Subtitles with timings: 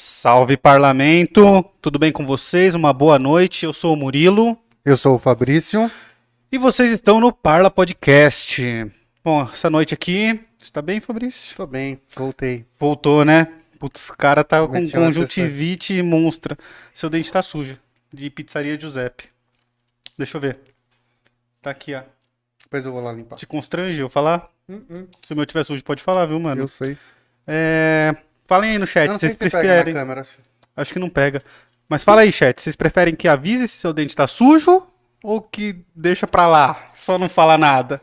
[0.00, 2.76] Salve parlamento, tudo bem com vocês?
[2.76, 3.64] Uma boa noite.
[3.64, 5.90] Eu sou o Murilo Eu sou o Fabrício.
[6.52, 8.62] e vocês estão no Parla Podcast.
[9.24, 11.56] Bom, essa noite aqui, você tá bem, Fabrício?
[11.56, 12.64] Tô bem, voltei.
[12.78, 13.52] Voltou, né?
[13.80, 16.56] Putz, o cara tá com Meti conjuntivite monstra.
[16.94, 17.76] Seu dente tá sujo.
[18.12, 19.24] De pizzaria Giuseppe.
[20.16, 20.60] Deixa eu ver.
[21.60, 22.02] Tá aqui, ó.
[22.62, 23.34] Depois eu vou lá limpar.
[23.34, 24.48] Te constrange eu falar?
[24.68, 26.62] Hum, hum, Se o meu tiver sujo, pode falar, viu, mano?
[26.62, 26.96] eu sei.
[27.44, 28.14] É...
[28.48, 29.92] Falem aí no chat, vocês se preferem.
[29.92, 30.22] câmera.
[30.74, 31.42] Acho que não pega.
[31.86, 32.60] Mas fala aí, chat.
[32.60, 34.86] Vocês preferem que avise se seu dente tá sujo
[35.22, 38.00] ou que deixa pra lá, só não fala nada?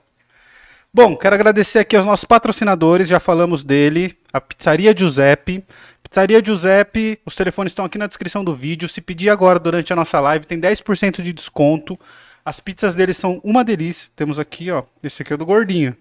[0.94, 5.66] Bom, quero agradecer aqui aos nossos patrocinadores, já falamos dele, a Pizzaria Giuseppe.
[6.02, 8.88] Pizzaria Giuseppe, os telefones estão aqui na descrição do vídeo.
[8.88, 12.00] Se pedir agora durante a nossa live, tem 10% de desconto.
[12.46, 14.10] As pizzas deles são uma delícia.
[14.16, 15.98] Temos aqui, ó, esse aqui é do gordinho.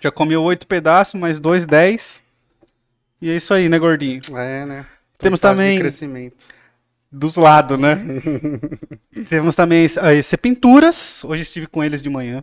[0.00, 2.21] Já comeu oito pedaços, mais dois, dez.
[3.22, 4.20] E é isso aí, né, gordinho?
[4.36, 4.86] É, né?
[5.16, 6.36] Tô Temos também- crescimento.
[7.10, 7.96] dos lados, né?
[9.28, 11.22] Temos também a EC Pinturas.
[11.24, 12.42] Hoje estive com eles de manhã.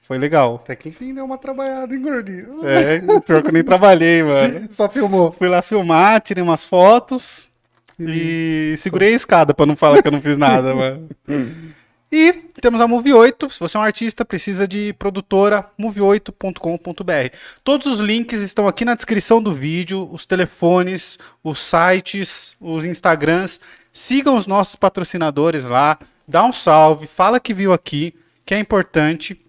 [0.00, 0.56] Foi legal.
[0.56, 2.66] Até que enfim deu uma trabalhada, hein, gordinho?
[2.66, 4.66] É, pior que eu nem trabalhei, mano.
[4.72, 5.30] Só filmou.
[5.30, 7.48] Fui lá filmar, tirei umas fotos
[7.96, 11.08] e segurei a escada pra não falar que eu não fiz nada, mano.
[12.12, 13.50] E temos a Move 8.
[13.50, 17.36] Se você é um artista, precisa de produtora move8.com.br.
[17.62, 23.60] Todos os links estão aqui na descrição do vídeo, os telefones, os sites, os Instagrams.
[23.92, 28.12] Sigam os nossos patrocinadores lá, dá um salve, fala que viu aqui,
[28.44, 29.40] que é importante.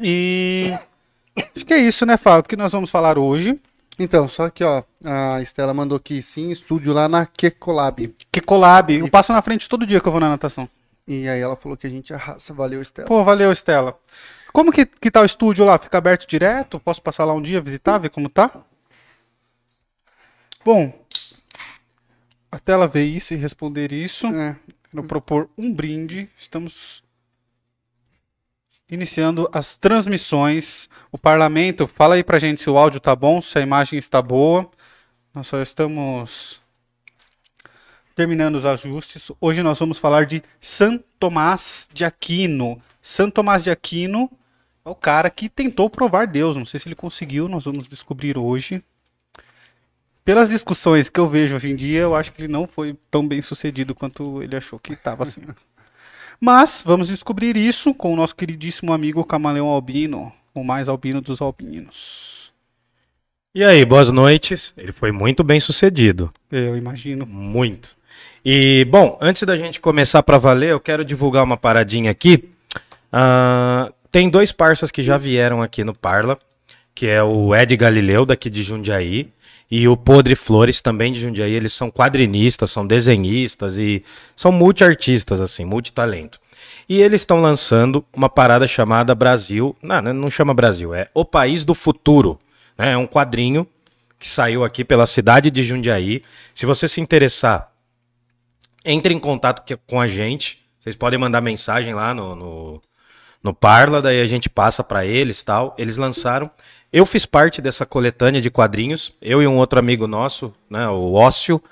[0.00, 0.72] E
[1.54, 2.48] acho que é isso, né, Fábio?
[2.48, 3.60] que nós vamos falar hoje.
[3.98, 8.14] Então, só que, ó, a Estela mandou aqui sim, estúdio lá na Kekolab.
[8.32, 8.94] Que collab.
[8.94, 10.66] Eu passo na frente todo dia que eu vou na natação.
[11.20, 12.54] E aí ela falou que a gente arrasa.
[12.54, 13.06] Valeu, Estela.
[13.06, 13.98] Pô, valeu, Estela.
[14.52, 15.78] Como que, que tá o estúdio lá?
[15.78, 16.80] Fica aberto direto?
[16.80, 18.50] Posso passar lá um dia, visitar, ver como tá?
[20.64, 20.92] Bom,
[22.50, 24.56] até ela ver isso e responder isso, É,
[24.90, 26.30] quero propor um brinde.
[26.38, 27.02] Estamos
[28.88, 30.88] iniciando as transmissões.
[31.10, 34.22] O parlamento, fala aí pra gente se o áudio tá bom, se a imagem está
[34.22, 34.70] boa.
[35.34, 36.61] Nós só estamos
[38.14, 39.30] terminando os ajustes.
[39.40, 42.80] Hoje nós vamos falar de São Tomás de Aquino.
[43.00, 44.30] São Tomás de Aquino
[44.84, 46.56] é o cara que tentou provar Deus.
[46.56, 48.82] Não sei se ele conseguiu, nós vamos descobrir hoje.
[50.24, 53.26] Pelas discussões que eu vejo hoje em dia, eu acho que ele não foi tão
[53.26, 55.42] bem sucedido quanto ele achou que estava assim.
[56.40, 61.40] Mas vamos descobrir isso com o nosso queridíssimo amigo Camaleão Albino, o mais albino dos
[61.40, 62.52] albinos.
[63.54, 64.72] E aí, boas noites.
[64.76, 66.32] Ele foi muito bem sucedido.
[66.50, 67.26] Eu imagino.
[67.26, 67.96] Muito.
[68.44, 72.50] E, bom, antes da gente começar pra valer, eu quero divulgar uma paradinha aqui.
[73.12, 76.36] Ah, tem dois parças que já vieram aqui no Parla,
[76.94, 79.28] que é o Ed Galileu, daqui de Jundiaí,
[79.70, 81.52] e o Podre Flores, também de Jundiaí.
[81.52, 84.04] Eles são quadrinistas, são desenhistas e
[84.34, 86.40] são multiartistas, assim, multitalento.
[86.88, 89.74] E eles estão lançando uma parada chamada Brasil.
[89.80, 92.38] Não, não chama Brasil, é O País do Futuro.
[92.76, 92.92] né?
[92.92, 93.66] É um quadrinho
[94.18, 96.22] que saiu aqui pela cidade de Jundiaí.
[96.54, 97.71] Se você se interessar,
[98.84, 100.58] entre em contato que- com a gente.
[100.80, 102.80] Vocês podem mandar mensagem lá no, no,
[103.42, 105.74] no Parla, daí a gente passa pra eles tal.
[105.78, 106.50] Eles lançaram.
[106.92, 109.12] Eu fiz parte dessa coletânea de quadrinhos.
[109.22, 111.62] Eu e um outro amigo nosso, né, o Ócio.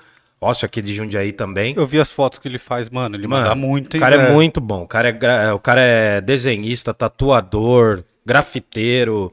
[0.43, 1.75] Ócio aqui de Jundiaí também.
[1.77, 3.15] Eu vi as fotos que ele faz, mano.
[3.15, 4.81] Ele Mano, manda muito, O cara é muito bom.
[4.83, 9.31] O cara é, o cara é desenhista, tatuador, grafiteiro,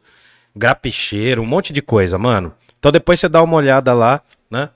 [0.54, 2.52] grapicheiro, um monte de coisa, mano.
[2.78, 4.68] Então depois você dá uma olhada lá, né?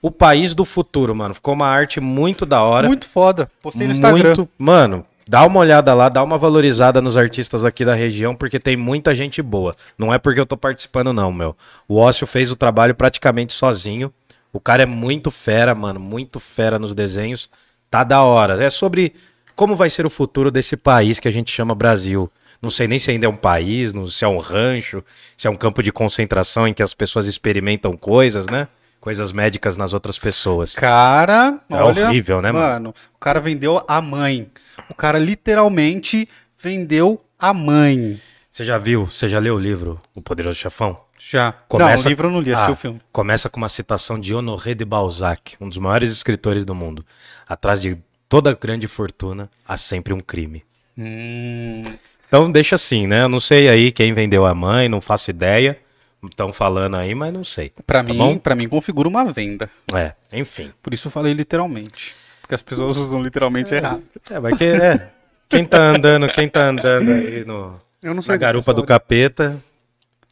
[0.00, 1.34] O País do Futuro, mano.
[1.34, 2.86] Ficou uma arte muito da hora.
[2.86, 3.48] Muito foda.
[3.60, 4.24] Postei no Instagram.
[4.36, 8.60] Muito, mano, dá uma olhada lá, dá uma valorizada nos artistas aqui da região, porque
[8.60, 9.74] tem muita gente boa.
[9.98, 11.56] Não é porque eu tô participando, não, meu.
[11.88, 14.12] O Ócio fez o trabalho praticamente sozinho.
[14.52, 17.50] O cara é muito fera, mano, muito fera nos desenhos.
[17.90, 18.62] Tá da hora.
[18.62, 19.14] É sobre
[19.56, 22.30] como vai ser o futuro desse país que a gente chama Brasil.
[22.62, 25.02] Não sei nem se ainda é um país, não- se é um rancho,
[25.36, 28.68] se é um campo de concentração em que as pessoas experimentam coisas, né?
[29.00, 30.74] Coisas médicas nas outras pessoas.
[30.74, 32.66] Cara, É olha, horrível, né, mano?
[32.66, 32.94] mano?
[33.14, 34.50] O cara vendeu a mãe.
[34.90, 36.28] O cara literalmente
[36.58, 38.20] vendeu a mãe.
[38.50, 40.98] Você já viu, você já leu o livro O Poderoso Chefão?
[41.18, 41.52] Já.
[41.68, 43.00] Começa- Não, o livro eu não li, assisti Ah, o filme.
[43.12, 47.04] Começa com uma citação de Honoré de Balzac, um dos maiores escritores do mundo.
[47.48, 50.64] Atrás de toda grande fortuna há sempre um crime.
[50.96, 51.84] Hum,
[52.26, 53.22] Então deixa assim, né?
[53.22, 55.78] Eu não sei aí quem vendeu a mãe, não faço ideia.
[56.24, 57.72] Estão falando aí, mas não sei.
[57.86, 58.38] pra Tá mim, bom?
[58.38, 59.70] para mim configura uma venda.
[59.94, 60.72] É, enfim.
[60.82, 62.14] Por isso eu falei literalmente.
[62.40, 64.02] Porque as pessoas usam literalmente errado.
[64.30, 65.10] É, vai que é.
[65.48, 68.32] Quem tá andando, quem tá andando aí no, Eu não sei.
[68.32, 69.56] na garupa do capeta.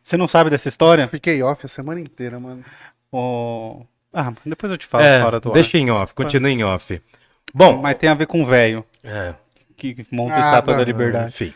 [0.02, 1.06] Você não sabe dessa história?
[1.08, 2.64] Fiquei off a semana inteira, mano.
[3.12, 3.82] Ô,
[4.12, 5.54] Ah, depois eu te falo É, fora do ar.
[5.54, 7.00] deixa em off, continua em off.
[7.54, 9.34] Bom, Mas tem a ver com o velho é,
[9.76, 11.28] que monta a Ah, estátua não, da liberdade.
[11.28, 11.54] enfim.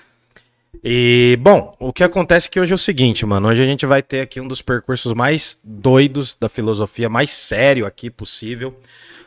[0.83, 3.49] E, bom, o que acontece é que hoje é o seguinte, mano.
[3.49, 7.85] Hoje a gente vai ter aqui um dos percursos mais doidos da filosofia, mais sério
[7.85, 8.75] aqui possível.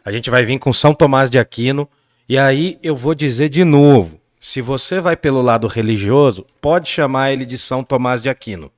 [0.04, 1.88] A gente vai vir com São Tomás de Aquino.
[2.28, 7.32] E aí eu vou dizer de novo: se você vai pelo lado religioso, pode chamar
[7.32, 8.72] ele de São Tomás de Aquino.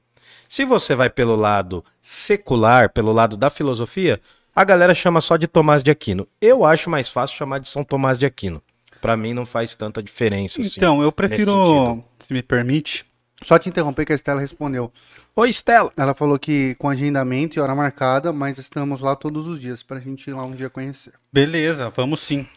[0.49, 4.19] Se você vai pelo lado secular, pelo lado da filosofia,
[4.55, 6.27] a galera chama só de Tomás de Aquino.
[6.41, 8.61] Eu acho mais fácil chamar de São Tomás de Aquino.
[9.05, 10.59] Pra mim não faz tanta diferença.
[10.61, 10.73] assim.
[10.77, 13.05] Então, eu prefiro, se me permite,
[13.43, 14.91] Só te interromper que a Estela respondeu.
[15.35, 15.91] Oi, Stella.
[15.97, 19.99] Ela falou que com agendamento e hora marcada, mas estamos lá todos os dias pra
[19.99, 21.13] gente ir lá um dia conhecer.
[21.31, 22.47] beleza, vamos sim.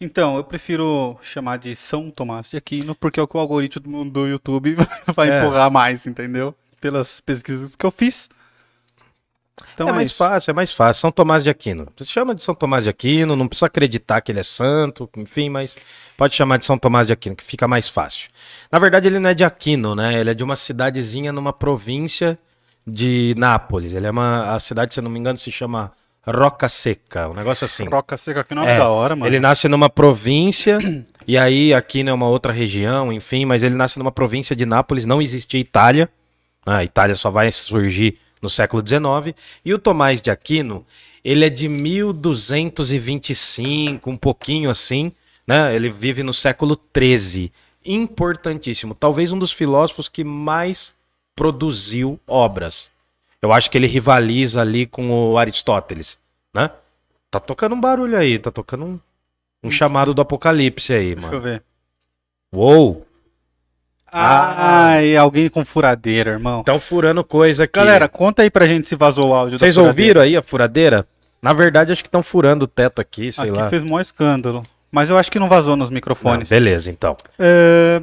[0.00, 4.04] Então, eu prefiro chamar de São Tomás de Aquino, porque é o que o algoritmo
[4.08, 4.76] do YouTube
[5.16, 5.40] vai É.
[5.40, 6.54] empurrar mais, entendeu?
[6.80, 8.28] Pelas pesquisas que eu fiz.
[9.74, 10.18] Então é é, mais isso.
[10.18, 11.00] fácil, é mais fácil.
[11.00, 11.86] São Tomás de Aquino.
[11.96, 15.48] Você chama de São Tomás de Aquino, não precisa acreditar que ele é santo, enfim,
[15.48, 15.78] mas
[16.16, 18.28] pode chamar de São Tomás de Aquino, que fica mais fácil.
[18.72, 20.18] Na verdade, ele não é de Aquino, né?
[20.18, 22.38] Ele é de uma cidadezinha numa província
[22.86, 23.92] de Nápoles.
[23.92, 24.54] Ele é uma.
[24.54, 25.92] A cidade, se não me engano, se chama
[26.26, 27.84] Roca Seca, um negócio assim.
[27.84, 29.26] Roca Seca não é É, da hora, mano.
[29.26, 30.78] Ele nasce numa província,
[31.26, 35.06] e aí aqui é uma outra região, enfim, mas ele nasce numa província de Nápoles,
[35.06, 36.08] não existia Itália.
[36.66, 39.34] né, A Itália só vai surgir no século XIX.
[39.64, 40.86] E o Tomás de Aquino,
[41.24, 45.10] ele é de 1225, um pouquinho assim,
[45.46, 45.74] né?
[45.74, 47.52] Ele vive no século XIII.
[47.84, 48.94] Importantíssimo.
[48.94, 50.94] Talvez um dos filósofos que mais
[51.34, 52.90] produziu obras.
[53.40, 56.18] Eu acho que ele rivaliza ali com o Aristóteles,
[56.52, 56.70] né?
[57.30, 58.98] Tá tocando um barulho aí, tá tocando um,
[59.62, 61.42] um chamado do apocalipse aí, Deixa eu mano.
[61.42, 61.62] ver.
[62.52, 63.06] Uou!
[64.12, 66.60] Ai, alguém com furadeira, irmão.
[66.60, 67.78] Estão furando coisa aqui.
[67.78, 71.06] Galera, conta aí pra gente se vazou o áudio vocês ouviram aí a furadeira?
[71.42, 73.68] Na verdade, acho que estão furando o teto aqui, sei Aqui lá.
[73.70, 74.62] fez maior escândalo.
[74.90, 76.48] Mas eu acho que não vazou nos Não, microfones.
[76.48, 77.16] beleza, então.
[77.38, 78.02] É,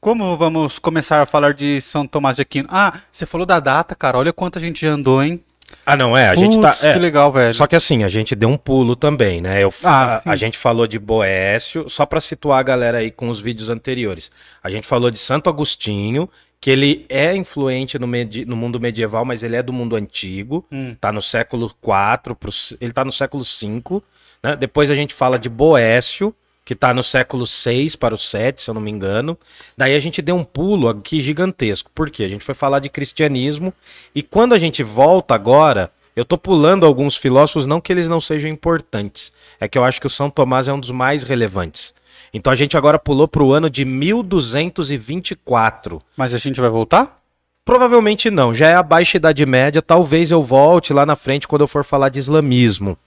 [0.00, 2.68] Como vamos começar a falar de São Tomás de Aquino?
[2.70, 4.16] Ah, você falou da data, cara.
[4.18, 5.42] Olha quanto a gente já andou, hein?
[5.84, 6.76] Ah, não, é, a gente tá.
[6.82, 7.52] É, que legal, velho.
[7.54, 9.62] Só que assim, a gente deu um pulo também, né?
[9.62, 13.28] Eu, Ah, a, a gente falou de Boécio, só pra situar a galera aí com
[13.28, 14.30] os vídeos anteriores.
[14.62, 16.28] A gente falou de Santo Agostinho,
[16.60, 20.64] que ele é influente no, medi- no mundo medieval, mas ele é do mundo antigo.
[20.72, 20.94] Hum.
[21.00, 22.50] Tá no século IV, pro,
[22.80, 24.02] ele tá no século V.
[24.42, 24.56] Né?
[24.56, 26.34] Depois a gente fala de Boécio,
[26.68, 29.38] que tá no século VI para o VII, se eu não me engano.
[29.74, 31.90] Daí a gente deu um pulo aqui gigantesco.
[31.94, 32.24] Por quê?
[32.24, 33.72] A gente foi falar de cristianismo.
[34.14, 38.20] E quando a gente volta agora, eu tô pulando alguns filósofos, não que eles não
[38.20, 39.32] sejam importantes.
[39.58, 41.94] É que eu acho que o São Tomás é um dos mais relevantes.
[42.34, 45.98] Então a gente agora pulou para o ano de 1224.
[46.18, 47.18] Mas a gente vai voltar?
[47.64, 51.62] Provavelmente não, já é a baixa idade média, talvez eu volte lá na frente quando
[51.62, 52.98] eu for falar de islamismo.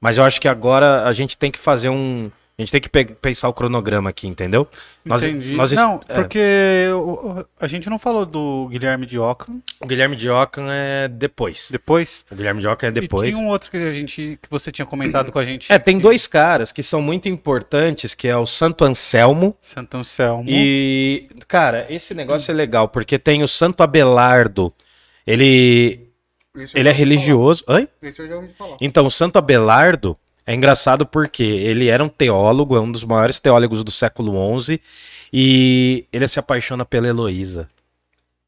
[0.00, 2.30] Mas eu acho que agora a gente tem que fazer um.
[2.60, 4.68] A gente tem que pe- pensar o cronograma aqui, entendeu?
[5.02, 5.54] Nós- Entendi.
[5.54, 6.14] nós não, é.
[6.14, 6.38] porque
[6.92, 11.68] o- a gente não falou do Guilherme de Ockham O Guilherme de Ockham é depois.
[11.70, 12.22] depois.
[12.30, 13.30] O Guilherme de Ockham é E depois.
[13.30, 15.72] tinha um outro que a gente que você tinha comentado com a gente.
[15.72, 19.96] É, tem que- dois caras que são muito importantes, que é o Santo Anselmo Santo
[19.96, 20.44] Anselmo.
[20.46, 24.70] e, cara, esse negócio é legal, porque tem o Santo Abelardo.
[25.26, 26.08] Ele,
[26.54, 27.64] eu ele é religioso.
[27.68, 27.86] Oi?
[27.86, 27.88] falar.
[28.02, 28.76] Esse eu já ouvi falar.
[28.80, 30.16] Então, o Santo Abelardo
[30.50, 34.80] é engraçado porque ele era um teólogo, é um dos maiores teólogos do século XI,
[35.32, 37.68] e ele se apaixona pela Heloísa,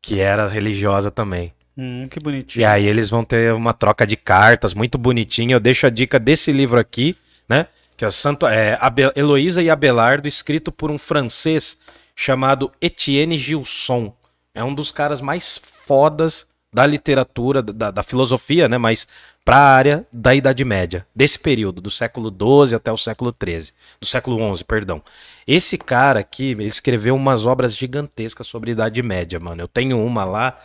[0.00, 1.52] que era religiosa também.
[1.78, 2.62] Hum, que bonitinho.
[2.62, 5.54] E aí eles vão ter uma troca de cartas muito bonitinha.
[5.54, 7.16] Eu deixo a dica desse livro aqui,
[7.48, 7.68] né?
[7.96, 11.78] Que é o Santo é, Abe- Heloísa e Abelardo, escrito por um francês
[12.16, 14.12] chamado Etienne Gilson.
[14.52, 18.76] É um dos caras mais fodas da literatura, da, da filosofia, né?
[18.76, 19.06] Mas
[19.44, 23.72] para a área da Idade Média, desse período, do século XII até o século XIII,
[24.00, 25.02] do século XI, perdão.
[25.46, 29.62] Esse cara aqui, escreveu umas obras gigantescas sobre a Idade Média, mano.
[29.62, 30.58] Eu tenho uma lá,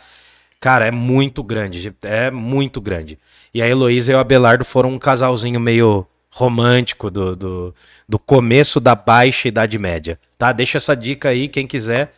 [0.60, 3.18] Cara, é muito grande, é muito grande.
[3.54, 7.74] E a Heloísa e o Abelardo foram um casalzinho meio romântico do, do,
[8.08, 10.52] do começo da baixa Idade Média, tá?
[10.52, 12.12] Deixa essa dica aí, quem quiser.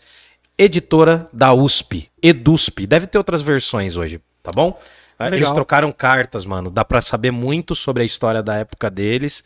[0.57, 4.79] Editora da USP, EDUSP, deve ter outras versões hoje, tá bom?
[5.21, 5.55] Ah, Eles Legal.
[5.55, 6.71] trocaram cartas, mano.
[6.71, 9.45] Dá pra saber muito sobre a história da época deles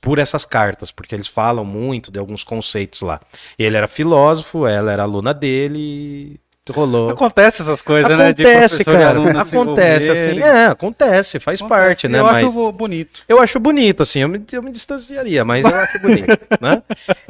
[0.00, 3.20] por essas cartas, porque eles falam muito de alguns conceitos lá.
[3.58, 6.40] Ele era filósofo, ela era aluna dele
[6.72, 7.10] rolou.
[7.10, 8.28] Acontece essas coisas, né?
[8.28, 9.40] Acontece, professor e cara.
[9.42, 10.40] Acontece, assim.
[10.40, 11.80] É, acontece, faz Acontece.
[11.86, 12.18] parte, né?
[12.20, 13.20] Eu mas acho bonito.
[13.28, 16.82] eu acho bonito, assim, eu me, eu me distanciaria, mas eu acho bonito, né?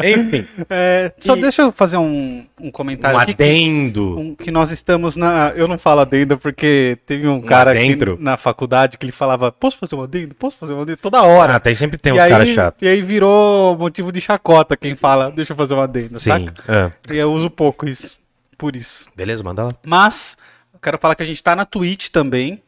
[0.03, 3.35] Enfim, É, só E- deixa eu fazer um, um comentário um aqui.
[3.35, 4.19] que- adendo.
[4.19, 5.53] um- que nós estamos na.
[5.55, 8.17] Eu não falo adendo porque teve um cara aqui adentro?
[8.21, 10.35] na faculdade que ele falava: Posso fazer um adendo?
[10.35, 10.99] Posso fazer um adendo?
[10.99, 11.57] Toda hora.
[11.57, 12.83] Ah, tem, sempre tem uns aí, caras chatos.
[12.83, 16.31] E aí virou motivo de chacota quem fala: Deixa eu fazer um adendo, Sim.
[16.31, 16.55] saca?
[17.09, 17.15] é.
[17.15, 18.19] E eu uso pouco isso.
[18.59, 19.09] Por isso.
[19.15, 19.73] Beleza, manda lá.
[19.85, 20.37] Mas,
[20.73, 22.63] eu quero falar que a gente tá na Twitch também.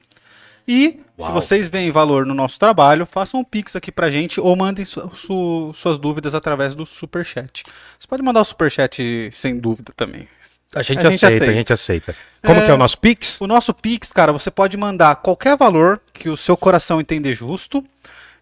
[0.67, 1.33] E se Uau.
[1.33, 5.11] vocês veem valor no nosso trabalho, façam um pix aqui pra gente ou mandem su-
[5.15, 7.65] su- suas dúvidas através do Superchat.
[7.99, 10.29] Você pode mandar o Superchat sem dúvida também.
[10.75, 11.51] A gente, A gente aceita, aceita.
[11.51, 12.15] a gente aceita.
[12.45, 12.65] Como É.
[12.67, 13.41] que é o nosso Pix?
[13.41, 17.83] O nosso Pix, cara, você pode mandar qualquer valor que o seu coração entender justo.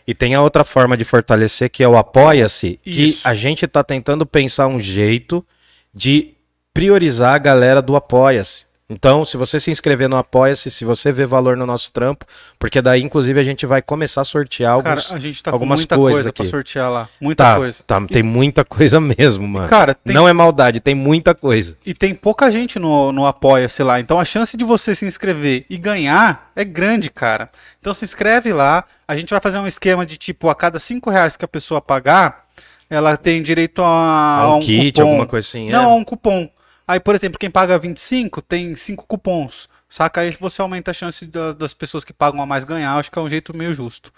[0.08, 3.84] E tem a outra forma de fortalecer, que é o Apoia-se, que a gente tá
[3.84, 5.46] tentando pensar um jeito
[5.94, 6.34] de
[6.74, 8.69] priorizar a galera do Apoia-se.
[8.92, 12.26] Então, se você se inscrever no Apoia-se, se você vê valor no nosso trampo,
[12.58, 15.56] porque daí, inclusive, a gente vai começar a sortear Cara, alguns, a gente tá com
[15.56, 16.42] algumas muita coisas coisa aqui.
[16.42, 17.10] pra sortear lá.
[17.22, 17.78] Muita Tá, coisa.
[17.86, 19.68] tá, tem muita coisa mesmo, mano.
[19.70, 21.78] Cara, tem- Não é maldade, tem muita coisa.
[21.86, 24.00] E tem pouca gente no, no Apoia-se lá.
[24.00, 27.50] Então a chance de você se inscrever e ganhar é grande, cara.
[27.80, 28.84] Então se inscreve lá.
[29.08, 31.80] A gente vai fazer um esquema de tipo, a cada 5 reais que a pessoa
[31.80, 32.44] pagar,
[32.90, 35.08] ela tem direito a, A um a kit, cupom.
[35.10, 35.74] alguma coisa assim, é?
[35.74, 36.50] Não, a um cupom.
[36.90, 39.70] Aí, por exemplo, quem paga 25 tem 5 cupons.
[39.88, 40.22] Saca?
[40.22, 42.96] Aí você aumenta a chance da- das pessoas que pagam a mais ganhar.
[42.98, 44.12] Acho que é um jeito meio justo.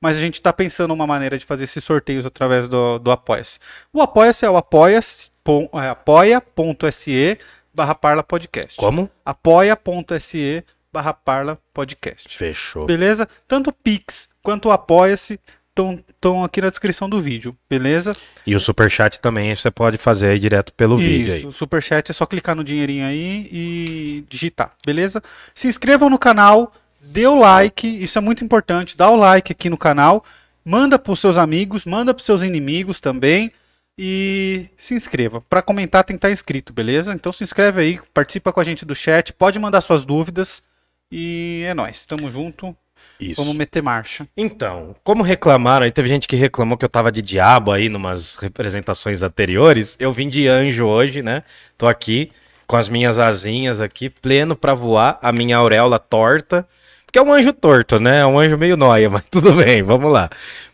[0.00, 3.60] Mas a gente tá pensando uma maneira de fazer esses sorteios através do, do Apoia-se.
[3.92, 5.30] O Apoia-se é o apoia-se,
[5.82, 7.38] é apoia.se
[7.72, 8.76] barra parla podcast.
[8.76, 9.08] Como?
[9.24, 12.36] apoia.se barra parla podcast.
[12.36, 12.86] Fechou.
[12.86, 13.28] Beleza?
[13.46, 15.38] Tanto o Pix quanto o Apoia-se
[15.76, 17.56] estão aqui na descrição do vídeo.
[17.68, 18.14] Beleza?
[18.46, 21.38] E o superchat também você pode fazer aí direto pelo vídeo aí.
[21.40, 25.22] Isso, o superchat é só clicar no dinheirinho aí e digitar, beleza?
[25.54, 29.68] Se inscrevam no canal, dê o like, isso é muito importante, dá o like aqui
[29.68, 30.24] no canal,
[30.64, 33.52] manda pros seus amigos, manda pros seus inimigos também
[33.98, 35.40] e se inscreva.
[35.40, 37.14] Para comentar tem que estar inscrito, beleza?
[37.14, 40.62] Então se inscreve aí, participa com a gente do chat, pode mandar suas dúvidas
[41.10, 42.76] e é nóis, tamo junto,
[43.20, 43.40] Isso.
[43.40, 44.26] vamos meter marcha.
[44.36, 48.36] Então, como reclamaram, aí teve gente que reclamou que eu tava de diabo aí numas
[48.36, 49.96] representações anteriores.
[49.98, 51.42] Eu vim de anjo hoje, né?
[51.78, 52.30] Tô aqui
[52.66, 56.66] com as minhas asinhas aqui, pleno pra voar, a minha auréola torta.
[57.06, 58.20] Porque é um anjo torto, né?
[58.20, 60.28] É um anjo meio nóia, mas tudo bem, vamos lá.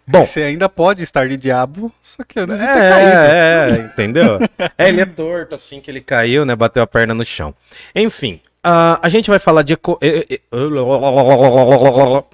[0.05, 3.11] Bom, Você ainda pode estar de diabo, só que antes de ter caído.
[3.11, 4.39] é, é, entendeu?
[4.77, 6.57] É, ele é torto assim que ele caiu, né?
[6.57, 7.55] Bateu a perna no chão.
[7.95, 9.73] Enfim, ah, a gente vai falar de.
[9.75, 12.25] eco- eh, eh, eh,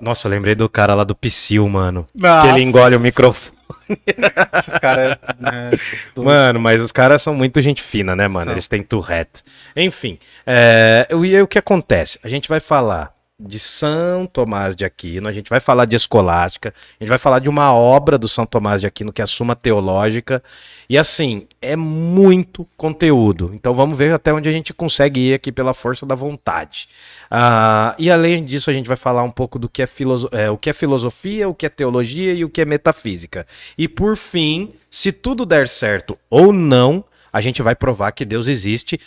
[0.00, 2.06] Nossa, eu lembrei do cara lá do Psyll, mano.
[2.14, 2.42] Nossa.
[2.48, 3.56] Que ele engole o microfone.
[4.80, 5.18] Caras.
[5.38, 5.70] né,
[6.16, 8.52] Mano, mas os caras são muito gente fina, né, mano?
[8.52, 9.42] Eles têm Tourette.
[9.76, 12.18] Enfim, é, e aí o que acontece?
[12.22, 13.12] A gente vai falar
[13.46, 17.38] de São Tomás de Aquino, a gente vai falar de escolástica, a gente vai falar
[17.40, 20.42] de uma obra do São Tomás de Aquino, que é a Suma Teológica,
[20.88, 23.50] e assim, é muito conteúdo.
[23.54, 26.88] Então vamos ver até onde a gente consegue ir aqui pela força da vontade.
[27.30, 29.88] Ah, e além disso, a gente vai falar um pouco do que é,
[30.32, 33.46] é, o que é filosofia, o que é teologia e o que é metafísica.
[33.76, 38.46] E por fim, se tudo der certo ou não, a gente vai provar que Deus
[38.46, 39.00] existe,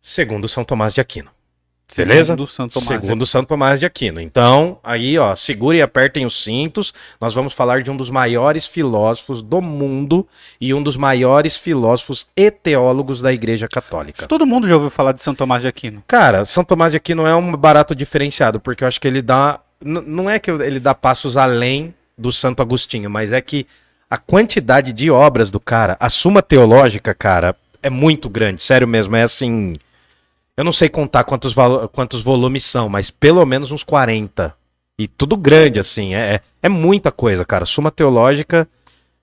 [0.00, 1.30] segundo São Tomás de Aquino.
[1.96, 2.32] Beleza?
[2.32, 4.20] Segundo Santo Tomás de Segundo São Tomás de Aquino.
[4.20, 6.92] Então, aí, ó, segurem e apertem os cintos.
[7.20, 10.26] Nós vamos falar de um dos maiores filósofos do mundo
[10.60, 14.26] e um dos maiores filósofos e teólogos da Igreja Católica.
[14.26, 16.02] Todo mundo já ouviu falar de São Tomás de Aquino.
[16.06, 19.60] Cara, São Tomás de Aquino é um barato diferenciado, porque eu acho que ele dá.
[19.80, 23.66] Não é que ele dá passos além do Santo Agostinho, mas é que
[24.08, 28.62] a quantidade de obras do cara, a suma teológica, cara, é muito grande.
[28.62, 29.74] Sério mesmo, é assim.
[30.56, 31.54] Eu não sei contar quantos,
[31.92, 34.54] quantos volumes são, mas pelo menos uns 40.
[34.98, 36.14] E tudo grande, assim.
[36.14, 37.64] É, é, é muita coisa, cara.
[37.64, 38.68] Suma teológica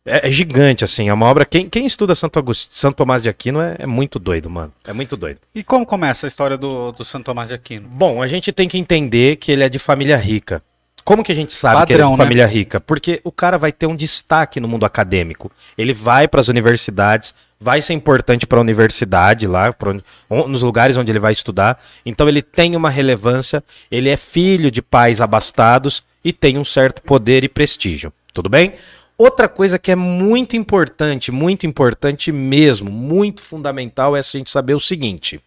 [0.06, 1.08] é, é gigante, assim.
[1.08, 1.46] É uma obra.
[1.46, 2.70] Quem, quem estuda Santo, Agust...
[2.72, 4.74] Santo Tomás de Aquino é, é muito doido, mano.
[4.84, 5.40] É muito doido.
[5.54, 7.88] E como começa a história do, do Santo Tomás de Aquino?
[7.88, 10.64] Bom, a gente tem que entender que ele é de família rica.
[11.04, 12.24] Como que a gente sabe que ele é Padrão, de né?
[12.26, 12.80] família rica?
[12.80, 15.52] Porque o cara vai ter um destaque no mundo acadêmico.
[15.78, 20.62] Ele vai para as universidades, vai ser importante para a universidade lá, onde- on- nos
[20.62, 21.82] lugares onde ele vai estudar.
[22.06, 27.02] Então ele tem uma relevância, ele é filho de pais abastados e tem um certo
[27.02, 28.14] poder e prestígio.
[28.34, 28.74] Tudo bem?
[29.18, 34.76] Outra coisa que é muito importante, muito importante mesmo, muito fundamental é a gente saber
[34.76, 35.42] o seguinte: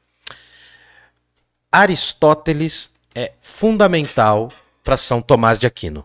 [1.70, 4.50] Aristóteles é fundamental
[4.82, 6.04] para São Tomás de Aquino.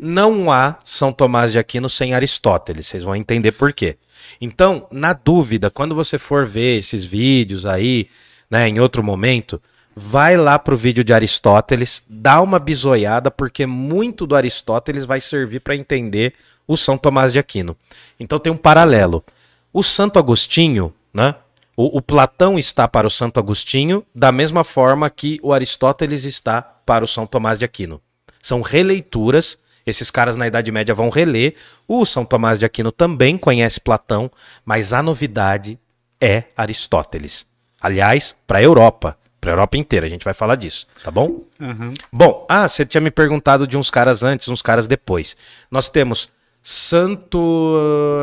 [0.00, 3.96] Não há São Tomás de Aquino sem Aristóteles, vocês vão entender por quê.
[4.40, 8.08] Então, na dúvida, quando você for ver esses vídeos aí,
[8.50, 9.60] né, em outro momento,
[9.94, 15.60] vai lá pro vídeo de Aristóteles, dá uma bisoiada, porque muito do Aristóteles vai servir
[15.60, 16.34] para entender
[16.66, 17.76] o São Tomás de Aquino.
[18.18, 19.24] Então tem um paralelo.
[19.72, 21.34] O Santo Agostinho, né?
[21.74, 26.71] O, o, Platão está para o Santo Agostinho da mesma forma que o Aristóteles está
[26.84, 28.00] para o São Tomás de Aquino.
[28.40, 31.54] São releituras, esses caras na Idade Média vão reler.
[31.86, 34.30] O São Tomás de Aquino também conhece Platão,
[34.64, 35.78] mas a novidade
[36.20, 37.46] é Aristóteles.
[37.80, 41.42] Aliás, para a Europa, para a Europa inteira, a gente vai falar disso, tá bom?
[41.60, 41.94] Uhum.
[42.12, 45.36] Bom, ah, você tinha me perguntado de uns caras antes, uns caras depois.
[45.68, 46.30] Nós temos
[46.62, 47.76] Santo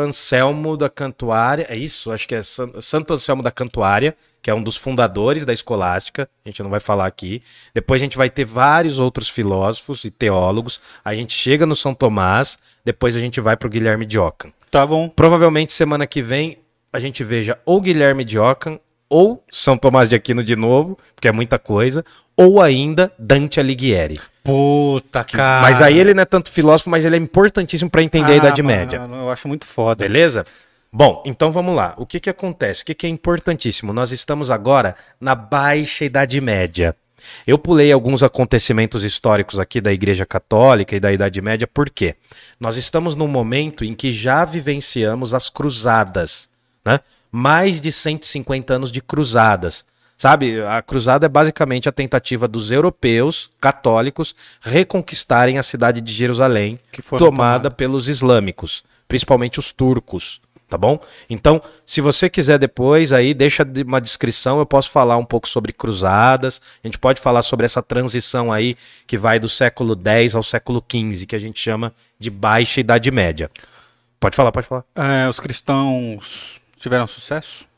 [0.05, 2.09] Anselmo da Cantuária, é isso?
[2.09, 6.49] Acho que é Santo Anselmo da Cantuária, que é um dos fundadores da escolástica, a
[6.49, 7.41] gente não vai falar aqui.
[7.73, 10.79] Depois a gente vai ter vários outros filósofos e teólogos.
[11.03, 14.51] A gente chega no São Tomás, depois a gente vai para o Guilherme de Ockham.
[14.71, 15.09] Tá bom.
[15.09, 16.57] Provavelmente semana que vem
[16.91, 18.79] a gente veja ou Guilherme de Ockham
[19.09, 22.05] ou São Tomás de Aquino de novo, porque é muita coisa,
[22.37, 24.21] ou ainda Dante Alighieri.
[24.43, 25.61] Puta, cara.
[25.61, 28.37] Mas aí ele não é tanto filósofo, mas ele é importantíssimo para entender ah, a
[28.37, 29.09] Idade mano, Média.
[29.11, 30.03] Eu acho muito foda.
[30.03, 30.45] Beleza?
[30.91, 31.93] Bom, então vamos lá.
[31.97, 32.81] O que que acontece?
[32.81, 33.93] O que que é importantíssimo?
[33.93, 36.95] Nós estamos agora na Baixa Idade Média.
[37.45, 42.15] Eu pulei alguns acontecimentos históricos aqui da Igreja Católica e da Idade Média, por quê?
[42.59, 46.49] Nós estamos num momento em que já vivenciamos as cruzadas,
[46.83, 47.01] né?
[47.31, 49.85] Mais de 150 anos de cruzadas.
[50.17, 56.79] Sabe, a cruzada é basicamente a tentativa dos europeus católicos reconquistarem a cidade de Jerusalém,
[56.91, 60.99] tomada tomada pelos islâmicos, principalmente os turcos tá bom?
[61.29, 65.73] Então, se você quiser depois aí, deixa uma descrição, eu posso falar um pouco sobre
[65.73, 70.43] cruzadas, a gente pode falar sobre essa transição aí que vai do século X ao
[70.43, 73.49] século XV, que a gente chama de Baixa Idade Média.
[74.19, 74.83] Pode falar, pode falar.
[74.95, 77.68] É, os cristãos tiveram sucesso?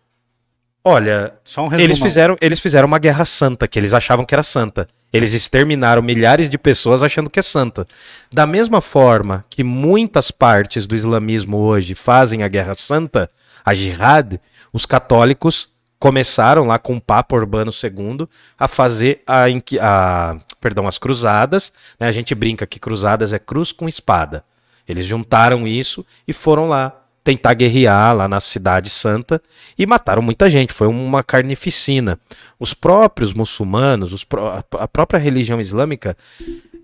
[0.84, 4.88] Olha, um eles fizeram, eles fizeram uma guerra santa, que eles achavam que era santa.
[5.14, 7.86] Eles exterminaram milhares de pessoas achando que é santa.
[8.32, 13.30] Da mesma forma que muitas partes do islamismo hoje fazem a guerra santa,
[13.64, 14.40] a jihad,
[14.74, 15.70] os católicos
[16.00, 19.46] começaram lá com o Papa Urbano II a fazer a,
[19.80, 21.72] a perdão, as cruzadas.
[22.00, 22.08] Né?
[22.08, 24.44] A gente brinca que cruzadas é cruz com espada.
[24.88, 29.41] Eles juntaram isso e foram lá tentar guerrear lá na Cidade Santa
[29.77, 30.73] e mataram muita gente.
[30.73, 32.19] Foi uma carnificina.
[32.60, 36.17] Os próprios muçulmanos, os pró a própria religião islâmica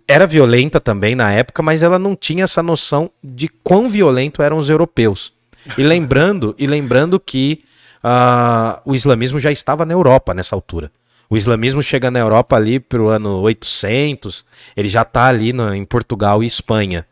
[0.08, 4.58] era violenta também na época, mas ela não tinha essa noção de quão violento eram
[4.58, 5.34] os europeus.
[5.78, 7.64] E lembrando, e lembrando que
[8.04, 10.90] uh, o islamismo já estava na Europa nessa altura.
[11.30, 14.46] O islamismo chega na Europa ali para o ano 800,
[14.78, 17.06] ele já está ali no, em Portugal e Espanha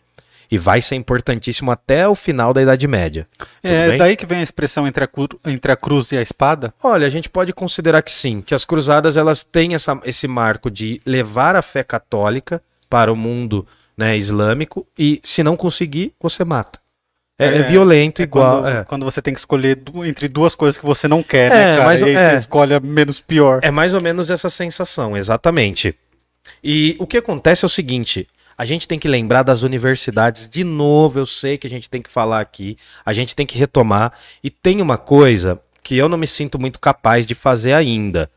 [0.49, 3.27] e vai ser importantíssimo até o final da Idade Média.
[3.63, 3.97] É bem?
[3.97, 5.09] daí que vem a expressão entre a,
[5.47, 6.73] entre a cruz e a espada?
[6.81, 10.69] Olha, a gente pode considerar que sim, que as cruzadas elas têm essa, esse marco
[10.69, 16.43] de levar a fé católica para o mundo né, islâmico e se não conseguir, você
[16.43, 16.79] mata.
[17.37, 18.61] É, é, é violento é igual.
[18.61, 18.83] Quando, é.
[18.85, 21.85] quando, você tem que escolher entre duas coisas que você não quer, né, é, cara?
[21.85, 22.35] Mas, e aí você é.
[22.37, 23.59] escolhe a menos pior.
[23.61, 25.95] É mais ou menos essa sensação, exatamente.
[26.63, 28.27] E o que acontece é o seguinte:
[28.57, 31.19] a gente tem que lembrar das universidades de novo.
[31.19, 34.13] Eu sei que a gente tem que falar aqui, a gente tem que retomar.
[34.43, 38.31] E tem uma coisa que eu não me sinto muito capaz de fazer ainda,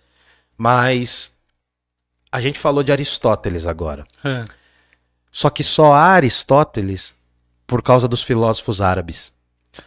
[0.56, 1.32] mas
[2.30, 4.06] a gente falou de Aristóteles agora.
[4.24, 4.44] É.
[5.30, 7.14] Só que só há Aristóteles
[7.66, 9.32] por causa dos filósofos árabes.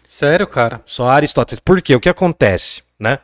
[0.08, 0.82] Sério, cara?
[0.86, 1.62] Só Aristóteles.
[1.64, 1.96] Por quê?
[1.96, 3.20] O que acontece, né?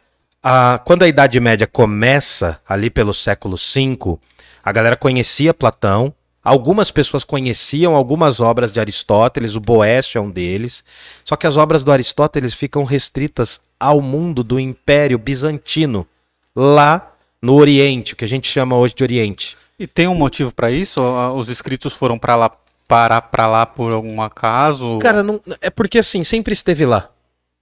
[0.85, 4.17] Quando a Idade Média começa, ali pelo século V,
[4.63, 6.13] a galera conhecia Platão,
[6.47, 10.81] Algumas pessoas conheciam algumas obras de Aristóteles, o Boécio é um deles,
[11.25, 16.07] só que as obras do Aristóteles ficam restritas ao mundo do Império Bizantino,
[16.55, 19.57] lá no Oriente, o que a gente chama hoje de Oriente.
[19.77, 21.03] E tem um motivo para isso?
[21.35, 22.49] Os escritos foram para lá
[22.87, 24.99] parar para lá por algum acaso?
[24.99, 27.09] Cara, não, é porque assim, sempre esteve lá.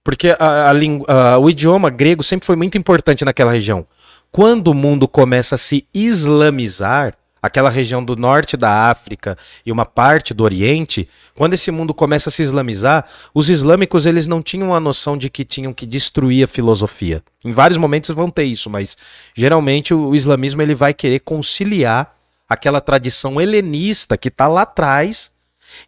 [0.04, 3.84] Porque a, a, a, o idioma grego sempre foi muito importante naquela região.
[4.30, 9.84] Quando o mundo começa a se islamizar, aquela região do norte da África e uma
[9.84, 14.74] parte do Oriente, quando esse mundo começa a se islamizar, os islâmicos eles não tinham
[14.74, 17.22] a noção de que tinham que destruir a filosofia.
[17.44, 18.96] Em vários momentos vão ter isso, mas
[19.34, 22.14] geralmente o, islamismo ele vai querer conciliar
[22.48, 25.30] aquela tradição helenista que está lá atrás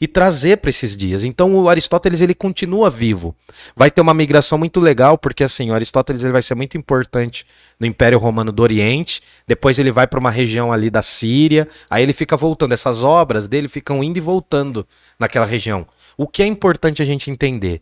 [0.01, 1.25] e trazer para esses dias.
[1.25, 3.35] Então o Aristóteles ele continua vivo.
[3.77, 7.47] Vai ter uma migração muito legal porque assim o Aristóteles ele vai ser muito importante
[7.79, 9.23] no Império Romano do Oriente.
[9.47, 11.69] Depois ele vai para uma região ali da Síria.
[11.89, 12.73] Aí ele fica voltando.
[12.73, 14.87] Essas obras dele ficam indo e voltando
[15.19, 15.87] naquela região.
[16.17, 17.81] O que é importante a gente entender?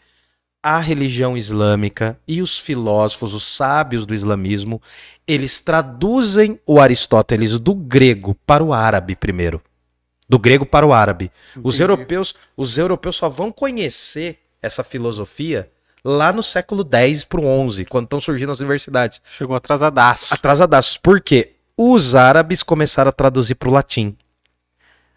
[0.63, 4.83] A religião islâmica e os filósofos, os sábios do islamismo,
[5.27, 9.63] eles traduzem o Aristóteles do grego para o árabe primeiro.
[10.29, 11.31] Do grego para o árabe.
[11.57, 11.83] Os Entendi.
[11.83, 15.71] europeus, os europeus só vão conhecer essa filosofia
[16.05, 19.21] lá no século X para o XI, quando estão surgindo as universidades.
[19.29, 20.33] Chegou atrasadaço.
[20.33, 20.97] Atrasadaços.
[20.97, 21.53] Por quê?
[21.77, 24.17] Os árabes começaram a traduzir para o latim.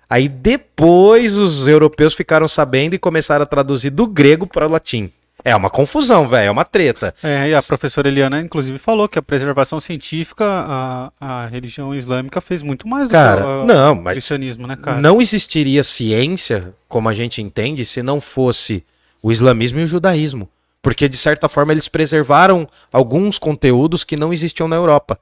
[0.10, 5.13] Aí depois os europeus ficaram sabendo e começaram a traduzir do grego para o latim.
[5.43, 7.15] É uma confusão, velho, é uma treta.
[7.23, 12.41] É, e a professora Eliana, inclusive, falou que a preservação científica, a, a religião islâmica
[12.41, 14.99] fez muito mais do Cara, que o, não, o mas cristianismo, né, cara?
[14.99, 18.84] não existiria ciência, como a gente entende, se não fosse
[19.21, 20.49] o islamismo e o judaísmo.
[20.82, 25.19] Porque, de certa forma, eles preservaram alguns conteúdos que não existiam na Europa.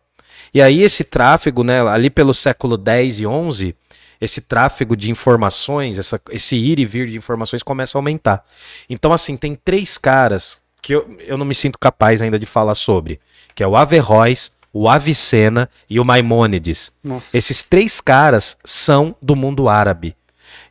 [0.54, 3.76] E aí, esse tráfego, né, ali pelo século X e XI,
[4.20, 8.44] esse tráfego de informações, essa- esse ir e vir de informações começa a aumentar.
[8.90, 12.76] Então, assim, tem três caras que eu, eu não me sinto capaz ainda de falar
[12.76, 13.20] sobre,
[13.56, 16.92] que é o Averroes, o Avicena e o Maimônides.
[17.04, 17.36] Nossa.
[17.36, 20.16] Esses três caras são do mundo árabe.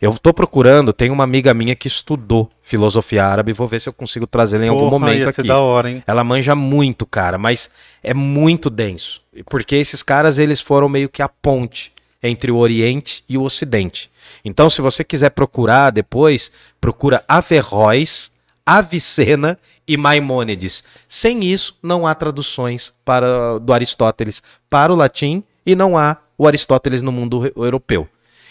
[0.01, 3.93] Eu tô procurando, tem uma amiga minha que estudou filosofia árabe, vou ver se eu
[3.93, 5.49] consigo trazê-la em algum Porra, momento ia ser aqui.
[5.49, 6.03] da hora, hein?
[6.07, 7.71] Ela manja muito, cara, mas
[8.03, 9.23] é muito denso.
[9.47, 11.93] Porque esses caras, eles foram meio que a ponte
[12.29, 14.11] entre o Oriente e o Ocidente.
[14.45, 18.31] Então, se você quiser procurar depois, procura Averroes,
[18.65, 20.83] Avicena e Maimônides.
[21.09, 26.47] Sem isso, não há traduções para do Aristóteles para o latim e não há o
[26.47, 28.09] Aristóteles no mundo europeu.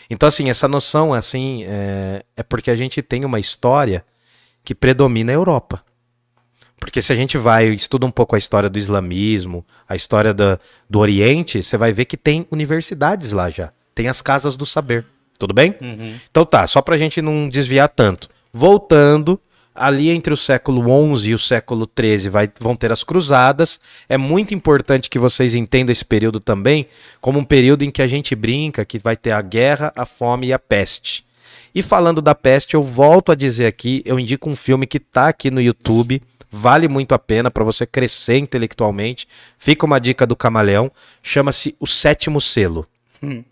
[0.09, 4.05] Então, assim, essa noção, assim, é, é porque a gente tem uma história
[4.63, 5.83] que predomina a Europa.
[6.79, 10.33] Porque se a gente vai e estuda um pouco a história do islamismo, a história
[10.33, 10.59] da-
[10.89, 13.71] do Oriente, você vai ver que tem universidades lá já.
[13.93, 15.05] Tem as casas do saber.
[15.39, 15.75] Tudo bem?
[15.81, 16.15] Uhum.
[16.29, 18.29] Então tá, só pra gente não desviar tanto.
[18.53, 19.39] Voltando,
[19.73, 20.81] ali entre o século
[21.17, 23.79] XI e o século XIII vai- vão ter as cruzadas.
[24.07, 26.87] É muito importante que vocês entendam esse período também
[27.19, 30.47] como um período em que a gente brinca que vai ter a guerra, a fome
[30.47, 31.25] e a peste.
[31.73, 35.27] E falando da peste, eu volto a dizer aqui, eu indico um filme que tá
[35.27, 36.21] aqui no YouTube,
[36.55, 39.27] vale muito a pena para você crescer intelectualmente.
[39.57, 40.89] Fica uma dica do Camaleão,
[41.21, 42.87] chama-se O Sétimo Selo.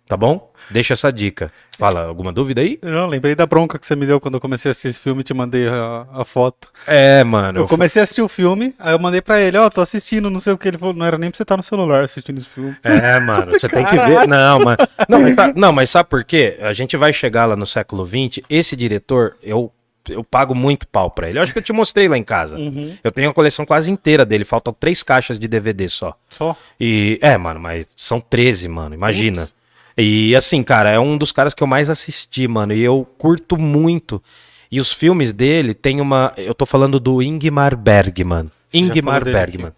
[0.07, 0.51] Tá bom?
[0.69, 1.51] Deixa essa dica.
[1.77, 2.77] Fala, alguma dúvida aí?
[2.81, 5.21] Eu lembrei da bronca que você me deu quando eu comecei a assistir esse filme
[5.21, 6.69] e te mandei a, a foto.
[6.85, 7.59] É, mano.
[7.59, 10.39] Eu comecei a assistir o filme, aí eu mandei pra ele, ó, tô assistindo, não
[10.39, 10.67] sei o que.
[10.67, 12.75] Ele falou, não era nem pra você estar no celular assistindo esse filme.
[12.83, 14.27] É, mano, você tem que ver.
[14.27, 14.77] Não, mano.
[15.09, 16.57] Não mas, sabe, não, mas sabe por quê?
[16.61, 18.45] A gente vai chegar lá no século XX.
[18.49, 19.71] Esse diretor, eu,
[20.09, 21.37] eu pago muito pau pra ele.
[21.37, 22.57] Eu acho que eu te mostrei lá em casa.
[22.57, 22.97] Uhum.
[23.03, 24.43] Eu tenho a coleção quase inteira dele.
[24.43, 26.17] Faltam três caixas de DVD só.
[26.29, 26.55] Só.
[26.79, 29.49] E, é, mano, mas são 13, mano, imagina.
[29.97, 33.57] E assim, cara, é um dos caras que eu mais assisti, mano, e eu curto
[33.57, 34.21] muito.
[34.71, 36.33] E os filmes dele tem uma.
[36.35, 38.49] Eu tô falando do Ingmar Bergman.
[38.71, 39.71] Você Ingmar Bergman.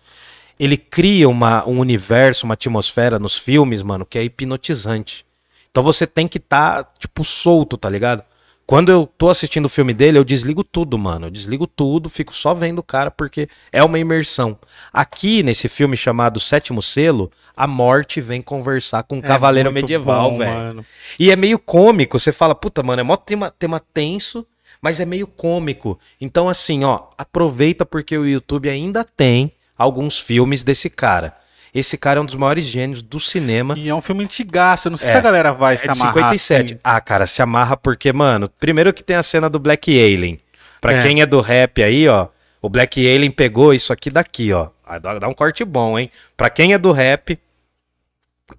[0.57, 5.25] Ele cria uma, um universo, uma atmosfera nos filmes, mano, que é hipnotizante.
[5.69, 8.23] Então você tem que estar, tipo, solto, tá ligado?
[8.67, 11.27] Quando eu tô assistindo o filme dele, eu desligo tudo, mano.
[11.27, 14.57] Eu desligo tudo, fico só vendo o cara, porque é uma imersão.
[14.91, 19.83] Aqui, nesse filme chamado Sétimo Selo, a morte vem conversar com um cavaleiro É muito
[19.83, 20.85] medieval, velho.
[21.19, 22.19] E é meio cômico.
[22.19, 24.45] Você fala, puta, mano, é mó tema, tema tenso,
[24.81, 25.99] mas é meio cômico.
[26.19, 31.35] Então, assim, ó, aproveita porque o YouTube ainda tem alguns filmes desse cara.
[31.75, 33.77] Esse cara é um dos maiores gênios do cinema.
[33.77, 35.11] E é um filme antigaço, eu não sei É.
[35.11, 36.73] se a galera vai se É de amarrar 57.
[36.75, 36.79] assim.
[36.81, 40.39] Ah, cara, se amarra porque, mano, primeiro que tem a cena do Black Alien.
[40.79, 41.03] Pra É.
[41.03, 42.27] quem é do rap aí, ó,
[42.61, 44.69] o Black Alien pegou isso aqui daqui, ó.
[45.01, 46.09] Dá dá um corte bom, hein?
[46.37, 47.37] Pra quem é do rap,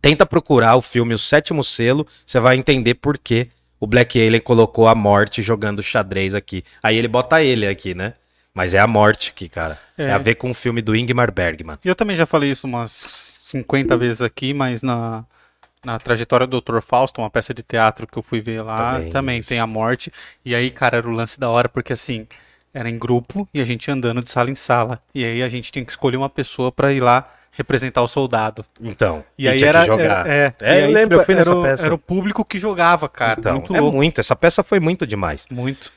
[0.02, 3.48] tenta procurar o filme O Sétimo Selo, você vai entender por que
[3.80, 6.64] o Black Alien colocou a morte jogando xadrez aqui.
[6.82, 8.14] Aí ele bota ele aqui, né?
[8.56, 9.78] Mas é a morte aqui, cara.
[9.98, 10.12] É, É.
[10.12, 11.76] a ver com o filme do Ingmar Bergman.
[11.84, 12.90] E eu também já falei isso umas
[13.44, 15.24] 50 vezes aqui, mas na,
[15.84, 16.80] na trajetória do Dr.
[16.80, 20.10] Fausto, uma peça de teatro que eu fui ver lá, Também, também, tem a morte.
[20.42, 22.26] E aí, cara, era o lance da hora, porque assim,
[22.72, 25.02] era em grupo e a gente andando de sala em sala.
[25.14, 28.64] E aí a gente tinha que escolher uma pessoa pra ir lá representar o soldado.
[28.80, 30.26] Então, E aí era, jogar.
[30.26, 31.84] era- é, É, e eu aí, lembro, eu fui era nessa o- peça.
[31.86, 33.36] Era o público que jogava, cara.
[33.38, 33.96] Então, muito é louco.
[33.96, 34.18] muito.
[34.20, 35.46] Essa peça foi muito demais.
[35.50, 35.92] Muito.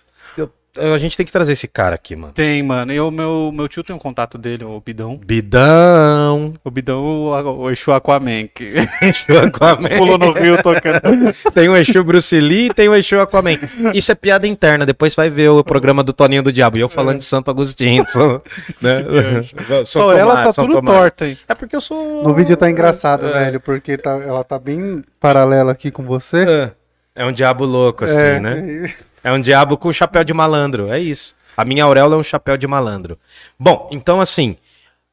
[0.94, 2.34] A gente tem que trazer esse cara aqui, mano.
[2.34, 2.92] Tem, mano.
[2.94, 5.18] E o meu, meu tio tem um contato dele, o Bidão.
[5.18, 6.54] Bidão.
[6.64, 7.30] O Bidão, o,
[7.64, 9.90] o Exu Aquaman, que Exu Aquaman.
[9.98, 11.00] pulou no rio tocando.
[11.54, 13.58] Tem o Exu Bruce Lee e tem o Exu Aquaman.
[13.94, 16.78] Isso é piada interna, depois vai ver o programa do Toninho do Diabo.
[16.78, 18.04] E eu falando de Santo Agostinho.
[18.82, 19.04] Né?
[19.86, 20.98] Só ela Tomás, tá São tudo Tomás.
[20.98, 21.38] torta aí.
[21.48, 22.24] É porque eu sou...
[22.24, 23.32] No vídeo tá engraçado, É.
[23.46, 26.44] velho, porque tá, ela tá bem paralela aqui com você.
[26.48, 26.72] É.
[27.16, 28.94] É um diabo louco, assim, É, né?
[29.24, 31.36] É um diabo com chapéu de malandro, é isso.
[31.56, 33.18] A minha auréola é um chapéu de malandro.
[33.60, 34.56] Bom, então assim,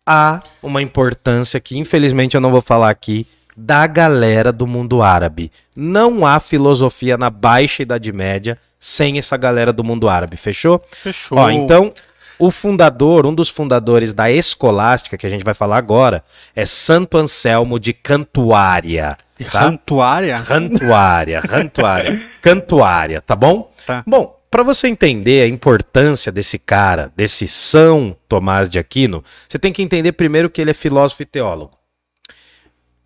[0.06, 5.50] há uma importância que infelizmente eu não vou falar aqui da galera do mundo árabe.
[5.74, 10.84] Não há filosofia na Baixa Idade Média sem essa galera do mundo árabe, fechou?
[11.02, 11.38] Fechou.
[11.38, 11.90] Ó, então,
[12.38, 16.22] o fundador, um dos fundadores da escolástica, que a gente vai falar agora,
[16.54, 19.16] é Santo Anselmo de Cantuária.
[19.44, 19.60] Tá?
[19.60, 20.38] Rantuária?
[20.38, 23.70] Rantuária, rantuária, cantuária, tá bom?
[23.86, 24.02] Tá.
[24.06, 29.72] Bom, para você entender a importância desse cara, desse São Tomás de Aquino, você tem
[29.72, 31.76] que entender primeiro que ele é filósofo e teólogo.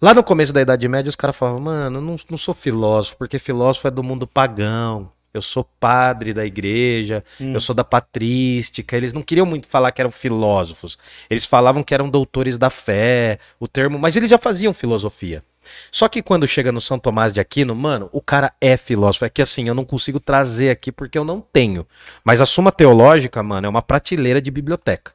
[0.01, 3.17] Lá no começo da Idade Média, os caras falavam, mano, eu não, não sou filósofo,
[3.19, 5.11] porque filósofo é do mundo pagão.
[5.33, 8.97] Eu sou padre da igreja, eu sou da patrística.
[8.97, 10.99] Eles não queriam muito falar que eram filósofos.
[11.29, 15.45] Eles falavam que eram doutores da fé, o termo, mas eles já faziam filosofia.
[15.91, 19.25] Só que quando chega no São Tomás de Aquino, mano, o cara é filósofo.
[19.25, 21.87] É que assim, eu não consigo trazer aqui porque eu não tenho.
[22.25, 25.13] Mas a Suma Teológica, mano, é uma prateleira de biblioteca.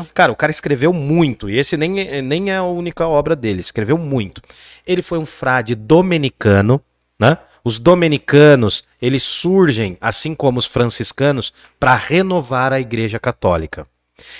[0.00, 0.06] É.
[0.14, 3.60] Cara, o cara escreveu muito, e esse nem, é- nem é a única obra dele,
[3.60, 4.40] escreveu muito.
[4.86, 6.80] Ele foi um frade dominicano,
[7.18, 7.36] né?
[7.62, 13.86] Os dominicanos, eles surgem, assim como os franciscanos, para renovar a Igreja Católica.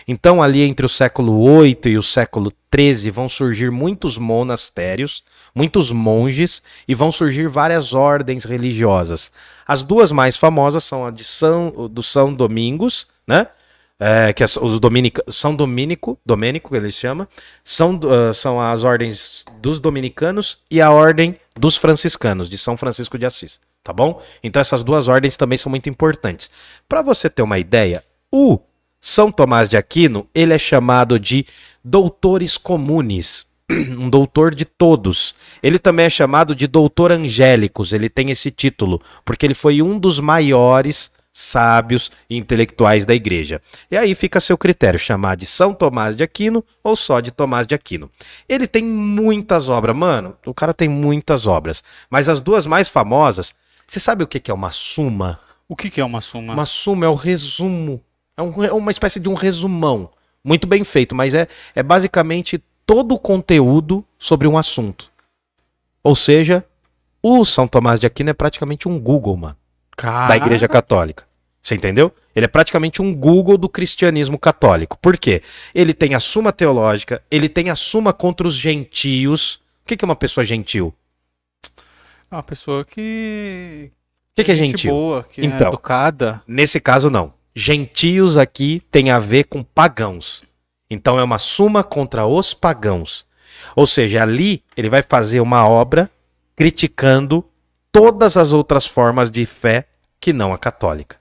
[0.07, 5.23] Então, ali entre o século VIII e o século XIII, vão surgir muitos monastérios,
[5.55, 9.33] muitos monges, e vão surgir várias ordens religiosas.
[9.66, 13.47] As duas mais famosas são a de São, do São Domingos, né?
[14.03, 17.29] É, que é os dominica, São Domínico, Domênico, que ele chama,
[17.62, 23.19] são, ah, são as ordens dos dominicanos e a ordem dos franciscanos, de São Francisco
[23.19, 24.23] de Assis, tá bom?
[24.43, 26.51] Então essas duas ordens também são muito importantes.
[26.88, 28.59] Para você ter uma ideia, o
[29.01, 31.47] São Tomás de Aquino, ele é chamado de
[31.83, 35.35] doutores comunes, um doutor de todos.
[35.63, 39.99] Ele também é chamado de doutor angélicos, ele tem esse título, porque ele foi um
[39.99, 43.63] dos maiores sábios e intelectuais da igreja.
[43.91, 47.31] E aí fica a seu critério chamar de São Tomás de Aquino ou só de
[47.31, 48.11] Tomás de Aquino.
[48.49, 53.55] Ele tem muitas obras, mano, o cara tem muitas obras, mas as duas mais famosas,
[53.87, 55.41] você sabe o que é uma suma?
[55.69, 56.53] O que, que é uma suma?
[56.53, 58.03] Uma suma é o resumo.
[58.40, 60.11] É, um- é uma espécie de um resumão.
[60.42, 65.11] Muito bem feito, mas é, é basicamente todo o conteúdo sobre um assunto.
[66.03, 66.64] Ou seja,
[67.22, 69.57] o São Tomás de Aquino é praticamente um Google, mano,
[69.96, 70.29] Cara...
[70.29, 71.24] da Igreja Católica.
[71.62, 72.11] Você entendeu?
[72.35, 74.96] Ele é praticamente um Google do cristianismo católico.
[74.96, 75.42] Por quê?
[75.74, 79.57] Ele tem a suma teológica, ele tem a suma contra os gentios.
[79.85, 80.94] O que é uma pessoa gentil?
[82.31, 83.90] É uma pessoa que...
[84.33, 84.90] O que, que é gentil?
[84.90, 85.68] boa, que é Então.
[85.68, 86.40] educada.
[86.46, 87.35] Nesse caso, não.
[87.55, 90.43] Gentios aqui tem a ver com pagãos.
[90.89, 93.25] Então é uma suma contra os pagãos.
[93.75, 96.11] Ou seja, ali ele vai fazer uma obra
[96.55, 97.45] criticando
[97.91, 99.87] todas as outras formas de fé
[100.21, 101.17] que não a católica.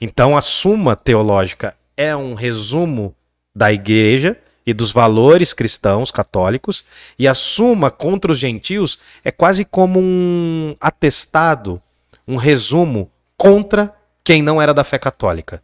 [0.00, 3.14] Então a suma teológica é um resumo
[3.54, 6.84] da igreja e dos valores cristãos católicos,
[7.18, 11.82] e a suma contra os gentios é quase como um atestado,
[12.26, 13.92] um resumo contra
[14.24, 15.62] quem não era da fé católica.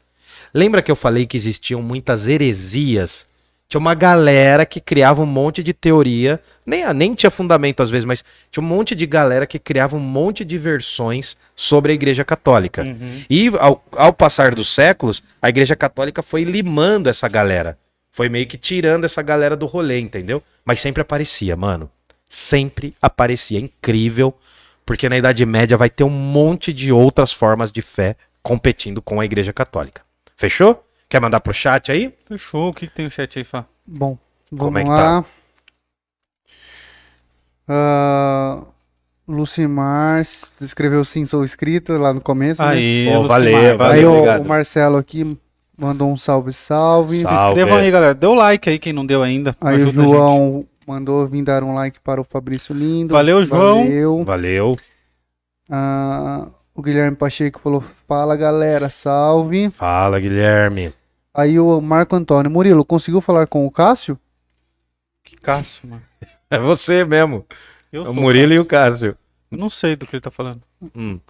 [0.53, 3.27] Lembra que eu falei que existiam muitas heresias?
[3.69, 8.07] Tinha uma galera que criava um monte de teoria, nem, nem tinha fundamento às vezes,
[8.07, 12.25] mas tinha um monte de galera que criava um monte de versões sobre a Igreja
[12.25, 12.83] Católica.
[12.83, 13.25] Uhum.
[13.29, 17.77] E ao, ao passar dos séculos, a Igreja Católica foi limando essa galera.
[18.11, 20.43] Foi meio que tirando essa galera do rolê, entendeu?
[20.65, 21.91] Mas sempre aparecia, mano.
[22.29, 23.61] Sempre aparecia.
[23.61, 24.35] Incrível.
[24.87, 29.21] Porque na Idade Média vai ter um monte de outras formas de fé competindo com
[29.21, 30.03] a Igreja Católica.
[30.37, 30.85] Fechou?
[31.09, 32.15] Quer mandar pro chat aí?
[32.27, 32.69] Fechou.
[32.71, 33.65] O que, que tem o chat aí, Fá?
[33.87, 34.19] Bom,
[34.51, 35.25] vamos Como é que lá.
[37.67, 38.63] Ah,
[39.27, 42.63] Lucimar s- escreveu sim, sou inscrito lá no começo.
[42.63, 42.69] né?
[42.69, 44.11] Aí, Pô, Lucimar, valeu, Aí valeu.
[44.11, 44.43] o, obrigado.
[44.43, 45.39] o Marcelo aqui
[45.77, 47.21] mandou um salve, salve.
[47.23, 47.39] Salve.
[47.39, 48.15] Se inscrevam aí, galera.
[48.15, 49.55] Dê o like aí, quem não deu ainda.
[49.61, 50.13] Aí o Ajuda a gente.
[50.15, 53.13] João mandou vir dar um like para o Fabrício Lindo.
[53.13, 53.85] Valeu, João.
[53.85, 54.25] Valeu.
[54.25, 54.73] Valeu.
[55.71, 56.47] Ah,
[56.79, 59.71] o Guilherme Pacheco falou: Fala galera, salve.
[59.71, 60.95] Fala, Guilherme.
[61.35, 64.19] Aí o Marco Antônio Murilo, conseguiu falar com o Cássio?
[65.25, 66.03] Que Cássio, mano.
[66.51, 67.45] É você mesmo.
[67.93, 68.63] Eu O Murilo e Cássio.
[68.63, 69.19] o Cássio.
[69.51, 70.63] Eu não sei do que ele tá falando.
[70.97, 71.21] Hum.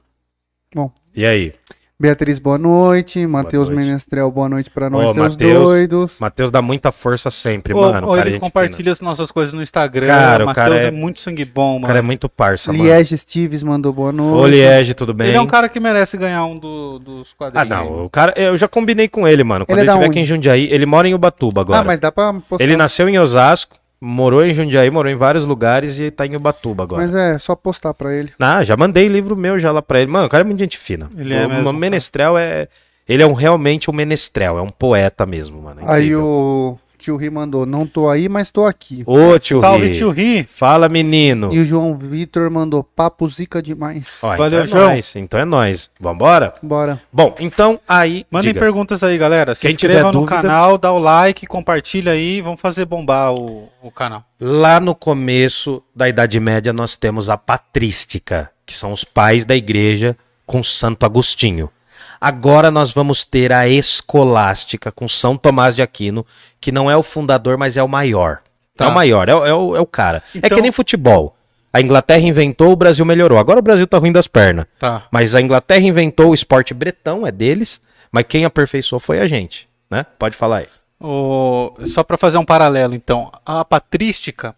[0.73, 0.93] Bom.
[1.13, 1.55] E aí?
[2.01, 3.27] Beatriz, boa noite.
[3.27, 3.69] Matheus.
[3.69, 5.53] Menestrel, boa noite pra nós, Ô, seus Mateus.
[5.65, 6.17] doidos.
[6.21, 8.07] Matheus dá muita força sempre, Ô, mano.
[8.07, 10.07] ô, cara ele gente compartilha as nossas coisas no Instagram.
[10.07, 10.85] Cara, o Matheus cara é...
[10.87, 11.71] é- muito sangue bom, fina.
[11.71, 11.87] O mano.
[11.89, 12.85] cara é muito parça, mano.
[12.85, 14.45] Liege Steves mandou boa noite.
[14.45, 15.27] Ô, Liege, tudo bem?
[15.27, 17.69] Ele é um cara que merece ganhar um do- dos Ah, quadrinhos.
[17.69, 18.05] não.
[18.05, 19.67] O cara, eu já combinei com ele, mano.
[19.67, 20.19] Quando Ele é ele, da estiver onde?
[20.21, 21.81] aqui em Jundiaí, ele mora em Ubatuba agora.
[21.81, 22.63] Ah, mas dá pra postar.
[22.63, 26.83] Ele nasceu em Osasco, morou em Jundiaí, morou em vários lugares e tá em Ubatuba
[26.85, 27.03] agora.
[27.03, 28.33] Mas é, só postar pra ele.
[28.39, 30.11] Ah, já mandei livro meu já lá pra ele.
[30.11, 31.09] Mano, o cara é muito gente fina.
[31.17, 32.69] Ele é o, mesmo, o Menestrel é.
[33.09, 35.81] Ele é um, realmente um menestrel, é um poeta mesmo, mano.
[35.81, 39.03] é Aí o tio Ri mandou, não tô aí, mas tô aqui.
[39.07, 39.97] Ô, tio Salve, Ri.
[39.97, 40.45] tio Ri.
[40.45, 41.55] Fala, menino.
[41.55, 44.19] E o João Vitor mandou, papo zica demais.
[44.23, 44.91] Ó, Valeu, então é João.
[44.91, 45.91] nóis, então é nóis.
[46.01, 46.55] Vambora?
[46.63, 47.01] Bora.
[47.13, 48.27] Bom, então aí.
[48.31, 48.61] Mandem diga.
[48.61, 49.55] perguntas aí, galera.
[49.55, 52.41] Se Quem inscreva tiver no dúvida- canal, dá o like, compartilha aí.
[52.41, 54.25] Vamos fazer bombar o, o canal.
[54.41, 59.55] Lá no começo da Idade Média, nós temos a patrística, que são os pais da
[59.57, 61.71] igreja com Santo Agostinho.
[62.21, 66.27] Agora nós vamos ter a escolástica com São Tomás de Aquino,
[66.61, 68.41] que não é o fundador, mas é o maior.
[68.77, 68.87] Tá.
[68.87, 70.23] É o maior, é, o- é o, é o cara.
[70.35, 71.35] É Então- que nem futebol.
[71.73, 73.39] A Inglaterra inventou, o Brasil melhorou.
[73.39, 74.67] Agora o Brasil tá ruim das pernas.
[74.79, 75.05] Tá.
[75.11, 79.69] Mas a Inglaterra inventou o esporte bretão, é deles, mas quem aperfeiçoou foi a gente,
[79.91, 80.07] né?
[80.19, 80.69] Pode falar aí.
[81.87, 84.55] Só para fazer um paralelo, então, a patrística,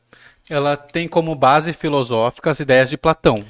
[0.48, 3.44] ela tem como base filosófica as ideias de Platão.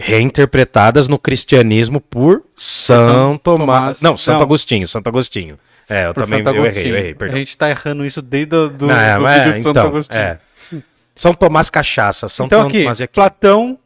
[0.00, 3.66] Reinterpretadas no cristianismo por São São Tomás.
[3.66, 4.42] Tomás- Não, Santo não.
[4.42, 5.58] Agostinho, Santo Agostinho.
[5.88, 7.36] É, eu Por também eu errei, eu errei, perdão.
[7.36, 9.78] A gente tá errando isso desde o do, Não, é, do vídeo é, de Santo
[9.78, 10.18] então, Agostinho.
[10.20, 10.38] é.
[11.14, 13.14] São Tomás Cachaça, São Então aqui, Tomás de Aquino.
[13.14, 13.78] Platão,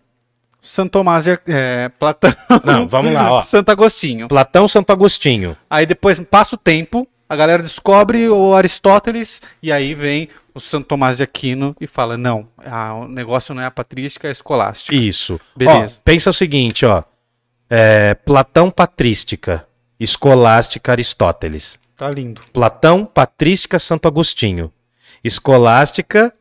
[0.63, 2.33] Santo Tomás de é, Platão,
[2.65, 3.43] Não, vamos lá, ó.
[3.43, 4.29] Santo Agostinho.
[4.29, 5.57] Platão, Santo Agostinho.
[5.69, 10.87] Aí depois passa o tempo, a galera descobre o Aristóteles e aí vem o Santo
[10.87, 14.33] Tomás de Aquino e fala: não, ah, o negócio não é a patrística, é a
[14.33, 14.95] escolástica.
[14.95, 15.41] Isso.
[15.57, 15.97] Beleza.
[15.99, 17.03] Ó, pensa o seguinte, ó.
[17.71, 19.67] É, Platão, patrística.
[19.99, 21.79] Escolástica, Aristóteles.
[21.97, 22.43] Tá lindo.
[22.53, 24.73] Platão, patrística, Santo Agostinho.
[25.25, 26.33] Escolástica,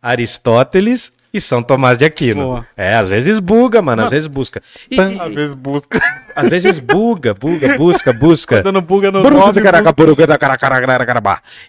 [0.00, 2.44] Aristóteles e São Tomás de Aquino.
[2.44, 2.66] Boa.
[2.76, 4.62] É, às vezes buga, mano, às vezes busca.
[4.90, 6.00] E, Às vezes busca.
[6.34, 8.62] às vezes buga, buga, busca, busca.
[8.62, 9.36] Dando buga no nome.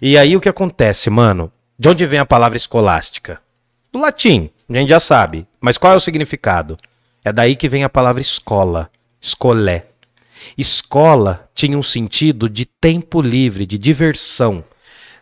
[0.02, 1.52] E aí o que acontece, mano?
[1.80, 3.40] De onde vem a palavra escolástica?
[3.94, 5.46] Do latim, a gente já sabe.
[5.62, 6.76] Mas qual é o significado?
[7.24, 8.90] É daí que vem a palavra escola,
[9.22, 9.86] escolé.
[10.58, 14.64] Escola tinha um sentido de tempo livre, de diversão.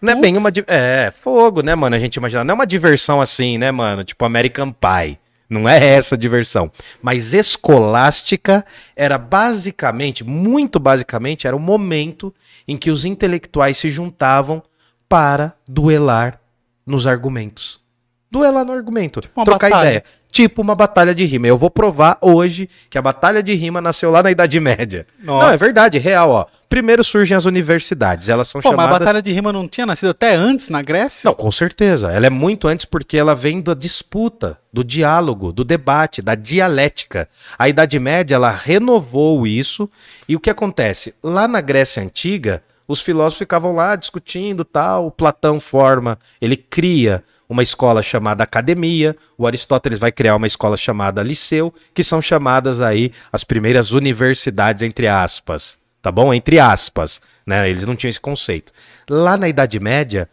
[0.01, 0.49] Não é bem uma.
[0.67, 1.93] É, fogo, né, mano?
[1.93, 2.45] A gente imagina.
[2.45, 4.05] Não é uma diversão assim, né, mano?
[4.05, 5.19] Tipo American Pie.
[5.49, 6.71] Não é essa a diversão.
[7.01, 8.65] Mas escolástica
[8.95, 12.33] era basicamente, muito basicamente, era o momento
[12.65, 14.63] em que os intelectuais se juntavam
[15.09, 16.39] para duelar
[16.85, 17.83] nos argumentos.
[18.29, 19.21] Duelar no argumento.
[19.35, 19.87] uma trocar batalha.
[19.87, 20.03] ideia.
[20.29, 21.47] Tipo uma batalha de rima.
[21.47, 25.07] Eu vou provar hoje que a batalha de rima nasceu lá na Idade Média.
[25.23, 25.45] Nossa.
[25.45, 26.45] Não, é verdade, real, ó.
[26.67, 28.27] Primeiro surgem as universidades.
[28.27, 28.99] Elas são Pô, mas a chamadas.
[28.99, 31.21] batalha de rima não tinha nascido até antes na Grécia?
[31.29, 32.11] Não, com certeza.
[32.11, 37.29] Ela é muito antes porque ela vem da disputa, do diálogo, do debate, da dialética.
[37.57, 39.89] A Idade Média, ela renovou isso.
[40.27, 41.13] E o que acontece?
[41.23, 45.07] Lá na Grécia Antiga, os filósofos ficavam lá discutindo tal.
[45.07, 49.15] O Platão forma, ele cria uma escola chamada academia.
[49.37, 54.83] O Aristóteles vai criar uma escola chamada liceu, que são chamadas aí as primeiras universidades,
[54.83, 55.77] entre aspas.
[56.01, 56.33] Tá bom?
[56.33, 57.21] Entre aspas.
[57.45, 57.69] Né?
[57.69, 58.71] Eles não tinham esse conceito.
[59.09, 60.29] Lá na Idade Média,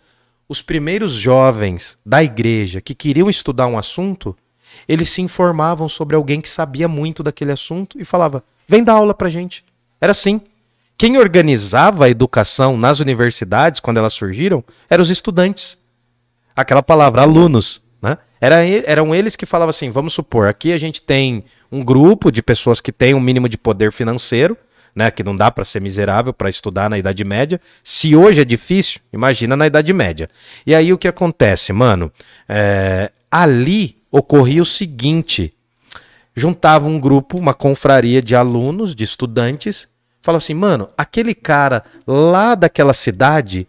[0.48, 4.36] os primeiros jovens da igreja que queriam estudar um assunto,
[4.88, 9.14] eles se informavam sobre alguém que sabia muito daquele assunto e falava: vem dar aula
[9.14, 9.64] pra gente.
[10.00, 10.40] Era assim.
[11.02, 15.76] Quem organizava a educação nas universidades, quando elas surgiram, eram os estudantes.
[16.54, 17.82] Aquela palavra, alunos.
[18.00, 18.16] Né?
[18.40, 22.40] Era, eram eles que falavam assim: vamos supor, aqui a gente tem um grupo de
[22.40, 24.56] pessoas que têm um mínimo de poder financeiro,
[24.94, 25.10] né?
[25.10, 27.60] Que não dá para ser miserável para estudar na Idade Média.
[27.82, 30.30] Se hoje é difícil, imagina na Idade Média.
[30.64, 32.12] E aí o que acontece, mano?
[32.48, 35.52] É, ali ocorria o seguinte:
[36.32, 39.90] juntava um grupo, uma confraria de alunos, de estudantes,
[40.22, 43.66] fala assim, mano, aquele cara lá daquela cidade,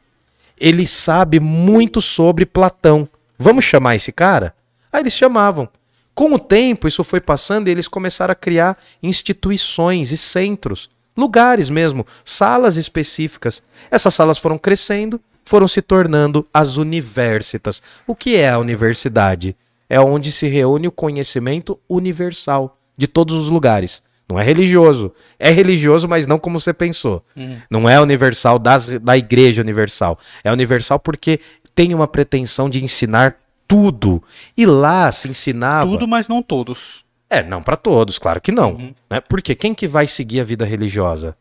[0.57, 3.07] ele sabe muito sobre Platão.
[3.37, 4.55] Vamos chamar esse cara?
[4.91, 5.67] Aí eles chamavam.
[6.15, 11.69] Com o tempo, isso foi passando e eles começaram a criar instituições e centros, lugares
[11.69, 13.63] mesmo, salas específicas.
[13.89, 17.81] Essas salas foram crescendo, foram se tornando as universitas.
[18.05, 19.55] O que é a universidade?
[19.89, 24.03] É onde se reúne o conhecimento universal de todos os lugares.
[24.33, 25.13] Não é religioso.
[25.39, 27.23] É religioso, mas não como você pensou.
[27.69, 30.19] Não é universal das, da igreja universal.
[30.43, 31.39] É universal porque
[31.73, 33.35] tem uma pretensão de ensinar
[33.67, 34.21] tudo.
[34.57, 35.89] E lá se ensinava.
[35.89, 37.05] Tudo, mas não todos.
[37.29, 38.93] É, não para todos, claro que não.
[39.09, 39.19] Né?
[39.21, 41.35] Porque quem que vai seguir a vida religiosa?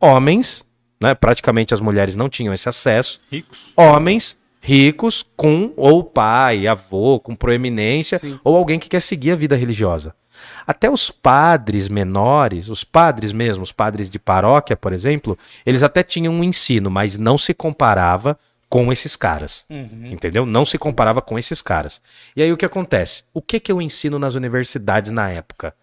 [0.00, 0.64] homens,
[1.00, 1.14] né?
[1.14, 3.20] Praticamente as mulheres não tinham esse acesso.
[3.30, 3.72] Ricos.
[3.76, 8.38] Homens ricos com ou pai, avô, com proeminência, Sim.
[8.44, 10.14] ou alguém que quer seguir a vida religiosa.
[10.66, 16.02] Até os padres menores, os padres mesmo, os padres de paróquia, por exemplo, eles até
[16.02, 18.38] tinham um ensino, mas não se comparava
[18.68, 19.66] com esses caras.
[19.68, 20.06] Uhum.
[20.12, 20.46] Entendeu?
[20.46, 22.00] Não se comparava com esses caras.
[22.36, 23.24] E aí o que acontece?
[23.34, 25.74] O que, que eu ensino nas universidades na época?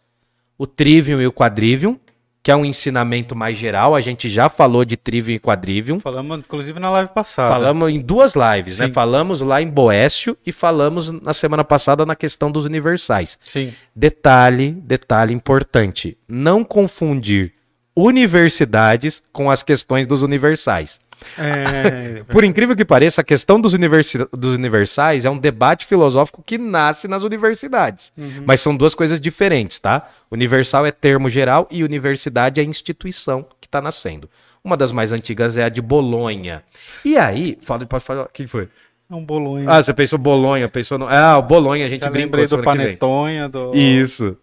[0.57, 1.99] O trivium e o quadrivium,
[2.47, 3.93] que é um ensinamento mais geral.
[3.93, 5.99] A gente já falou de trivium e quadrivium.
[5.99, 7.53] Falamos, inclusive, na live passada.
[7.53, 8.87] Falamos em duas lives, né?
[8.87, 8.93] Sim.
[8.93, 13.37] Falamos lá em Boécio e falamos na semana passada na questão dos universais.
[13.45, 13.73] Sim.
[13.93, 17.51] Detalhe, detalhe importante: não confundir
[17.93, 21.01] universidades com as questões dos universais.
[21.38, 26.43] É, Por incrível que pareça, a questão dos, universi- dos universais é um debate filosófico
[26.45, 28.11] que nasce nas universidades.
[28.45, 30.09] Mas são duas coisas diferentes, tá?
[30.32, 34.30] Universal é termo geral e universidade é instituição que está nascendo.
[34.63, 36.61] Uma das mais antigas é a de Bolonha.
[37.05, 38.68] E aí, fala, pode falar, o que foi?
[39.09, 39.70] é um bolonha.
[39.70, 41.07] Ah, você pensou Bolonha, pensou no...
[41.07, 42.61] Ah, o Bolonha, a gente Já lembrei do.
[42.61, 43.74] Panetonha, do...
[43.74, 44.38] Isso.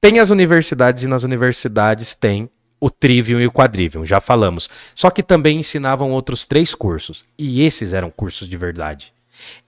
[0.00, 2.50] Tem as universidades e nas universidades tem
[2.80, 4.68] o trivium e o quadrivium, já falamos.
[4.94, 7.24] Só que também ensinavam outros três cursos.
[7.38, 9.12] E esses eram cursos de verdade.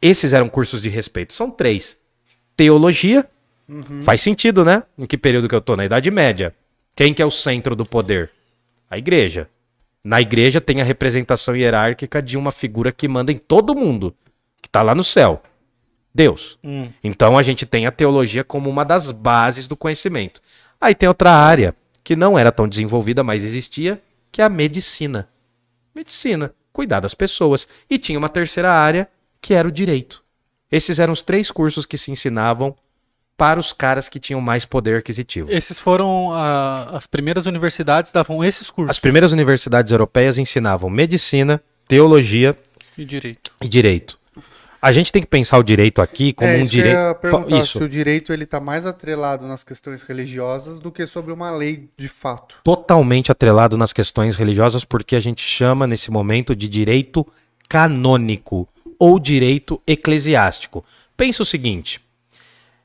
[0.00, 1.32] Esses eram cursos de respeito.
[1.32, 1.96] São três.
[2.56, 3.26] Teologia.
[4.02, 4.82] Faz sentido, né?
[4.98, 5.76] Em que período que eu tô?
[5.76, 6.54] Na Idade Média.
[6.96, 8.30] Quem que é o centro do poder?
[8.90, 9.48] A igreja.
[10.02, 14.14] Na igreja tem a representação hierárquica de uma figura que manda em todo mundo.
[14.62, 15.42] Que tá lá no céu.
[16.14, 16.58] Deus.
[16.64, 16.88] Hum.
[17.04, 20.40] Então a gente tem a teologia como uma das bases do conhecimento.
[20.80, 21.74] Aí tem outra área
[22.08, 24.00] que não era tão desenvolvida, mas existia,
[24.32, 25.28] que é a medicina.
[25.94, 27.68] Medicina, cuidar das pessoas.
[27.90, 29.06] E tinha uma terceira área,
[29.42, 30.24] que era o direito.
[30.72, 32.74] Esses eram os três cursos que se ensinavam
[33.36, 35.52] para os caras que tinham mais poder aquisitivo.
[35.52, 41.62] Esses foram ah, as primeiras universidades davam esses cursos As primeiras universidades europeias ensinavam medicina,
[41.86, 42.56] teologia
[42.96, 43.50] de direito.
[43.60, 44.17] e direito.
[44.80, 46.98] A gente tem que pensar o direito aqui como é, um que direito.
[47.60, 47.78] Isso.
[47.78, 51.88] se o direito ele tá mais atrelado nas questões religiosas do que sobre uma lei
[51.96, 52.56] de fato.
[52.62, 57.26] totalmente atrelado nas questões religiosas, porque a gente chama nesse momento de direito
[57.68, 58.68] canônico
[58.98, 60.84] ou direito eclesiástico.
[61.16, 62.00] Pensa o seguinte: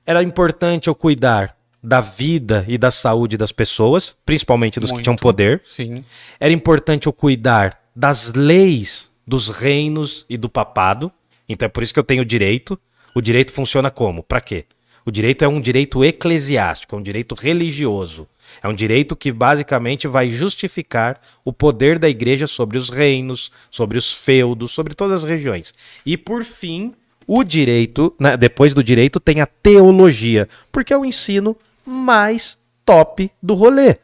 [0.06, 5.04] era importante eu cuidar da vida e da saúde das pessoas, principalmente dos que Muito.
[5.04, 5.62] tinham poder.
[5.66, 6.06] Sim.
[6.40, 11.12] Era importante eu cuidar das leis dos reinos e do papado.
[11.54, 12.80] Então é por isso que eu tenho direito.
[13.16, 14.24] O direito funciona como?
[14.24, 14.66] Para quê?
[15.06, 18.28] O direito é um direito eclesiástico, é um direito religioso.
[18.62, 23.98] É um direito que basicamente vai justificar o poder da igreja sobre os reinos, sobre
[23.98, 25.74] os feudos, sobre todas as regiões.
[26.06, 26.94] E por fim,
[27.28, 33.30] o direito, né, depois do direito, tem a teologia, porque é o ensino mais top
[33.42, 33.98] do rolê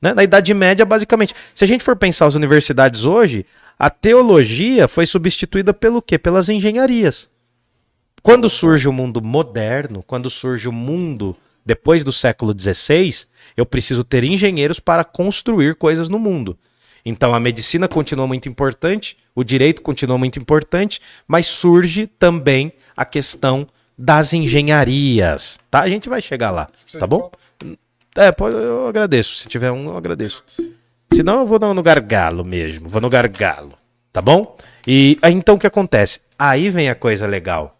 [0.00, 0.14] né?
[0.14, 1.34] Na Idade Média, basicamente.
[1.54, 3.44] Se a gente for pensar as universidades hoje,
[3.80, 6.18] a teologia foi substituída pelo quê?
[6.18, 7.30] Pelas engenharias.
[8.22, 13.24] Quando surge o mundo moderno, quando surge o mundo depois do século XVI,
[13.56, 16.58] eu preciso ter engenheiros para construir coisas no mundo.
[17.06, 23.06] Então a medicina continua muito importante, o direito continua muito importante, mas surge também a
[23.06, 23.66] questão
[23.96, 25.80] das engenharias, tá?
[25.80, 26.68] A gente vai chegar lá,
[26.98, 27.30] tá bom?
[28.14, 29.36] É, eu agradeço.
[29.36, 30.44] Se tiver um, eu agradeço.
[31.12, 32.88] Senão eu vou no, no gargalo mesmo.
[32.88, 33.72] Vou no gargalo.
[34.12, 34.56] Tá bom?
[34.86, 36.20] E então o que acontece?
[36.38, 37.78] Aí vem a coisa legal.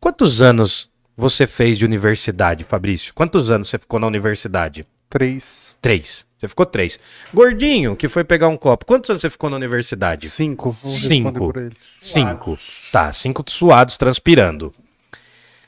[0.00, 3.12] Quantos anos você fez de universidade, Fabrício?
[3.14, 4.86] Quantos anos você ficou na universidade?
[5.08, 5.74] Três.
[5.80, 6.26] Três.
[6.36, 7.00] Você ficou três.
[7.32, 8.86] Gordinho, que foi pegar um copo.
[8.86, 10.28] Quantos anos você ficou na universidade?
[10.28, 10.72] Cinco.
[10.72, 11.52] Cinco.
[11.80, 12.56] Cinco.
[12.92, 14.72] Tá, cinco suados, transpirando.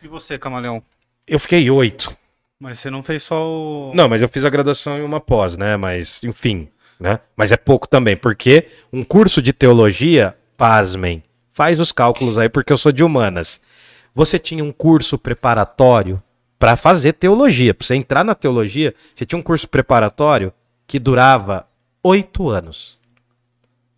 [0.02, 0.82] E você, Camaleão?
[1.26, 2.16] Eu fiquei oito.
[2.60, 3.92] Mas você não fez só o.
[3.94, 5.78] Não, mas eu fiz a graduação em uma pós, né?
[5.78, 6.68] Mas, enfim,
[7.00, 7.18] né?
[7.34, 12.70] Mas é pouco também, porque um curso de teologia, pasmem, faz os cálculos aí, porque
[12.70, 13.58] eu sou de humanas.
[14.14, 16.22] Você tinha um curso preparatório
[16.58, 17.72] para fazer teologia.
[17.72, 20.52] Para você entrar na teologia, você tinha um curso preparatório
[20.86, 21.66] que durava
[22.02, 22.98] oito anos.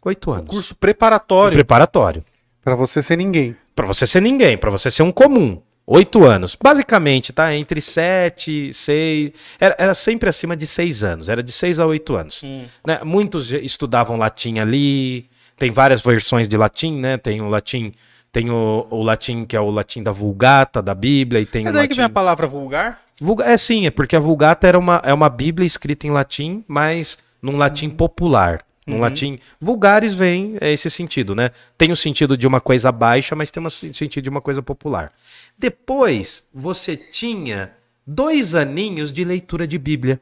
[0.04, 0.48] Oito anos.
[0.48, 1.56] Curso preparatório.
[1.56, 2.24] preparatório.
[2.62, 3.56] Pra você ser ninguém.
[3.74, 5.60] Pra você ser ninguém, pra você ser um comum.
[5.86, 6.56] Oito anos.
[6.60, 7.54] Basicamente, tá?
[7.54, 9.32] Entre sete, seis.
[9.58, 11.28] Era, era sempre acima de seis anos.
[11.28, 12.40] Era de seis a oito anos.
[12.44, 12.64] Hum.
[12.86, 13.00] Né?
[13.04, 15.26] Muitos estudavam latim ali.
[15.58, 17.18] Tem várias versões de latim, né?
[17.18, 17.92] Tem o latim.
[18.32, 21.68] Tem o, o latim que é o latim da Vulgata, da Bíblia, e tem É
[21.68, 21.88] o daí latim...
[21.90, 23.00] que vem a palavra vulgar?
[23.20, 26.64] Vulga- É sim, é porque a Vulgata era uma, é uma Bíblia escrita em latim,
[26.66, 28.62] mas num latim popular.
[28.86, 29.38] Num latim.
[29.60, 31.50] Vulgares vem é esse sentido, né?
[31.78, 35.12] Tem o sentido de uma coisa baixa, mas tem o sentido de uma coisa popular.
[35.56, 37.70] Depois, você tinha
[38.04, 40.20] dois aninhos de leitura de Bíblia.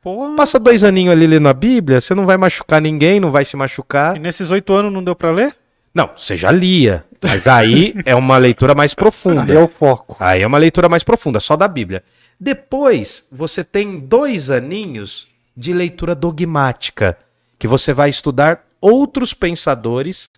[0.00, 3.44] Pô, Passa dois aninhos ali lendo a Bíblia, você não vai machucar ninguém, não vai
[3.44, 4.16] se machucar.
[4.16, 5.56] e nesses oito anos não deu pra ler?
[5.92, 9.42] Não, você já lia, mas aí é uma leitura mais profunda.
[9.52, 10.16] Aí é o foco.
[10.20, 12.04] Aí é uma leitura mais profunda, só da Bíblia.
[12.38, 15.26] Depois, você tem dois aninhos
[15.56, 17.18] de leitura dogmática,
[17.58, 20.28] que você vai estudar outros pensadores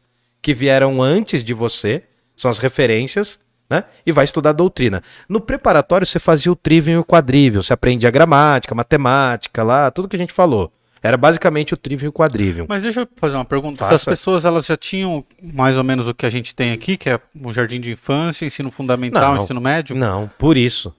[0.41, 2.05] que vieram antes de você,
[2.35, 3.85] são as referências, né?
[4.05, 5.03] E vai estudar doutrina.
[5.29, 10.09] No preparatório, você fazia o trivium e o quadrivium, você aprendia gramática, matemática, lá, tudo
[10.09, 10.73] que a gente falou.
[11.03, 12.67] Era basicamente o trivium e o quadrivium.
[12.69, 13.79] Mas deixa eu fazer uma pergunta.
[13.79, 13.95] Faça.
[13.95, 17.09] As pessoas elas já tinham mais ou menos o que a gente tem aqui, que
[17.09, 19.45] é o jardim de infância, ensino fundamental, Não.
[19.45, 19.97] ensino médio?
[19.97, 20.95] Não, por isso.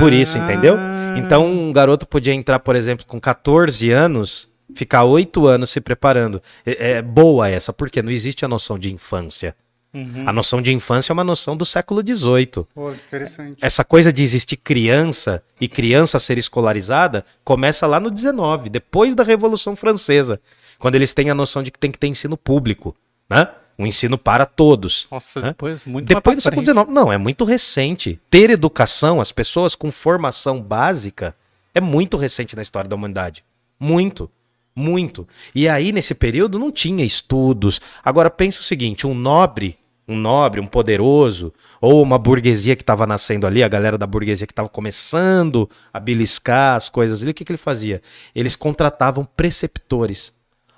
[0.00, 0.76] Por isso, entendeu?
[0.78, 1.14] Ah.
[1.18, 6.42] Então, um garoto podia entrar, por exemplo, com 14 anos, ficar 8 anos se preparando.
[6.64, 9.54] É, é boa essa, porque não existe a noção de infância.
[9.92, 10.24] Uhum.
[10.26, 12.66] A noção de infância é uma noção do século XVIII.
[12.74, 13.58] Pô, interessante.
[13.60, 19.22] Essa coisa de existir criança e criança ser escolarizada começa lá no 19, depois da
[19.22, 20.40] Revolução Francesa,
[20.80, 22.96] quando eles têm a noção de que tem que ter ensino público,
[23.30, 23.48] né?
[23.78, 25.06] Um ensino para todos.
[25.10, 25.42] Nossa, Hã?
[25.44, 26.64] depois, muito Depois do século.
[26.64, 26.86] XIX.
[26.88, 28.20] Não, é muito recente.
[28.30, 31.34] Ter educação, as pessoas com formação básica,
[31.74, 33.44] é muito recente na história da humanidade.
[33.78, 34.30] Muito.
[34.74, 35.26] Muito.
[35.54, 37.80] E aí, nesse período, não tinha estudos.
[38.04, 43.06] Agora, pensa o seguinte: um nobre, um nobre, um poderoso, ou uma burguesia que estava
[43.06, 47.34] nascendo ali, a galera da burguesia que estava começando a beliscar as coisas ali, o
[47.34, 48.02] que, que ele fazia?
[48.34, 50.32] Eles contratavam preceptores.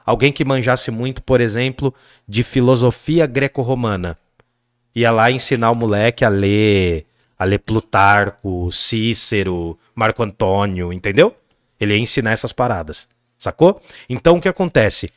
[0.05, 1.93] Alguém que manjasse muito, por exemplo,
[2.29, 4.17] de filosofia greco-romana
[4.97, 7.05] ia lá ensinar o moleque a ler,
[7.39, 11.37] a ler Plutarco, Cícero, Marco Antônio, entendeu?
[11.79, 13.07] Ele ia ensinar essas paradas,
[13.39, 13.81] sacou?
[14.09, 15.11] Então o que acontece?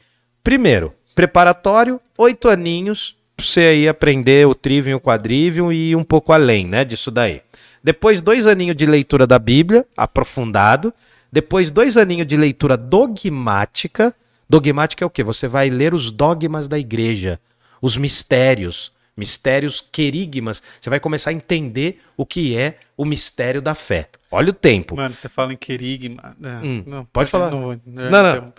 [0.44, 6.32] Primeiro, preparatório, oito aninhos, pra você aí aprender o trivium o quadrivium e um pouco
[6.32, 7.42] além, né, disso daí.
[7.84, 10.94] Depois, dois aninhos de leitura da Bíblia, aprofundado.
[11.32, 14.14] Depois, dois aninhos de leitura dogmática.
[14.50, 15.24] Dogmática é o quê?
[15.24, 17.40] Você vai ler os dogmas da igreja,
[17.82, 20.64] os mistérios, mistérios querigmas.
[20.80, 24.10] Você vai começar a entender o que é o mistério da fé.
[24.32, 24.96] Olha o tempo.
[24.96, 26.36] Mano, você fala em querigma.
[26.44, 27.52] É, Hum, não, pode falar.
[27.52, 28.54] Não, vou, Não, não.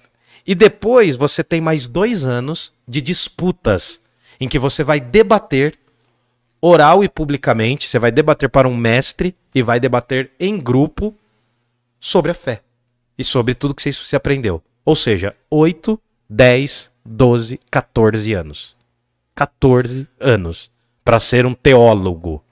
[0.46, 4.00] E depois você tem mais dois anos de disputas
[4.38, 5.78] em que você vai debater
[6.60, 7.88] oral e publicamente.
[7.88, 11.14] Você vai debater para um mestre e vai debater em grupo
[11.98, 12.62] sobre a fé
[13.18, 14.62] e sobre tudo que você, você aprendeu.
[14.84, 18.79] Ou seja, 8, 10, 12, 14 anos.
[19.40, 20.70] 14 anos
[21.02, 22.44] para ser um teólogo.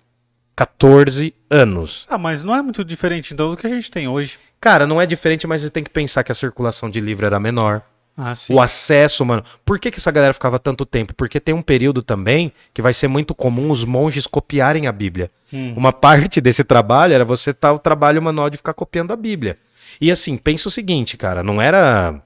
[0.57, 2.07] 14 anos.
[2.09, 4.39] Ah, mas não é muito diferente então do que a gente tem hoje.
[4.59, 7.39] Cara, não é diferente, mas você tem que pensar que a circulação de livro era
[7.39, 7.82] menor.
[8.16, 8.32] Ah.
[8.49, 9.45] O acesso, mano.
[9.66, 11.14] Por que, que essa galera ficava tanto tempo?
[11.14, 15.30] Porque tem um período também que vai ser muito comum os monges copiarem a Bíblia.
[15.53, 15.74] Hum.
[15.76, 19.59] Uma parte desse trabalho era você estar o trabalho manual de ficar copiando a Bíblia.
[20.01, 22.18] E assim, pensa o seguinte, cara, não era.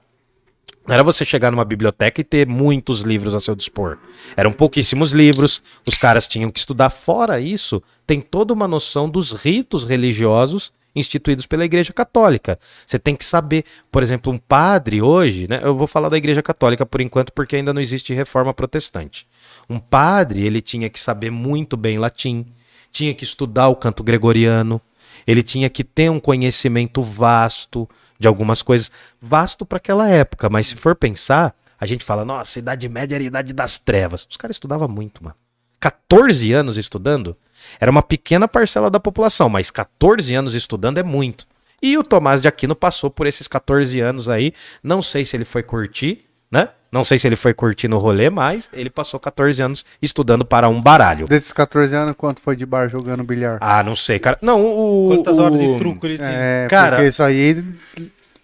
[0.85, 3.97] Não era você chegar numa biblioteca e ter muitos livros a seu dispor.
[4.35, 6.89] Eram pouquíssimos livros, os caras tinham que estudar.
[6.89, 12.59] Fora isso, tem toda uma noção dos ritos religiosos instituídos pela Igreja Católica.
[12.85, 15.59] Você tem que saber, por exemplo, um padre hoje, né?
[15.63, 19.25] Eu vou falar da Igreja Católica por enquanto porque ainda não existe reforma protestante.
[19.69, 22.45] Um padre, ele tinha que saber muito bem latim,
[22.91, 24.79] tinha que estudar o canto gregoriano,
[25.25, 27.89] ele tinha que ter um conhecimento vasto
[28.23, 28.89] de algumas coisas,
[29.21, 33.23] vasto para aquela época, mas se for pensar, a gente fala, nossa, Idade Média era
[33.23, 34.25] a Idade das Trevas.
[34.29, 35.35] Os caras estudavam muito, mano.
[35.77, 37.35] 14 anos estudando
[37.81, 41.45] era uma pequena parcela da população, mas 14 anos estudando é muito.
[41.81, 45.43] E o Tomás de Aquino passou por esses 14 anos aí, não sei se ele
[45.43, 46.69] foi curtir, né?
[46.93, 50.69] Não sei se ele foi curtir no rolê, mas ele passou 14 anos estudando para
[50.69, 51.25] um baralho.
[51.25, 53.57] Desses 14 anos, quanto foi de bar jogando bilhar?
[53.59, 54.37] Ah, não sei, cara.
[54.43, 55.07] Não, o.
[55.09, 56.29] Quantas o- horas de truco ele tinha?
[56.29, 57.65] É, Cara- porque isso aí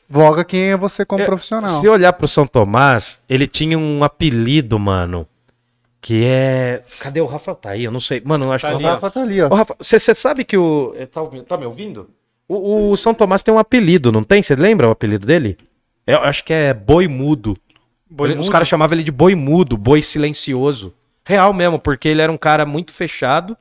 [0.10, 1.70] voga quem é você como É, profissional.
[1.80, 5.28] Se olhar pro São Tomás, ele tinha um apelido, mano,
[6.02, 6.82] que é.
[7.00, 7.56] Cadê o Rafael?
[7.56, 8.20] Tá aí, eu não sei.
[8.26, 8.88] Mano, eu acho Tá que ali, o.
[8.88, 9.00] Rafa.
[9.06, 9.47] Rafa tá ali, ó.
[9.54, 10.95] Rafa, você sabe que o.
[10.97, 12.10] eh, Tá, tá me ouvindo?
[12.47, 14.41] O, o São Tomás tem um apelido, não tem?
[14.41, 15.56] Você lembra o apelido dele?
[16.08, 17.56] Eu acho que é Boi Mudo.
[18.10, 20.93] Boi Os caras chamavam ele de Boi Mudo, Boi Silencioso.
[21.24, 23.55] Real mesmo, porque ele era um cara muito fechado.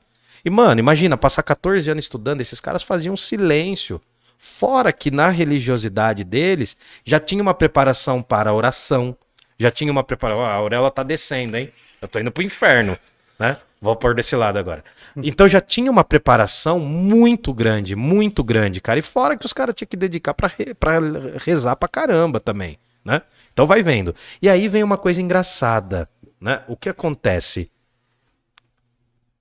[0.44, 4.00] E, mano, imagina, passar 14 anos estudando, esses caras faziam silêncio.
[4.38, 9.16] Fora que na religiosidade deles já tinha uma preparação para a oração,
[9.58, 10.44] já tinha uma preparação.
[10.44, 11.72] a auréola tá descendo, hein?
[12.00, 12.96] Eu tô indo pro inferno,
[13.38, 13.56] né?
[13.80, 14.84] Vou pôr desse lado agora.
[15.20, 19.00] Então já tinha uma preparação muito grande, muito grande, cara.
[19.00, 21.00] E fora que os caras tinham que dedicar pra, re, pra
[21.44, 23.22] rezar pra caramba também, né?
[23.58, 24.14] Então vai vendo.
[24.40, 26.08] E aí vem uma coisa engraçada,
[26.40, 26.62] né?
[26.68, 27.68] O que acontece?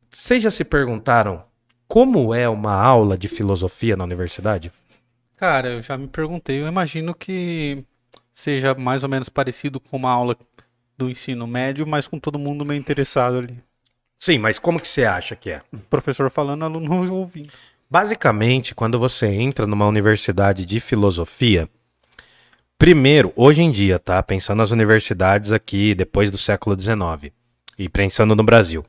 [0.09, 1.43] Vocês já se perguntaram
[1.87, 4.71] como é uma aula de filosofia na universidade?
[5.35, 7.85] Cara, eu já me perguntei, eu imagino que
[8.33, 10.35] seja mais ou menos parecido com uma aula
[10.97, 13.61] do ensino médio, mas com todo mundo meio interessado ali.
[14.17, 15.61] Sim, mas como que você acha que é?
[15.91, 17.53] Professor falando, aluno ouvindo.
[17.87, 21.69] Basicamente, quando você entra numa universidade de filosofia,
[22.77, 24.21] primeiro, hoje em dia, tá?
[24.21, 27.33] Pensando nas universidades aqui depois do século XIX
[27.77, 28.85] e pensando no Brasil.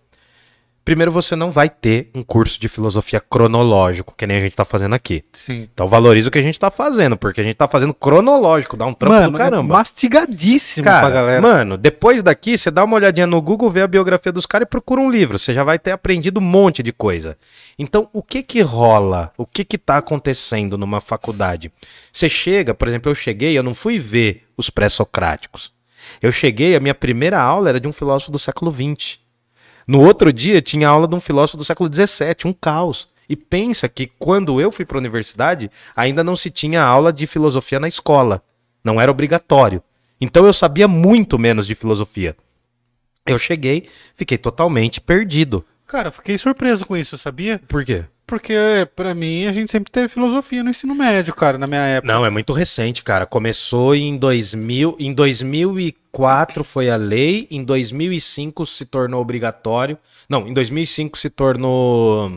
[0.89, 4.65] Primeiro, você não vai ter um curso de filosofia cronológico, que nem a gente tá
[4.65, 5.23] fazendo aqui.
[5.35, 5.69] Sim.
[5.71, 8.87] Então valoriza o que a gente tá fazendo, porque a gente tá fazendo cronológico, dá
[8.87, 9.75] um trampo Mano, do é caramba.
[9.75, 11.43] mastigadíssimo Cara, pra galera.
[11.43, 14.71] mano, depois daqui, você dá uma olhadinha no Google, vê a biografia dos caras e
[14.71, 15.39] procura um livro.
[15.39, 17.37] Você já vai ter aprendido um monte de coisa.
[17.79, 19.31] Então, o que que rola?
[19.37, 21.71] O que que tá acontecendo numa faculdade?
[22.11, 25.71] Você chega, por exemplo, eu cheguei, eu não fui ver os pré-socráticos.
[26.23, 29.19] Eu cheguei, a minha primeira aula era de um filósofo do século XX.
[29.89, 33.09] No outro dia, tinha aula de um filósofo do século XVII, um caos.
[33.27, 37.27] E pensa que quando eu fui para a universidade, ainda não se tinha aula de
[37.27, 38.43] filosofia na escola.
[38.85, 39.83] Não era obrigatório.
[40.21, 42.37] Então eu sabia muito menos de filosofia.
[43.25, 45.65] Eu cheguei, fiquei totalmente perdido.
[45.87, 47.59] Cara, fiquei surpreso com isso, sabia?
[47.67, 48.05] Por quê?
[48.29, 48.55] Porque,
[48.95, 52.13] pra mim, a gente sempre teve filosofia no ensino médio, cara, na minha época.
[52.13, 53.25] Não, é muito recente, cara.
[53.25, 59.97] Começou em 2000, em 2004 foi a lei, em 2005 se tornou obrigatório.
[60.29, 62.31] Não, em 2005 se tornou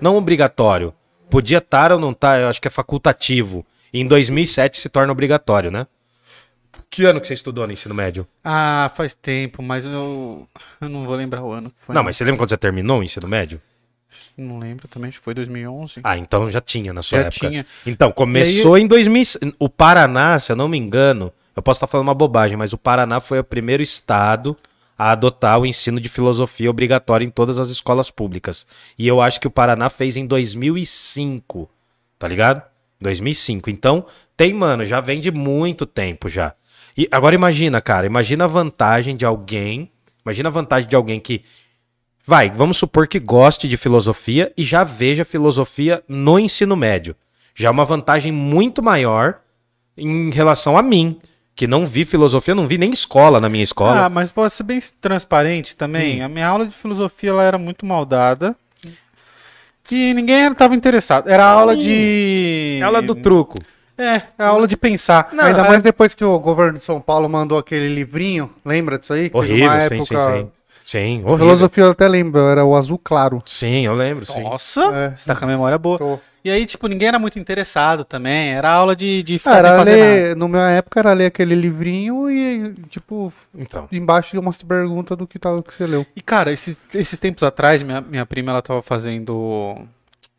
[0.00, 0.92] não obrigatório.
[1.30, 3.64] Podia estar ou não estar, eu acho que é facultativo.
[3.92, 5.86] E em 2007 se torna obrigatório, né?
[6.90, 8.26] Que ano que você estudou no ensino médio?
[8.42, 10.48] Ah, faz tempo, mas eu,
[10.80, 11.94] eu não vou lembrar o ano que foi.
[11.94, 13.62] Não, mas você lembra quando você terminou o ensino médio?
[14.36, 16.00] Não lembro também, acho que foi 2011.
[16.02, 17.48] Ah, então já tinha na sua Já época.
[17.48, 17.66] tinha.
[17.86, 19.54] Então, começou em 2000.
[19.58, 22.78] O Paraná, se eu não me engano, eu posso estar falando uma bobagem, mas o
[22.78, 24.56] Paraná foi o primeiro estado
[24.98, 28.66] a adotar o ensino de filosofia obrigatório em todas as escolas públicas.
[28.98, 31.68] E eu acho que o Paraná fez em 2005,
[32.18, 32.62] tá ligado?
[33.00, 33.68] 2005.
[33.68, 34.06] Então,
[34.36, 36.54] tem, mano, já vem de muito tempo já.
[36.96, 39.90] E agora imagina, cara, imagina a vantagem de alguém,
[40.24, 41.42] imagina a vantagem de alguém que
[42.24, 47.16] Vai, vamos supor que goste de filosofia e já veja filosofia no ensino médio.
[47.54, 49.40] Já é uma vantagem muito maior
[49.96, 51.18] em relação a mim,
[51.54, 54.06] que não vi filosofia, não vi nem escola na minha escola.
[54.06, 56.22] Ah, mas pode ser bem transparente também.
[56.22, 58.56] A minha aula de filosofia ela era muito maldada.
[59.90, 61.28] E ninguém estava interessado.
[61.28, 62.80] Era aula de.
[62.84, 63.58] Aula do truco.
[63.98, 65.28] É, a aula de pensar.
[65.32, 68.98] Não, Ainda é- mais depois que o governo de São Paulo mandou aquele livrinho, lembra
[68.98, 69.28] disso aí?
[69.28, 70.04] Que teve Horrível, uma sim, época...
[70.04, 70.42] sim, sim.
[70.42, 70.50] Sim,
[71.18, 71.38] horrível.
[71.38, 73.42] Filosofia eu até lembro, era o azul claro.
[73.46, 74.42] Sim, eu lembro, sim.
[74.42, 75.16] Nossa, É.
[75.16, 75.98] você tá com a memória boa.
[75.98, 76.18] Tô.
[76.44, 78.52] E aí, tipo, ninguém era muito interessado também.
[78.54, 80.02] Era aula de, de Ah, fazer, era fazer nada.
[80.02, 83.86] ler, no minha época era ler aquele livrinho e, tipo, Então.
[83.92, 86.04] embaixo tinha umas perguntas do que, tava, que você leu.
[86.16, 89.86] E, cara, esses, esses tempos atrás, minha, minha prima, ela tava fazendo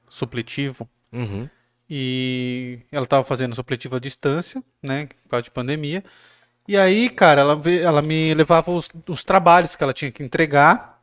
[0.09, 0.89] supletivo.
[1.13, 1.47] Uhum.
[1.89, 5.07] E ela tava fazendo supletivo à distância, né?
[5.23, 6.03] Por causa de pandemia.
[6.67, 11.01] E aí, cara, ela, ela me levava os, os trabalhos que ela tinha que entregar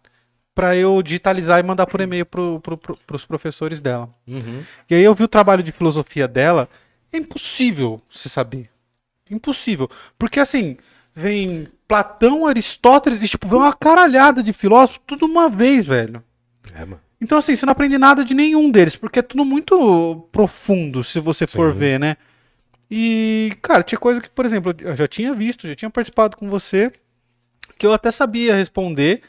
[0.54, 4.08] pra eu digitalizar e mandar por e-mail pro, pro, pro, pros professores dela.
[4.26, 4.64] Uhum.
[4.88, 6.68] E aí eu vi o trabalho de filosofia dela,
[7.12, 8.70] é impossível se saber.
[9.30, 9.88] Impossível.
[10.18, 10.76] Porque assim,
[11.14, 16.22] vem Platão, Aristóteles, e tipo, vem uma caralhada de filósofos, tudo uma vez, velho.
[16.74, 17.00] É, mano.
[17.20, 21.20] Então, assim, você não aprende nada de nenhum deles, porque é tudo muito profundo, se
[21.20, 21.78] você for Sim.
[21.78, 22.16] ver, né?
[22.90, 26.50] E, cara, tinha coisa que, por exemplo, eu já tinha visto, já tinha participado com
[26.50, 26.90] você,
[27.78, 29.22] que eu até sabia responder,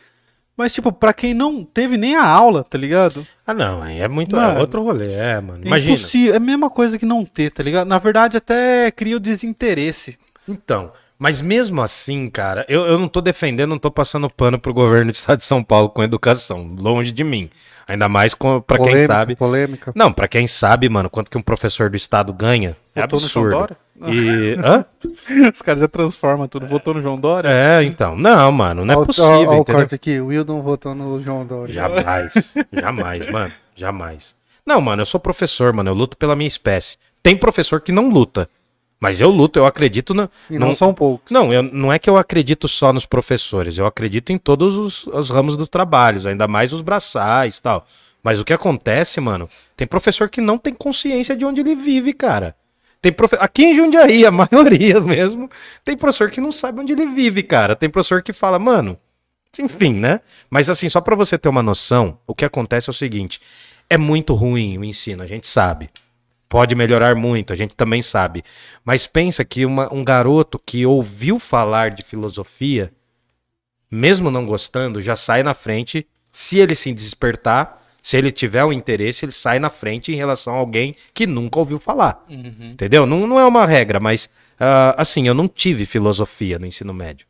[0.57, 3.26] mas, tipo, pra quem não teve nem a aula, tá ligado?
[3.45, 4.36] Ah, não, aí é muito.
[4.36, 5.64] Mano, é outro rolê, é, mano.
[5.64, 5.93] É Imagina.
[5.93, 7.88] impossível, é a mesma coisa que não ter, tá ligado?
[7.88, 10.18] Na verdade, até cria o desinteresse.
[10.47, 14.74] Então, mas mesmo assim, cara, eu, eu não tô defendendo, não tô passando pano pro
[14.74, 17.49] governo do estado de São Paulo com educação, longe de mim.
[17.88, 19.36] Ainda mais com, pra quem polêmica, sabe.
[19.36, 19.92] polêmica.
[19.96, 23.28] Não, pra quem sabe, mano, quanto que um professor do estado ganha, é Votou no
[23.28, 23.60] João absurdo.
[23.60, 23.78] Dória?
[24.08, 24.86] E, hã?
[25.54, 26.66] Os caras já transformam tudo.
[26.66, 27.50] Votou no João Dória?
[27.50, 28.16] É, então.
[28.16, 31.74] Não, mano, não é possível, ó, o corte aqui, o Wildon votou no João Dória.
[31.74, 34.36] Jamais, jamais, mano, jamais.
[34.66, 36.98] Não, mano, eu sou professor, mano, eu luto pela minha espécie.
[37.22, 38.50] Tem professor que não luta,
[39.02, 40.30] mas eu luto, eu acredito na...
[40.47, 41.34] E não, são poucos.
[41.34, 45.08] Não, eu, não é que eu acredito só nos professores, eu acredito em todos os,
[45.08, 47.88] os ramos dos trabalhos, ainda mais os braçais e tal.
[48.22, 52.14] Mas o que acontece, mano, tem professor que não tem consciência de onde ele vive,
[52.14, 52.56] cara.
[53.02, 53.36] Tem profe...
[53.39, 55.49] Aqui em Jundiaí, a maioria mesmo,
[55.84, 57.76] tem professor que não sabe onde ele vive, cara.
[57.76, 58.99] Tem professor que fala, mano,
[59.58, 60.22] enfim, né?
[60.47, 63.41] Mas assim, só pra você ter uma noção, o que acontece é o seguinte:
[63.89, 65.89] é muito ruim o ensino, a gente sabe.
[66.52, 68.43] Pode melhorar muito, a gente também sabe.
[68.84, 72.91] Mas pensa que uma- um garoto que ouviu falar de filosofia,
[73.89, 76.06] mesmo não gostando, já sai na frente.
[76.34, 80.56] Se ele se despertar, Se ele tiver um interesse, ele sai na frente em relação
[80.56, 82.26] a alguém que nunca ouviu falar.
[82.28, 82.72] Uhum.
[82.74, 83.06] Entendeu?
[83.06, 84.28] Não, não é uma regra, mas
[84.60, 87.28] ah, assim, eu não tive filosofia no ensino médio.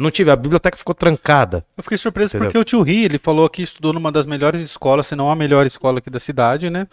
[0.00, 1.64] Eu não tive, a biblioteca ficou trancada.
[1.76, 2.46] Eu fiquei surpreso Entendeu?
[2.48, 5.36] porque o tio Ri, ele falou que estudou numa das melhores escolas, se não a
[5.36, 6.86] melhor escola aqui da cidade, né?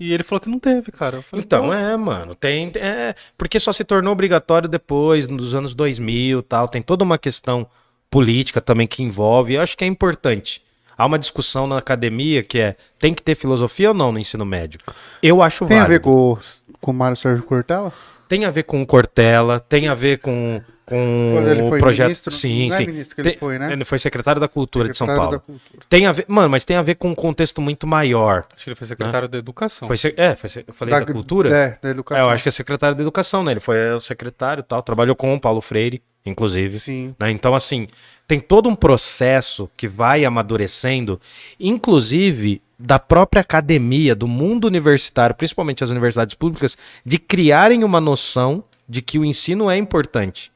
[0.00, 1.16] E ele falou que não teve, cara.
[1.18, 5.74] Eu falei, Então, é, mano, tem, é, porque só se tornou obrigatório depois, nos anos
[5.74, 7.66] 2000 e tal, tem toda uma questão
[8.10, 10.62] política também que envolve, eu acho que é importante.
[10.96, 14.46] Há uma discussão na academia que é, tem que ter filosofia ou não no ensino
[14.46, 14.80] médio?
[15.22, 16.04] Eu acho Tem a ver válido.
[16.04, 16.38] com, o-
[16.80, 17.92] com o Mário Sérgio Cortella?
[18.26, 21.78] Tem a ver com o Cortella, tem a ver com, com Quando ele o foi
[21.80, 22.06] projeto...
[22.06, 22.32] ministro?
[22.32, 22.86] Sim, Não é sim.
[22.86, 23.72] ministro que ele Tem- foi, né?
[23.72, 25.60] Ele foi secretário da Cultura de São Secretário Paulo.
[25.78, 25.84] da.
[25.88, 28.44] Tem a ver, mano, mas tem a ver com um contexto muito maior.
[28.54, 29.86] Acho que ele foi secretário da educação.
[29.88, 31.48] Foi, é, foi, eu falei da, cultura?
[31.50, 32.24] É, da É, educação.
[32.24, 33.50] eu acho que é secretário da educação, né?
[33.52, 36.78] Ele foi o secretário e tal, trabalhou com o Paulo Freire, inclusive.
[36.78, 37.14] Sim.
[37.18, 37.30] né?
[37.30, 37.88] Então, assim,
[38.28, 41.20] tem todo um processo que vai amadurecendo,
[41.58, 48.62] inclusive da própria academia, do mundo universitário, principalmente as universidades públicas, de criarem uma noção
[48.88, 50.52] de que o ensino é importante.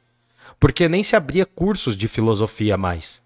[0.60, 3.22] Porque nem se abria cursos de filosofia mais.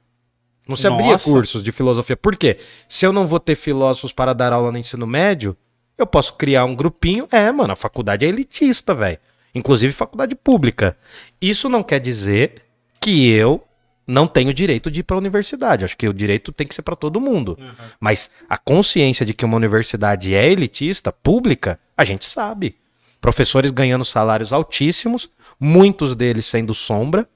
[0.67, 1.25] Não se abria Nossa.
[1.31, 2.17] cursos de filosofia.
[2.17, 2.59] Por quê?
[2.89, 5.55] Se eu não vou ter filósofos para dar aula no ensino médio,
[5.99, 7.29] eu posso criar um grupinho.
[7.31, 9.19] É, mano, a faculdade é elitista, velho.
[9.55, 10.97] Inclusive faculdade pública.
[11.41, 12.63] Isso não quer dizer
[13.01, 13.63] que eu
[14.07, 15.85] não tenho direito de ir para a universidade.
[15.85, 17.59] Acho que o direito tem que ser para todo mundo.
[18.01, 22.77] Mas a consciência de que uma universidade é elitista, pública, a gente sabe.
[23.21, 27.29] Professores ganhando salários altíssimos, muitos deles sendo sombra.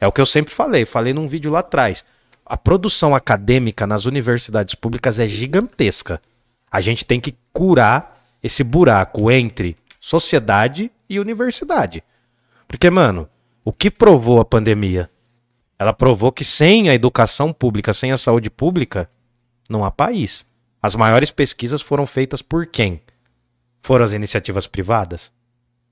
[0.00, 2.04] É o que eu sempre falei, falei num vídeo lá atrás.
[2.44, 6.20] A produção acadêmica nas universidades públicas é gigantesca.
[6.70, 12.02] A gente tem que curar esse buraco entre sociedade e universidade.
[12.66, 13.28] Porque, mano,
[13.64, 15.08] o que provou a pandemia?
[15.78, 19.08] Ela provou que sem a educação pública, sem a saúde pública,
[19.68, 20.44] não há país.
[20.82, 23.00] As maiores pesquisas foram feitas por quem?
[23.80, 25.30] Foram as iniciativas privadas?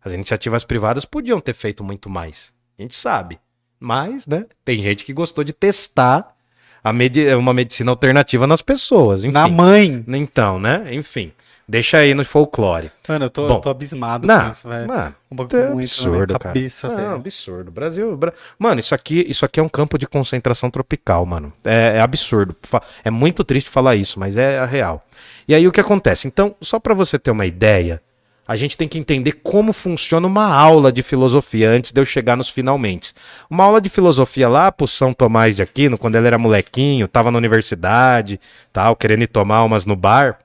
[0.05, 2.53] As iniciativas privadas podiam ter feito muito mais.
[2.79, 3.39] A gente sabe.
[3.79, 6.35] Mas, né, tem gente que gostou de testar
[6.83, 9.21] a medi uma medicina alternativa nas pessoas.
[9.25, 9.33] Enfim.
[9.33, 10.05] Na mãe.
[10.09, 10.89] Então, né?
[10.93, 11.33] Enfim.
[11.69, 12.91] Deixa aí no folclore.
[13.09, 14.89] Mano, eu tô, Bom, eu tô abismado Não, com isso, velho.
[14.89, 16.39] mano, Um bagulho é muito absurdo, na minha cara.
[16.41, 17.71] cabeça, Não, absurdo.
[17.71, 21.53] Brasil, Bra- Mano, isso aqui, isso aqui é um campo de concentração tropical, mano.
[21.65, 22.57] É, é absurdo.
[23.05, 25.07] É muito triste falar isso, mas é a real.
[25.47, 26.27] E aí o que acontece?
[26.27, 28.03] Então, só pra você ter uma ideia,
[28.51, 32.37] a gente tem que entender como funciona uma aula de filosofia antes de eu chegar
[32.37, 33.15] nos finalmente.
[33.49, 37.31] Uma aula de filosofia lá pro São Tomás de Aquino, quando ele era molequinho, tava
[37.31, 38.41] na universidade,
[38.73, 40.41] tal, querendo ir tomar umas no bar.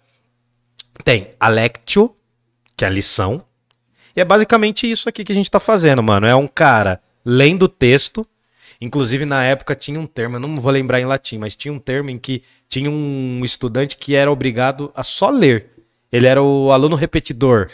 [1.03, 2.16] Tem a lectio,
[2.78, 3.43] que é a lição,
[4.16, 6.28] e é basicamente isso aqui que a gente tá fazendo, mano.
[6.28, 8.24] É um cara lendo o texto.
[8.80, 11.80] Inclusive, na época tinha um termo, eu não vou lembrar em latim, mas tinha um
[11.80, 15.72] termo em que tinha um estudante que era obrigado a só ler.
[16.16, 17.68] Ele era o aluno repetidor.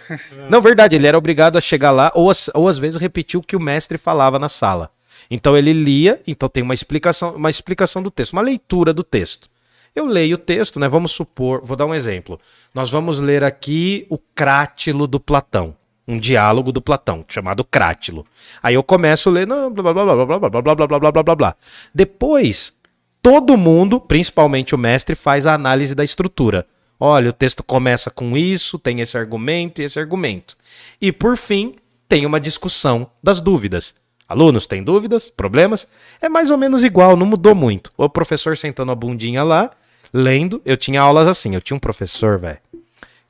[0.50, 3.44] não, verdade, ele era obrigado a chegar lá ou, às- ou às vezes repetir o
[3.44, 4.90] que o mestre falava na sala.
[5.30, 9.50] Então ele lia, então tem uma explicação, uma explicação do texto, uma leitura do texto.
[9.96, 10.88] Eu leio o texto, né?
[10.88, 12.40] Vamos supor, vou dar um exemplo.
[12.74, 15.76] Nós vamos ler aqui o Crátilo do Platão,
[16.08, 18.26] um diálogo do Platão, chamado Crátilo.
[18.64, 21.24] Aí eu começo a ler, blá blá blá blá blá blá blá blá blá blá
[21.24, 21.56] blá blá.
[21.94, 22.74] Depois,
[23.22, 26.66] todo mundo, principalmente o mestre, faz a análise da estrutura.
[27.04, 30.56] Olha, o texto começa com isso, tem esse argumento e esse argumento.
[31.02, 31.74] E por fim,
[32.08, 33.96] tem uma discussão das dúvidas.
[34.30, 35.88] Alunos têm dúvidas, problemas?
[36.22, 37.92] É mais ou menos igual, não mudou muito.
[37.98, 39.72] O professor sentando a bundinha lá,
[40.14, 40.62] lendo.
[40.64, 42.60] Eu tinha aulas assim, eu tinha um professor, velho,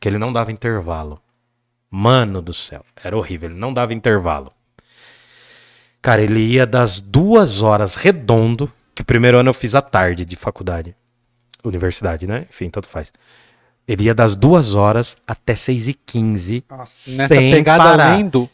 [0.02, 1.18] que ele não dava intervalo.
[1.90, 4.52] Mano do céu, era horrível, ele não dava intervalo.
[6.02, 10.26] Cara, ele ia das duas horas redondo, que o primeiro ano eu fiz à tarde
[10.26, 10.94] de faculdade.
[11.64, 12.48] Universidade, né?
[12.50, 13.14] Enfim, tanto faz.
[13.92, 16.64] Ele ia das duas horas até seis e quinze.
[16.70, 17.12] Nossa.
[17.12, 18.16] Nessa sem pegada parar.
[18.16, 18.50] lendo.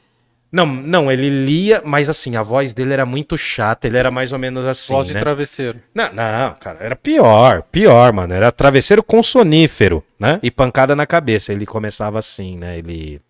[0.52, 4.32] Não, não, ele lia, mas assim, a voz dele era muito chata, ele era mais
[4.32, 5.20] ou menos assim, voz de né?
[5.20, 5.80] travesseiro.
[5.94, 8.34] Não, não, cara, era pior, pior, mano.
[8.34, 10.40] Era travesseiro com sonífero, né?
[10.42, 11.54] E pancada na cabeça.
[11.54, 12.80] Ele começava assim, né?
[12.80, 13.22] Ele.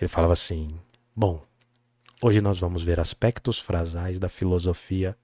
[0.00, 0.74] Ele falava assim:
[1.14, 1.44] Bom,
[2.20, 5.16] hoje nós vamos ver aspectos frasais da filosofia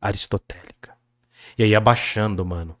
[0.00, 0.92] aristotélica.
[1.56, 2.74] E aí abaixando, mano.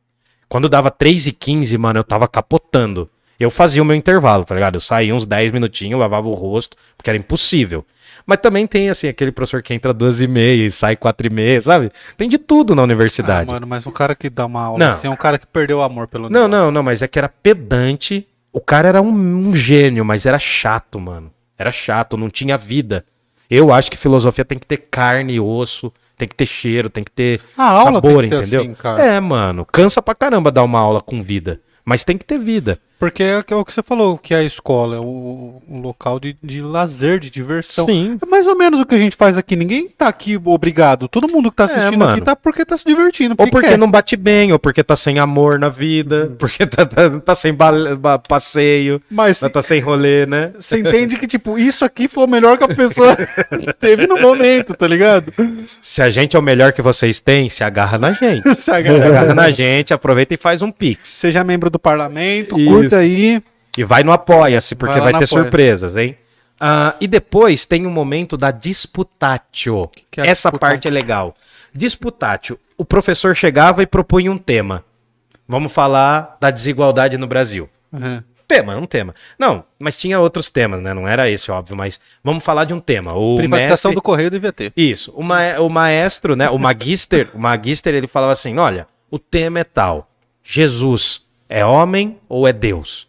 [0.48, 3.08] Quando dava 3 e 15, mano, eu tava capotando.
[3.38, 4.74] Eu fazia o meu intervalo, tá ligado?
[4.76, 7.84] Eu saía uns 10 minutinhos, lavava o rosto, porque era impossível.
[8.26, 11.30] Mas também tem, assim, aquele professor que entra duas e meia e sai quatro e
[11.30, 11.90] meia, sabe?
[12.16, 13.50] Tem de tudo na Ah, universidade.
[13.50, 14.90] mano, mas um cara que dá uma aula Não.
[14.92, 16.48] assim é um cara que perdeu o amor pelo não, negócio.
[16.64, 18.26] não, não, mas é que era pedante.
[18.52, 21.30] O cara era um, um gênio, mas era chato, mano.
[21.56, 23.04] Era chato, não tinha vida.
[23.48, 27.04] Eu acho que filosofia tem que ter carne e osso, tem que ter cheiro, tem
[27.04, 28.60] que ter A aula sabor, entendeu?
[28.62, 29.00] assim.
[29.00, 31.60] É, mano, cansa pra caramba dar uma aula com vida.
[31.84, 32.78] mas tem que ter vida.
[32.98, 36.60] Porque é o que você falou, que a escola é o, um local de, de
[36.60, 37.86] lazer, de diversão.
[37.86, 38.18] Sim.
[38.20, 39.56] É mais ou menos o que a gente faz aqui.
[39.56, 41.08] Ninguém tá aqui obrigado.
[41.08, 43.34] Todo mundo que tá assistindo É, aqui tá porque tá se divertindo.
[43.38, 43.78] Ou porque quer.
[43.78, 47.54] não bate bem, ou porque tá sem amor na vida, porque tá, tá, tá sem
[48.26, 50.52] passeio, Mas tá sem rolê, né?
[50.58, 53.16] você entende que, tipo, isso aqui foi o melhor que a pessoa
[53.78, 55.32] teve no momento, tá ligado?
[55.80, 58.42] Se a gente é o melhor que vocês têm, se agarra na gente.
[58.56, 59.06] Se Se agarra.
[59.06, 61.08] agarra na gente, aproveita e faz um pix.
[61.08, 62.70] Seja membro do parlamento, Isso.
[62.90, 63.42] Curta aí.
[63.76, 65.42] E vai no Apoia-se, porque Vai vai, ter Apoia.
[65.44, 66.16] surpresas, hein?
[66.60, 69.88] Ah, e depois tem o momento da disputatio.
[70.10, 70.58] que é a Essa disputatio?
[70.58, 71.34] parte é legal.
[71.74, 72.58] Disputatio.
[72.76, 74.84] O professor chegava e propunha um tema.
[75.46, 77.68] Vamos falar da desigualdade no Brasil.
[77.92, 78.22] Uhum.
[78.46, 79.14] Tema, um tema.
[79.38, 80.94] Não, mas tinha outros temas, né?
[80.94, 83.12] Não era esse, óbvio, mas vamos falar de um tema.
[83.14, 84.72] O Privatização mestre- do correio devia ter.
[84.76, 85.12] Isso.
[85.14, 86.48] O, ma- o maestro, né?
[86.50, 90.10] O magister, o magister, ele falava assim: olha, o tema é tal.
[90.42, 93.08] Jesus é homem ou é Deus?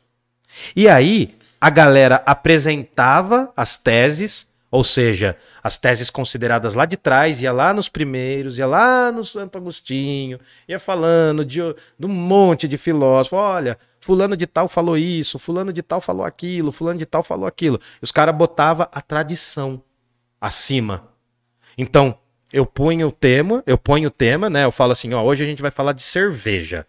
[0.75, 7.41] E aí, a galera apresentava as teses, ou seja, as teses consideradas lá de trás,
[7.41, 11.59] ia lá nos primeiros, ia lá no Santo Agostinho, ia falando de,
[11.97, 13.35] de um monte de filósofo.
[13.35, 17.45] Olha, fulano de tal falou isso, fulano de tal falou aquilo, fulano de tal falou
[17.45, 17.79] aquilo.
[18.01, 19.81] E os caras botavam a tradição
[20.39, 21.09] acima.
[21.77, 22.17] Então,
[22.51, 24.65] eu ponho o tema, eu ponho o tema, né?
[24.65, 26.85] Eu falo assim, ó, hoje a gente vai falar de cerveja.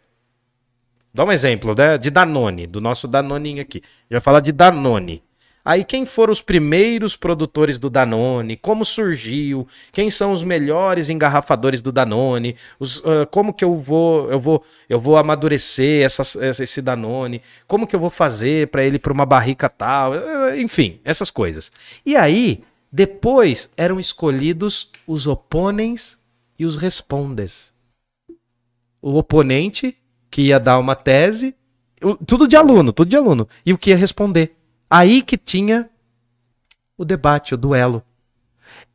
[1.13, 1.99] Dá um exemplo, né?
[1.99, 3.79] De Danone, do nosso Danoninho aqui.
[3.79, 5.23] A gente vai falar de Danone.
[5.63, 8.57] Aí quem foram os primeiros produtores do Danone?
[8.57, 9.69] Como surgiu?
[9.93, 12.57] Quem são os melhores engarrafadores do Danone?
[12.79, 17.43] Os, ah, como que eu vou, eu vou, eu vou amadurecer essas- essa- esse Danone?
[17.67, 20.15] Como que eu vou fazer para ele para uma barrica tal?
[20.15, 21.71] Ah, Enfim, essas coisas.
[22.07, 26.19] E aí, depois eram escolhidos os oponentes
[26.59, 27.73] e os respondes.
[29.03, 29.97] O oponente
[30.31, 31.55] que ia dar uma tese,
[32.27, 34.57] tudo de aluno, tudo de aluno, e o que ia responder.
[34.89, 35.91] Aí que tinha
[36.97, 38.03] o debate, o duelo.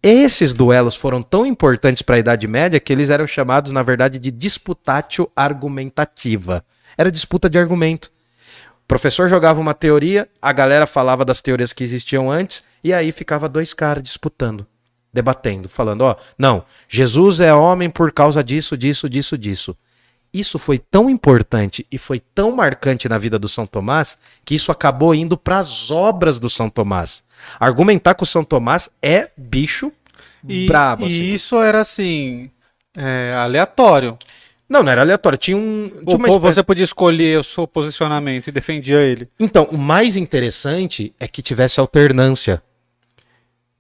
[0.01, 4.19] Esses duelos foram tão importantes para a Idade Média que eles eram chamados, na verdade,
[4.19, 6.63] de disputatio argumentativa.
[6.97, 8.11] Era disputa de argumento.
[8.83, 13.11] O professor jogava uma teoria, a galera falava das teorias que existiam antes, e aí
[13.11, 14.67] ficava dois caras disputando,
[15.11, 19.75] debatendo, falando, ó, não, Jesus é homem por causa disso, disso, disso, disso.
[20.39, 24.71] Isso foi tão importante e foi tão marcante na vida do São Tomás que isso
[24.71, 27.23] acabou indo para as obras do São Tomás.
[27.59, 29.91] Argumentar com o São Tomás é bicho
[30.47, 31.03] E, brabo.
[31.03, 31.33] e assim.
[31.33, 32.49] isso era assim,
[32.95, 34.17] é, aleatório.
[34.67, 35.37] Não, não era aleatório.
[35.37, 35.89] Tinha um.
[35.89, 39.29] tinha Ou, uma você podia escolher o seu posicionamento e defendia ele.
[39.39, 42.61] Então, o mais interessante é que tivesse alternância.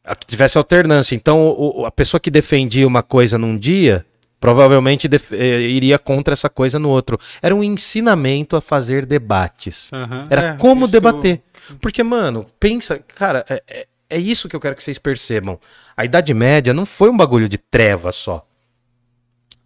[0.03, 1.15] A- Que tivesse alternância.
[1.15, 4.05] Então, a pessoa que defendia uma coisa num dia,
[4.45, 7.19] provavelmente eh, iria contra essa coisa no outro.
[7.41, 9.89] Era um ensinamento a fazer debates.
[9.91, 10.27] Aham.
[10.29, 11.41] Era É, como debater.
[11.81, 15.59] Porque, mano, pensa, cara, é, é- é isso que eu quero que vocês percebam.
[15.97, 18.45] A Idade Média não foi um bagulho de treva só.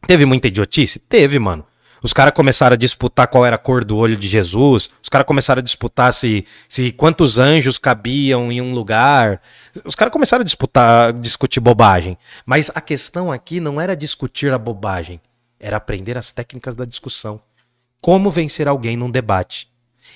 [0.07, 0.97] Teve muita idiotice?
[0.97, 1.65] Teve, mano.
[2.01, 4.89] Os caras começaram a disputar qual era a cor do olho de Jesus.
[5.01, 9.41] Os caras começaram a disputar se, se quantos anjos cabiam em um lugar.
[9.85, 12.17] Os caras começaram a disputar, discutir bobagem.
[12.45, 15.19] Mas a questão aqui não era discutir a bobagem,
[15.59, 17.41] era aprender as técnicas da discussão.
[18.01, 19.69] Como vencer alguém num debate.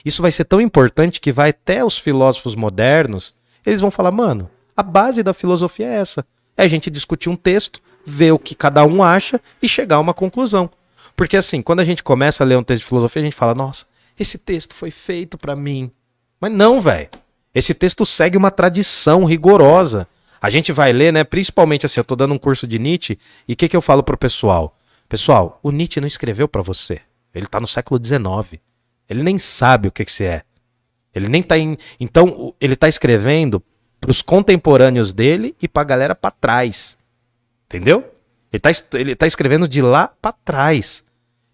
[0.06, 3.34] Isso vai ser tão importante que vai até os filósofos modernos,
[3.66, 6.26] eles vão falar, mano, a base da filosofia é essa.
[6.58, 10.00] É a gente discutir um texto, ver o que cada um acha e chegar a
[10.00, 10.70] uma conclusão.
[11.24, 13.56] Porque assim, quando a gente começa a ler um texto de filosofia, a gente fala,
[13.56, 13.86] nossa,
[14.20, 15.90] esse texto foi feito pra mim.
[16.38, 17.08] Mas não, velho.
[17.56, 20.06] Esse texto segue uma tradição rigorosa.
[20.42, 21.24] A gente vai ler, né?
[21.24, 23.18] Principalmente assim, eu tô dando um curso de Nietzsche,
[23.48, 24.78] e o que, que eu falo pro pessoal?
[25.08, 27.00] Pessoal, o Nietzsche não escreveu pra você.
[27.34, 28.62] Ele tá no século XIX.
[29.10, 30.44] Ele nem sabe o que, que você é.
[31.16, 31.78] Ele nem tá em.
[32.02, 33.64] Então, ele tá escrevendo
[34.02, 36.98] pros contemporâneos dele e pra galera pra trás.
[37.66, 38.14] Entendeu?
[38.52, 41.02] Ele tá, ele tá escrevendo de lá pra trás.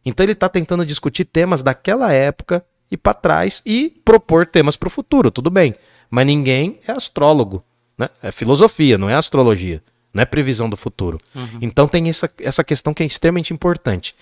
[0.10, 4.90] Então ele tá tentando discutir temas daquela época e pra trás e propor temas pro
[4.90, 5.76] futuro, tudo bem.
[6.10, 7.64] Mas ninguém é astrólogo,
[7.98, 8.10] né?
[8.22, 9.84] É filosofia, não é astrologia,
[10.14, 11.20] não é previsão do futuro.
[11.62, 14.16] Então tem essa, essa questão que é extremamente importante.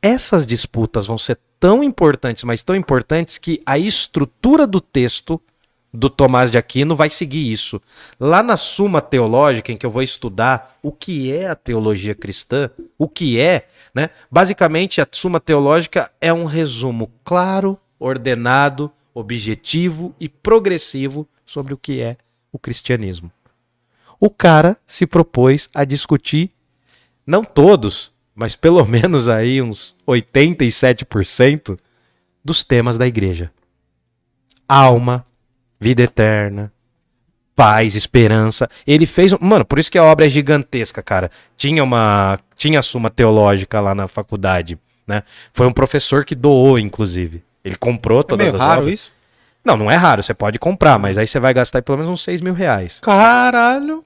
[0.00, 5.40] Essas disputas vão ser tão importantes, mas tão importantes que a estrutura do texto
[5.92, 7.80] do Tomás de Aquino vai seguir isso.
[8.18, 12.70] Lá na Suma Teológica, em que eu vou estudar o que é a teologia cristã,
[12.96, 14.10] o que é, né?
[14.30, 22.00] Basicamente, a Suma Teológica é um resumo claro, ordenado, objetivo e progressivo sobre o que
[22.00, 22.16] é
[22.50, 23.30] o cristianismo.
[24.18, 26.52] O cara se propôs a discutir,
[27.26, 31.78] não todos, mas pelo menos aí uns 87%
[32.42, 33.52] dos temas da igreja:
[34.66, 35.26] alma,
[35.82, 36.72] vida eterna,
[37.56, 38.70] paz, esperança.
[38.86, 41.30] Ele fez, mano, por isso que a obra é gigantesca, cara.
[41.56, 45.24] Tinha uma, tinha a suma teológica lá na faculdade, né?
[45.52, 47.42] Foi um professor que doou, inclusive.
[47.64, 48.94] Ele comprou É todas meio as raro obras.
[49.00, 49.12] isso?
[49.64, 52.22] Não, não é raro, você pode comprar, mas aí você vai gastar pelo menos uns
[52.24, 52.98] 6 mil reais.
[53.00, 54.04] Caralho.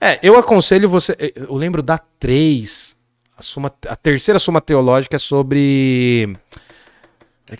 [0.00, 1.16] É, eu aconselho você.
[1.36, 2.96] Eu lembro da 3.
[3.36, 6.36] A, suma, a terceira suma teológica é sobre.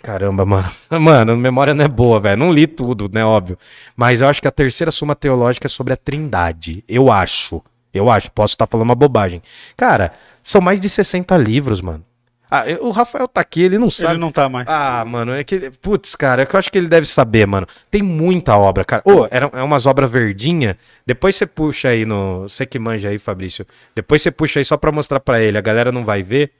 [0.01, 0.71] Caramba, mano.
[0.89, 2.37] Mano, memória não é boa, velho.
[2.37, 3.23] Não li tudo, né?
[3.23, 3.57] Óbvio.
[3.95, 6.83] Mas eu acho que a terceira suma teológica é sobre a trindade.
[6.87, 7.61] Eu acho.
[7.93, 8.31] Eu acho.
[8.31, 9.41] Posso estar falando uma bobagem.
[9.77, 12.03] Cara, são mais de 60 livros, mano.
[12.49, 14.11] Ah, eu- o Rafael tá aqui, ele não sabe.
[14.11, 14.67] Ele não tá mais.
[14.69, 15.71] Ah, mano, é que.
[15.81, 17.65] Putz, cara, é que eu acho que ele deve saber, mano.
[17.89, 19.01] Tem muita obra, cara.
[19.05, 20.77] Ô, era, é umas obras verdinha.
[21.05, 22.41] Depois você puxa aí no.
[22.47, 23.65] Você que manja aí, Fabrício.
[23.95, 25.57] Depois você puxa aí só pra mostrar pra ele.
[25.57, 26.51] A galera não vai ver.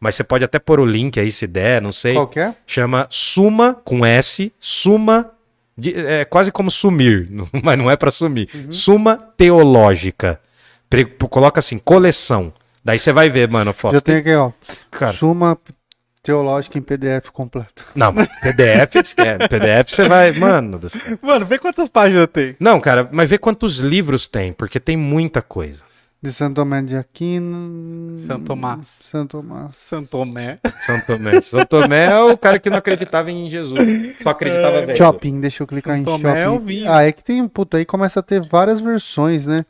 [0.00, 2.14] Mas você pode até pôr o link aí se der, não sei.
[2.14, 2.54] Qual é?
[2.66, 4.52] Chama Suma com S.
[4.60, 5.30] Suma.
[5.76, 7.28] de- é quase como sumir,
[7.62, 8.48] mas não é pra sumir.
[8.70, 10.40] Suma teológica.
[10.88, 12.52] Pre- coloca assim, coleção.
[12.84, 13.92] Daí você vai ver, mano, a foto.
[13.94, 14.52] Já tem aqui, ó.
[14.90, 15.58] Cara, Suma
[16.22, 17.84] teológica em PDF completo.
[17.94, 19.48] Não, mas PDF, esquece.
[19.48, 20.32] PDF você vai.
[20.32, 20.80] Mano.
[21.22, 22.56] Mano, vê quantas páginas tem.
[22.60, 25.82] Não, cara, mas vê quantos livros tem, porque tem muita coisa.
[26.20, 28.18] De Santo Tomé de Aquino.
[28.18, 28.86] São Tomás.
[29.02, 29.74] Santo Tomás.
[29.76, 30.58] Santo Tomé.
[30.78, 31.40] São Tomé.
[31.40, 33.78] São Tomé é o cara que não acreditava em Jesus.
[34.20, 34.98] Só acreditava velho.
[34.98, 36.40] Shopping, deixa eu clicar São em Tomé shopping.
[36.40, 36.90] é o vinho.
[36.92, 39.64] Ah, é que tem, puta, aí começa a ter várias versões, né?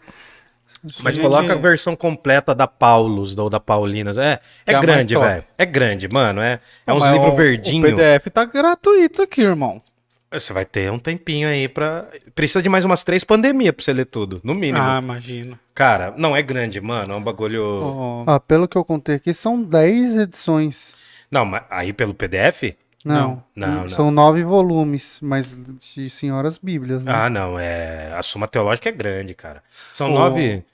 [1.02, 4.16] Mas Gente, coloca a versão completa da Paulus ou da Paulinas.
[4.16, 5.44] É, é é grande, velho.
[5.58, 6.40] É grande, mano.
[6.40, 7.92] É, é uns livros o- verdinhos.
[7.92, 9.82] O PDF tá gratuito aqui, irmão.
[10.30, 12.06] Você vai ter um tempinho aí pra.
[12.34, 14.78] Precisa de mais umas três pandemias pra você ler tudo, no mínimo.
[14.84, 15.58] Ah, imagino.
[15.78, 17.12] Cara, não é grande, mano.
[17.14, 17.62] É um bagulho.
[17.64, 20.96] Oh, Ah, pelo que eu contei aqui, são 10 edições.
[21.30, 22.74] Não, mas aí pelo PDF?
[23.04, 23.88] Não, Não, não.
[23.88, 25.56] são nove volumes, mas
[25.94, 27.12] de senhoras bíblias, né?
[27.14, 28.12] Ah, não, é.
[28.12, 29.62] A suma teológica é grande, cara.
[29.92, 30.64] São O- nove.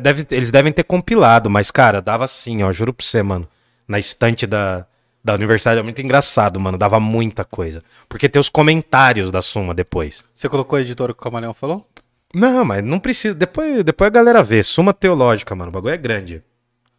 [0.00, 3.46] Deve, eles devem ter compilado, mas, cara, dava assim, ó, juro pra você, mano.
[3.86, 4.84] Na estante da,
[5.22, 6.76] da universidade é muito engraçado, mano.
[6.76, 7.80] Dava muita coisa.
[8.08, 10.24] Porque tem os comentários da suma depois.
[10.34, 11.86] Você colocou a editora que o Camaleão falou?
[12.34, 13.34] Não, mas não precisa.
[13.34, 14.62] Depois, depois a galera vê.
[14.62, 15.70] Suma teológica, mano.
[15.70, 16.42] O bagulho é grande.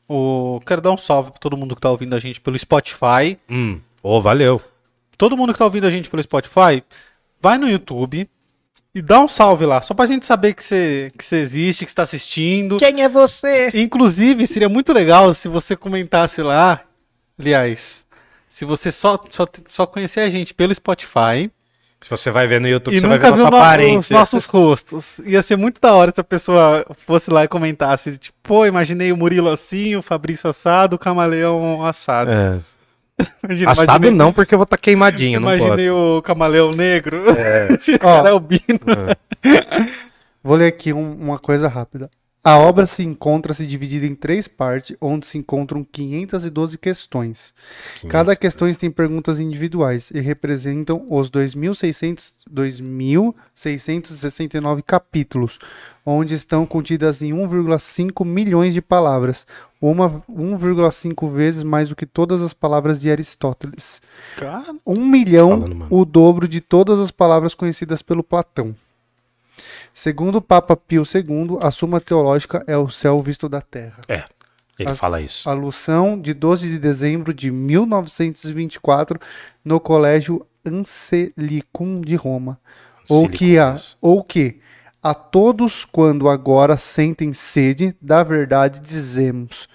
[0.08, 0.60] O...
[0.66, 3.38] Quero dar um salve pra todo mundo que tá ouvindo a gente pelo Spotify.
[3.50, 3.80] Hum.
[4.02, 4.62] Ô, valeu.
[5.18, 6.84] Todo mundo que tá ouvindo a gente pelo Spotify,
[7.40, 8.30] vai no YouTube
[8.94, 9.82] e dá um salve lá.
[9.82, 12.78] Só pra gente saber que você que existe, que você tá assistindo.
[12.78, 13.72] Quem é você?
[13.74, 16.82] Inclusive, seria muito legal se você comentasse lá.
[17.38, 18.06] Aliás,
[18.48, 21.50] se você só, só, só conhecer a gente pelo Spotify
[22.04, 23.64] Se você vai ver no YouTube, e você vai ver nunca viu nossa no- os
[23.70, 24.18] aparência.
[24.18, 25.20] nossos rostos.
[25.26, 29.12] Ia ser muito da hora se a pessoa fosse lá e comentasse, tipo, pô, imaginei
[29.12, 32.30] o Murilo assim, o Fabrício assado, o Camaleão assado.
[32.32, 32.58] É.
[33.44, 36.18] Imagina, Assado imaginei, não, porque eu vou estar queimadinho, não imaginei posso.
[36.18, 37.24] o Camaleão negro.
[37.30, 37.68] É.
[37.96, 38.80] o cara é albino.
[40.44, 42.10] Vou ler aqui um- uma coisa rápida.
[42.44, 47.54] A obra se encontra-se dividida em três partes, onde se encontram 512 questões.
[48.10, 55.58] Cada questão tem perguntas individuais e representam os 2.600 2.669 capítulos,
[56.06, 59.48] onde estão contidas em 1,5 milhões de palavras,
[59.80, 64.02] uma 1,5 vezes mais do que todas as palavras de Aristóteles.
[64.36, 68.76] Cara, Um milhão, Falando, o dobro de todas as palavras conhecidas pelo Platão.
[69.94, 74.02] Segundo o Papa Pio II, a Suma Teológica é o céu visto da terra.
[74.08, 74.24] É,
[74.80, 75.48] ele A- fala isso.
[75.48, 79.20] Alução de 12 de dezembro de 1924
[79.64, 82.60] no Colégio Anselicum de Roma.
[83.10, 84.60] Ou que, a, ou que
[85.02, 89.68] a todos quando agora sentem sede da verdade dizemos,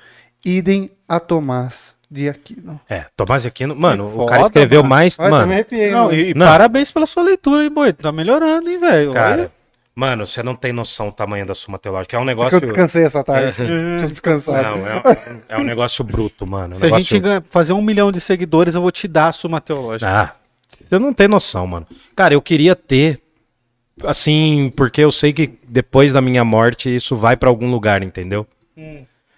[0.44, 2.80] idem a Tomás de Aquino.
[2.88, 3.76] É, Tomás de Aquino.
[3.76, 4.88] Mano, Que o cara foda, escreveu mano.
[4.94, 5.16] mais.
[5.20, 6.14] Ai, mano, arrepiei, não, mano.
[6.16, 6.46] e, e Não.
[6.46, 7.92] parabéns pela sua leitura, hein, boi?
[7.92, 9.12] Tá melhorando, hein, velho?
[9.12, 9.52] cara.
[9.98, 12.16] Mano, você não tem noção do tamanho da suma teológica.
[12.16, 12.56] É um Porque negócio.
[12.56, 13.56] eu descansei essa tarde.
[13.58, 13.72] Deixa
[14.04, 14.62] eu descansar.
[14.62, 16.76] Não, é, um- é um negócio bruto, mano.
[16.76, 17.02] Um Se a negócio...
[17.02, 20.08] gente ganha- fazer um milhão de seguidores, eu vou te dar a suma teológica.
[20.08, 20.34] Ah,
[20.88, 21.84] você não tem noção, mano.
[22.14, 23.20] Cara, eu queria ter.
[24.04, 28.46] Assim, porque eu sei que depois da minha morte isso vai pra algum lugar, entendeu?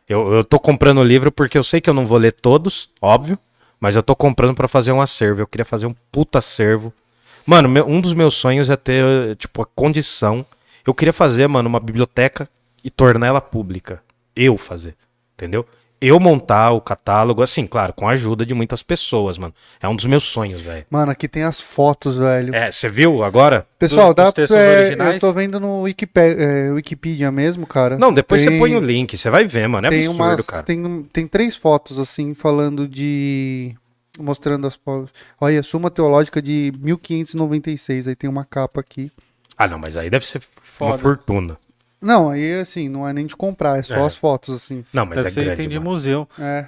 [0.07, 2.91] Eu, eu tô comprando o livro porque eu sei que eu não vou ler todos,
[3.01, 3.39] óbvio.
[3.81, 5.41] Mas eu tô comprando pra fazer um acervo.
[5.41, 6.93] Eu queria fazer um puta acervo.
[7.47, 10.45] Mano, meu- um dos meus sonhos é ter, tipo, a condição.
[10.87, 12.49] Eu queria fazer, mano, uma biblioteca
[12.83, 14.03] e tornar ela pública.
[14.35, 14.95] Eu fazer,
[15.35, 15.67] entendeu?
[16.03, 19.53] Eu montar o catálogo, assim, claro, com a ajuda de muitas pessoas, mano.
[19.83, 20.87] É um dos meus sonhos, velho.
[20.89, 22.55] Mano, aqui tem as fotos, velho.
[22.55, 23.67] É, você viu agora?
[23.79, 25.15] Pessoal, dá, textos é, originais?
[25.15, 27.99] eu tô vendo no Wikipedia, é, Wikipedia mesmo, cara.
[27.99, 29.89] Não, depois Tem- você põe o link, você vai ver, mano.
[29.89, 30.63] É tem absurdo, umas, cara.
[30.63, 33.75] tem, tem três fotos, assim, falando de
[34.19, 35.11] mostrando as provas.
[35.41, 39.11] Olha, Suma Teológica de 1596, aí tem uma capa aqui.
[39.57, 40.93] Ah, não, mas aí deve ser Foda.
[40.93, 41.59] uma fortuna.
[42.01, 44.07] Não, aí assim, não é nem de comprar, é só É.
[44.07, 44.85] as fotos, assim.
[44.93, 45.61] Não, mas Deve é ser grande.
[45.63, 45.91] item de mano.
[45.91, 46.29] museu.
[46.39, 46.67] É.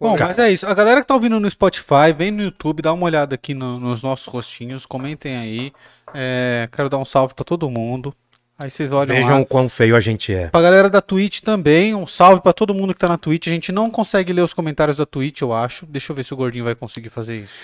[0.00, 0.28] Bom, Cara.
[0.28, 0.66] mas é isso.
[0.66, 3.78] A galera que tá ouvindo no Spotify, vem no YouTube, dá uma olhada aqui no-
[3.78, 5.72] nos nossos rostinhos, comentem aí.
[6.14, 8.14] É, quero dar um salve pra todo mundo.
[8.58, 9.40] Aí vocês olham Vejam lá.
[9.40, 10.46] o quão feio a gente é.
[10.46, 13.48] Pra galera da Twitch também, um salve pra todo mundo que tá na Twitch.
[13.48, 15.84] A gente não consegue ler os comentários da Twitch, eu acho.
[15.86, 17.54] Deixa eu ver se o Gordinho vai conseguir fazer isso.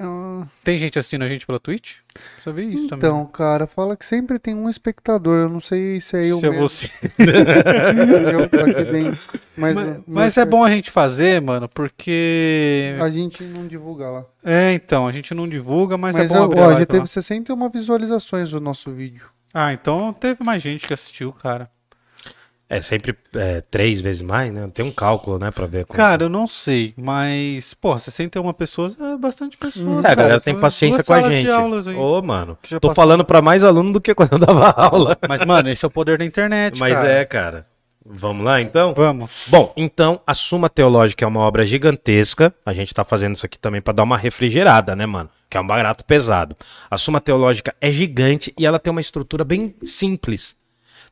[0.00, 1.96] Ah, Tem gente assistindo a gente pela Twitch?
[2.34, 3.08] Precisa ver isso também.
[3.08, 5.42] Então, cara, fala que sempre tem um espectador.
[5.42, 6.68] Eu não sei se é eu Se é mesmo.
[6.68, 6.90] você.
[7.18, 9.40] eu tô aqui dentro.
[9.56, 12.94] Mas, Mas, mas é bom a gente fazer, mano, porque.
[13.00, 14.24] A gente não divulga lá.
[14.44, 16.80] É, então, a gente não divulga, mas, Mas, é bom ó, abrir a ó, live
[16.80, 17.06] já teve lá.
[17.06, 19.28] 61 visualizações do nosso vídeo.
[19.58, 21.70] Ah, então teve mais gente que assistiu, cara.
[22.68, 24.68] É sempre é, três vezes mais, né?
[24.74, 25.86] Tem um cálculo, né, pra ver.
[25.86, 30.04] como- Cara, eu não sei, mas, pô, 61 pessoas é bastante pessoas.
[30.04, 31.48] É, a galera tem paciência com a gente.
[31.96, 33.02] Ô, mano, que já tô passou.
[33.02, 35.16] falando pra mais aluno do que quando eu dava aula.
[35.28, 37.08] Mas, mano, esse é o poder da internet, Mas cara.
[37.08, 37.66] é, cara.
[38.04, 38.92] Vamos lá, então?
[38.94, 39.46] Vamos.
[39.48, 42.52] Bom, então, a Suma Teológica é uma obra gigantesca.
[42.64, 45.30] A gente tá fazendo isso aqui também pra dar uma refrigerada, né, mano?
[45.48, 46.56] Que é um barato pesado.
[46.90, 50.56] A Suma Teológica é gigante e ela tem uma estrutura bem simples.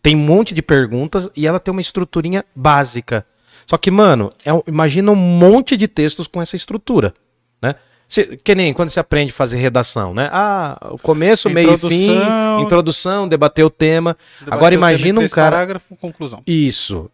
[0.03, 3.27] Tem um monte de perguntas e ela tem uma estruturinha básica.
[3.67, 7.15] Só que, mano, é imagina um monte de textos com essa estrutura,
[7.63, 7.77] né?
[8.09, 10.29] Se- que nem quando você aprende a fazer redação, né?
[10.33, 12.61] Ah, o começo, meio e fim, Introdução.
[12.63, 14.17] introdução, debater o tema.
[14.41, 15.53] Debater Agora imagina um cara...
[15.53, 16.43] Parágrafo, conclusão.
[16.47, 17.11] Isso.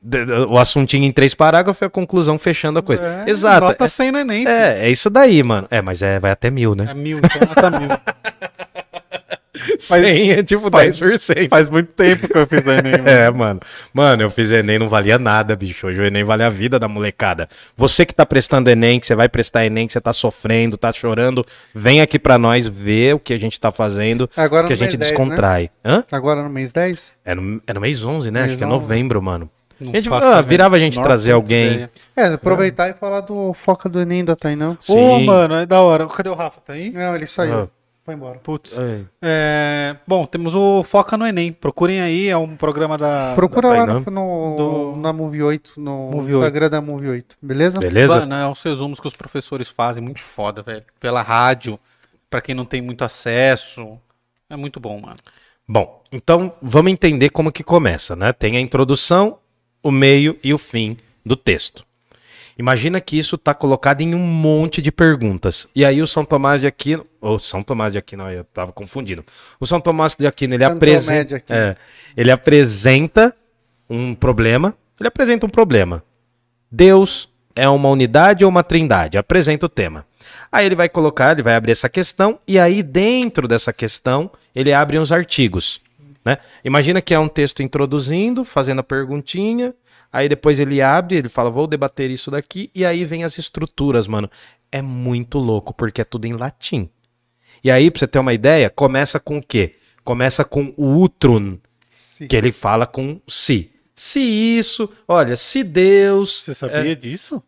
[0.48, 3.24] O assuntinho em três parágrafos e a conclusão fechando a coisa.
[3.26, 3.66] É, Exato.
[3.68, 4.50] Nota 100 no Enem, filho.
[4.50, 5.66] É, é isso daí, mano.
[5.70, 6.88] É, mas é, vai até mil, né?
[6.90, 7.88] É mil, então nota mil.
[9.78, 11.48] 100 é tipo faz- 10%.
[11.48, 13.08] Faz muito tempo que eu fiz Enem, mano.
[13.08, 13.60] É, mano.
[13.92, 15.86] Mano, eu fiz Enem, não valia nada, bicho.
[15.86, 17.48] Hoje o Enem vale a vida da molecada.
[17.76, 20.92] Você que tá prestando Enem, que você vai prestar Enem, que você tá sofrendo, tá
[20.92, 21.44] chorando,
[21.74, 24.96] vem aqui pra nós ver o que a gente tá fazendo, Agora que a gente
[24.96, 25.70] mês 10, descontrai.
[25.84, 26.04] Hã?
[26.12, 27.12] Agora no mês 10?
[27.24, 28.40] É no, é no mês 11, né?
[28.40, 28.72] Mês Acho que é 11.
[28.76, 29.50] novembro, mano.
[29.80, 31.66] Não A gente- ah, virava a gente Menor trazer alguém.
[31.72, 31.90] ideia.
[32.14, 34.72] É, aproveitar e falar do Foca do Enem da Tainão.
[34.86, 35.24] Ô, Sim.
[35.24, 36.06] mano, é da hora.
[36.06, 36.60] Cadê o Rafa?
[36.60, 36.90] Tá aí?
[36.90, 37.60] Não, ele saiu.
[37.60, 37.68] Ah.
[38.04, 38.38] Foi embora.
[38.38, 38.78] Putz.
[38.78, 39.06] Ai.
[39.20, 41.52] É, bom, temos o Foca no Enem.
[41.52, 43.32] Procurem aí, é um programa da.
[43.34, 46.36] Procura da lá no, no- Do- na Movie 8, no Movie 8.
[46.38, 47.78] Instagram da Movie 8, beleza?
[47.78, 48.20] Beleza?
[48.20, 50.82] Mano, é uns resumos que os professores fazem, muito foda, velho.
[50.98, 51.78] Pela rádio,
[52.30, 53.98] pra quem não tem muito acesso.
[54.48, 55.16] É muito bom, mano.
[55.68, 58.32] Bom, então vamos entender como que começa, né?
[58.32, 59.38] Tem a introdução,
[59.82, 61.84] o meio e o fim do texto.
[62.60, 65.66] Imagina que isso está colocado em um monte de perguntas.
[65.74, 69.24] E aí o São Tomás de Aquino, ou São Tomás de Aquino, eu estava confundindo.
[69.58, 71.74] O São Tomás de Aquino, ele apresenta, é,
[72.14, 73.34] ele apresenta
[73.88, 74.74] um problema.
[75.00, 76.04] Ele apresenta um problema.
[76.70, 79.16] Deus é uma unidade ou uma trindade?
[79.16, 80.04] Apresenta o tema.
[80.52, 84.70] Aí ele vai colocar, ele vai abrir essa questão, e aí dentro dessa questão ele
[84.70, 85.80] abre uns artigos.
[86.22, 86.36] Né?
[86.62, 89.74] Imagina que é um texto introduzindo, fazendo a perguntinha,
[90.12, 94.06] aí depois ele abre, ele fala, vou debater isso daqui, e aí vem as estruturas,
[94.06, 94.30] mano.
[94.72, 96.88] É muito louco, porque é tudo em latim.
[97.62, 99.76] E aí, pra você ter uma ideia, começa com o quê?
[100.04, 101.58] Começa com o utrum,
[101.88, 102.26] Sim.
[102.26, 103.70] que ele fala com se.
[103.94, 106.42] Se isso, olha, se Deus.
[106.42, 107.42] Você sabia disso?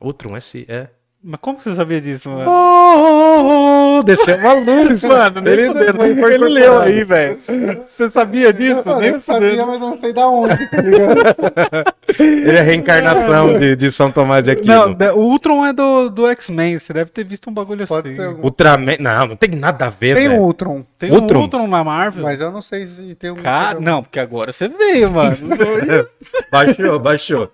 [0.00, 0.88] Utrum é se, é.
[1.22, 2.48] Mas como que você sabia disso, mano?
[2.48, 5.94] Oh, desceu uma luz, Mano, nem Ele- fudendo.
[5.98, 7.38] foi- foi Ele leu aí, velho.
[7.84, 8.82] Você sabia disso?
[8.86, 11.18] Eu, nem eu sabia, mas eu não sei da onde, tá ligado?
[12.20, 14.72] Ele é a reencarnação de, de São Tomás de Aquino.
[14.72, 16.78] Não, da- o Ultron é do, do X-Men.
[16.78, 18.16] Você deve ter visto um bagulho Pode assim.
[18.16, 18.44] ser algum.
[18.44, 18.96] Ultraman.
[19.00, 20.40] Não, não tem nada a ver, Tem o.
[20.40, 21.38] Ultron, Tem Ultron?
[21.40, 22.22] um Ultron na Marvel.
[22.22, 23.36] mas eu não sei se tem um.
[23.36, 25.34] Cara, não, porque agora você veio, mano.
[26.50, 27.50] Baixou, baixou.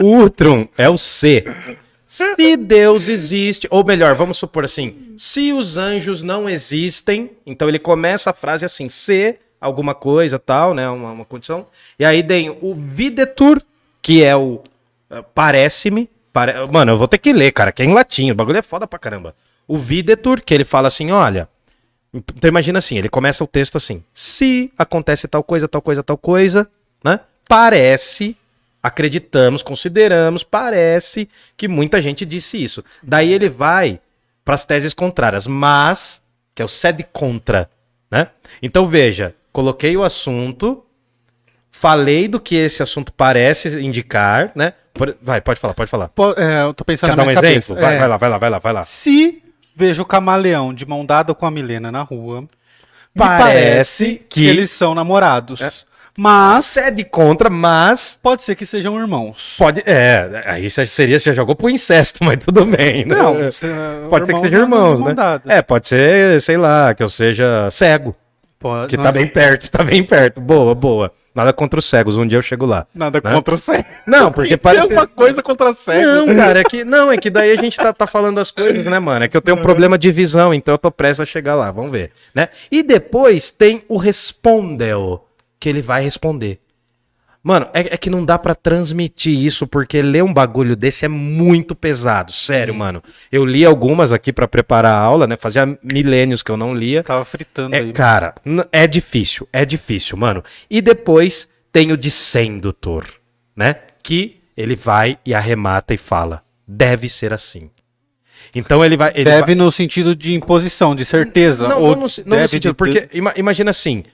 [0.00, 1.44] O Ultron é o C.
[2.08, 7.78] Se Deus existe, ou melhor, vamos supor assim, se os anjos não existem, então ele
[7.78, 11.66] começa a frase assim, se alguma coisa tal, né, uma, uma condição,
[11.98, 13.60] e aí tem o videtur,
[14.00, 14.62] que é o
[15.10, 16.66] eh, parece-me, pare...
[16.72, 18.86] mano, eu vou ter que ler, cara, que é em latim, o bagulho é foda
[18.86, 19.34] pra caramba.
[19.66, 21.46] O videtur, que ele fala assim, olha,
[22.12, 26.16] então imagina assim, ele começa o texto assim: se acontece tal coisa, tal coisa, tal
[26.16, 26.66] coisa,
[27.04, 27.20] né?
[27.46, 28.34] Parece,
[28.82, 32.84] acreditamos, consideramos, parece que muita gente disse isso.
[33.02, 34.00] Daí ele vai
[34.44, 36.22] para as teses contrárias, mas
[36.54, 37.68] que é o sede contra,
[38.10, 38.28] né?
[38.62, 40.84] Então veja, coloquei o assunto,
[41.70, 44.72] falei do que esse assunto parece indicar, né?
[45.22, 46.08] Vai, pode falar, pode falar.
[46.08, 47.76] Pô, é, eu tô pensando Quer na dar um minha exemplo?
[47.76, 48.84] Vai, É, vai lá, vai lá, vai lá, vai lá.
[48.84, 49.42] Se
[49.76, 52.48] vejo o camaleão de mão dada com a Milena na rua,
[53.16, 54.40] Parece parece que...
[54.42, 55.86] que- eles são namorados.
[56.20, 59.54] Mas Cede contra, mas pode ser que sejam irmãos.
[59.56, 59.84] pode.
[59.86, 63.14] É, aí seria, você já jogou pro incesto, mas tudo bem, né?
[63.14, 63.68] Não, se-
[64.10, 65.14] Pode ser que irmãos seja não irmãos, né?
[65.46, 68.16] É, pode ser, sei lá, que eu seja cego.
[68.58, 70.40] Pode- Que tá é- bem perto, tá bem perto.
[70.40, 71.12] Boa, boa.
[71.32, 72.84] Nada contra os cegos, um dia eu chego lá.
[72.92, 73.30] Nada né?
[73.32, 73.84] contra o cego.
[74.04, 74.92] Não, porque parece.
[74.92, 76.26] uma coisa contra cego.
[76.26, 78.84] Não, cara, é que, não, é que daí a gente tá, tá falando as coisas,
[78.84, 79.24] né, mano?
[79.24, 81.70] É que eu tenho um problema de visão, então eu tô prestes a chegar lá,
[81.70, 82.48] vamos ver, né?
[82.72, 85.24] E depois tem o respondeu,
[85.58, 86.60] que ele vai responder.
[87.42, 91.08] Mano, é, é que não dá pra transmitir isso, porque ler um bagulho desse é
[91.08, 93.02] muito pesado, sério, mano.
[93.30, 95.36] Eu li algumas aqui pra preparar a aula, né?
[95.36, 97.02] Fazia milênios que eu não lia.
[97.02, 97.92] Tava fritando É, aí.
[97.92, 98.34] cara,
[98.72, 100.42] é difícil, é difícil, mano.
[100.68, 103.04] E depois tem o dissendutor,
[103.56, 103.76] né?
[104.02, 107.70] Que ele vai e arremata e fala: deve ser assim.
[108.54, 109.12] Então ele vai.
[109.14, 111.68] Ele Deve no sentido de imposição, de certeza.
[111.68, 114.04] não, ou não, no, não no deve sentido, de- porque ima- imagina assim,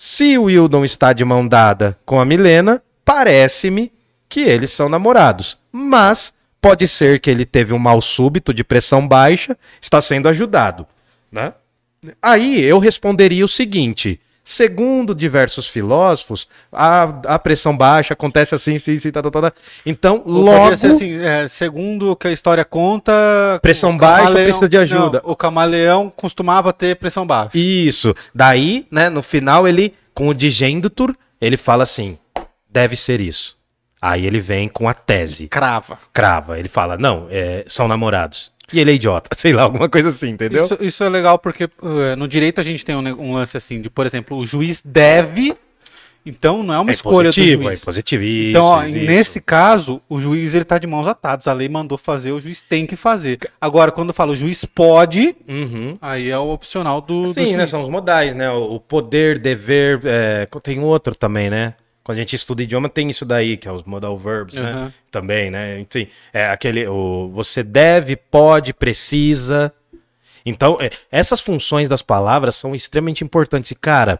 [0.00, 3.90] se o Wildon está de mão dada com a Milena, parece-me
[4.28, 5.58] que eles são namorados.
[5.72, 10.86] Mas pode ser que ele teve um mal súbito de pressão baixa, está sendo ajudado,
[11.32, 11.52] né?
[12.22, 18.96] Aí eu responderia o seguinte: segundo diversos filósofos, a, a pressão baixa acontece assim, sim,
[18.96, 19.52] sim, tá, tá, tá, tá.
[19.84, 23.12] Então, Ou logo ser assim, é, segundo o que a história conta.
[23.60, 25.20] Pressão baixa, precisa de ajuda.
[25.22, 27.58] Não, o camaleão costumava ter pressão baixa.
[27.58, 28.14] Isso.
[28.34, 32.16] Daí, né, no final ele, com o digendutur, ele fala assim:
[32.70, 33.54] deve ser isso.
[34.00, 35.98] Aí ele vem com a tese, Crava.
[36.10, 36.58] crava.
[36.58, 38.50] Ele fala: não, é, são namorados.
[38.72, 40.66] E ele é idiota, sei lá, alguma coisa assim, entendeu?
[40.66, 43.80] Isso, isso é legal porque uh, no direito a gente tem um, um lance assim
[43.80, 45.54] de, por exemplo, o juiz deve.
[46.26, 47.80] Então não é uma é escolha positivo, do juiz.
[47.80, 48.22] é positivo.
[48.22, 48.98] Isso, Então, ó, isso.
[48.98, 51.48] nesse caso, o juiz ele tá de mãos atadas.
[51.48, 53.38] A lei mandou fazer, o juiz tem que fazer.
[53.58, 55.96] Agora, quando fala o juiz pode, Uhum.
[56.02, 57.58] aí é o opcional do, do Sim, né?
[57.60, 57.70] juiz.
[57.70, 58.50] São os modais, né?
[58.50, 60.00] O o poder, dever.
[60.04, 61.72] é, tem outro também, né?
[62.08, 64.72] Quando a gente estuda idioma, tem isso daí, que é os modal verbs, né?
[64.74, 64.92] Uhum.
[65.10, 65.78] Também, né?
[65.78, 66.86] Enfim, é aquele.
[66.88, 69.70] O, você deve, pode, precisa.
[70.42, 73.72] Então, é, essas funções das palavras são extremamente importantes.
[73.72, 74.18] E, cara,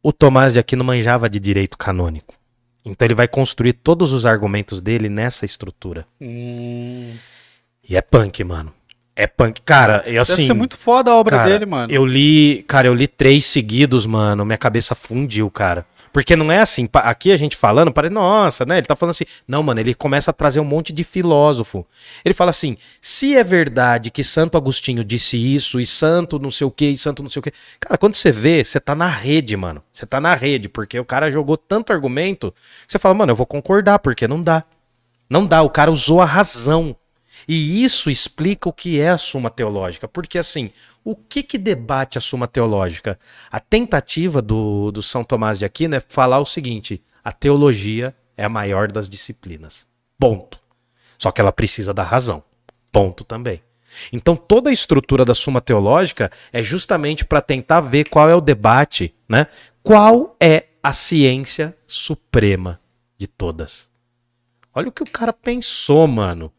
[0.00, 2.32] o Tomás de Aquino manjava de direito canônico.
[2.86, 6.06] Então, ele vai construir todos os argumentos dele nessa estrutura.
[6.20, 7.16] Hum,
[7.88, 8.72] E é punk, mano.
[9.16, 9.60] É punk.
[9.62, 10.36] Cara, eu assim.
[10.36, 11.92] deve ser muito foda a obra Cara, dele, mano.
[11.92, 14.44] Eu li, cara, eu li três seguidos, mano.
[14.44, 15.84] Minha cabeça fundiu, cara.
[16.12, 18.76] Porque não é assim, aqui a gente falando, parece, nossa, né?
[18.76, 19.24] Ele tá falando assim.
[19.48, 21.86] Não, mano, ele começa a trazer um monte de filósofo.
[22.22, 26.66] Ele fala assim: se é verdade que Santo Agostinho disse isso, e Santo não sei
[26.66, 27.52] o que, e Santo não sei o que.
[27.80, 29.82] Cara, quando você vê, você tá na rede, mano.
[29.90, 32.52] Você tá na rede, porque o cara jogou tanto argumento
[32.86, 34.64] que você fala, mano, eu vou concordar, porque não dá.
[35.30, 36.94] Não dá, o cara usou a razão.
[37.46, 40.06] E isso explica o que é a Suma Teológica.
[40.06, 40.70] Porque, assim,
[41.04, 43.18] o que que debate a Suma Teológica?
[43.50, 48.44] A tentativa do, do São Tomás de Aquino é falar o seguinte: a teologia é
[48.44, 49.86] a maior das disciplinas.
[50.18, 50.60] Ponto.
[51.18, 52.42] Só que ela precisa da razão.
[52.90, 53.62] Ponto também.
[54.12, 58.40] Então, toda a estrutura da Suma Teológica é justamente para tentar ver qual é o
[58.40, 59.46] debate, né?
[59.82, 62.80] Qual é a ciência suprema
[63.16, 63.88] de todas.
[64.74, 66.52] Olha o que o cara pensou, mano.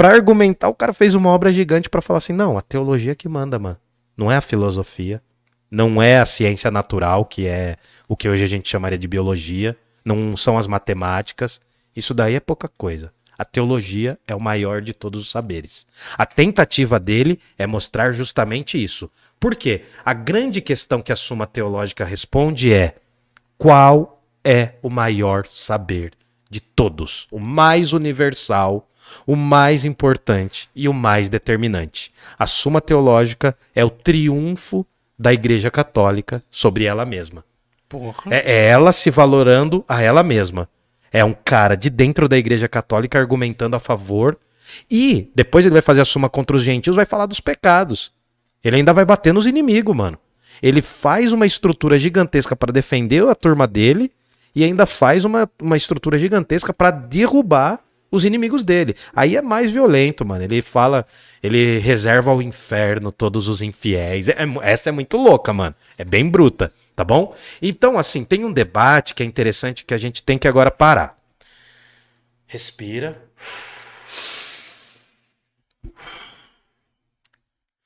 [0.00, 3.28] Pra argumentar, o cara fez uma obra gigante pra falar assim: não, a teologia que
[3.28, 3.76] manda, mano.
[4.16, 5.22] Não é a filosofia,
[5.70, 7.76] não é a ciência natural, que é
[8.08, 11.60] o que hoje a gente chamaria de biologia, não são as matemáticas.
[11.94, 13.12] Isso daí é pouca coisa.
[13.36, 15.86] A teologia é o maior de todos os saberes.
[16.16, 19.10] A tentativa dele é mostrar justamente isso.
[19.38, 19.84] Por quê?
[20.02, 22.96] A grande questão que a Suma Teológica responde é:
[23.58, 26.14] qual é o maior saber
[26.48, 27.28] de todos?
[27.30, 28.89] O mais universal,
[29.26, 32.12] o mais importante e o mais determinante.
[32.38, 34.86] A Suma Teológica é o triunfo
[35.18, 37.44] da Igreja Católica sobre ela mesma.
[37.88, 38.32] Porra.
[38.32, 40.68] É, é ela se valorando a ela mesma.
[41.12, 44.38] É um cara de dentro da Igreja Católica argumentando a favor.
[44.90, 48.12] E depois ele vai fazer a suma contra os gentios, vai falar dos pecados.
[48.62, 50.18] Ele ainda vai bater nos inimigos, mano.
[50.62, 54.12] Ele faz uma estrutura gigantesca para defender a turma dele
[54.54, 57.80] e ainda faz uma, uma estrutura gigantesca para derrubar
[58.10, 58.96] os inimigos dele.
[59.14, 60.42] Aí é mais violento, mano.
[60.44, 61.06] Ele fala,
[61.42, 64.28] ele reserva ao inferno todos os infiéis.
[64.28, 65.74] É- é- essa é muito louca, mano.
[65.96, 67.34] É bem bruta, tá bom?
[67.60, 71.18] Então, assim, tem um debate que é interessante que a gente tem que agora parar.
[72.46, 73.22] Respira.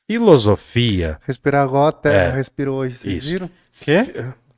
[0.06, 1.18] Filosofia.
[1.26, 2.36] Respirar igual a Terra É.
[2.36, 3.28] respirou hoje, vocês Isso.
[3.30, 3.50] viram?
[3.72, 4.00] Quê?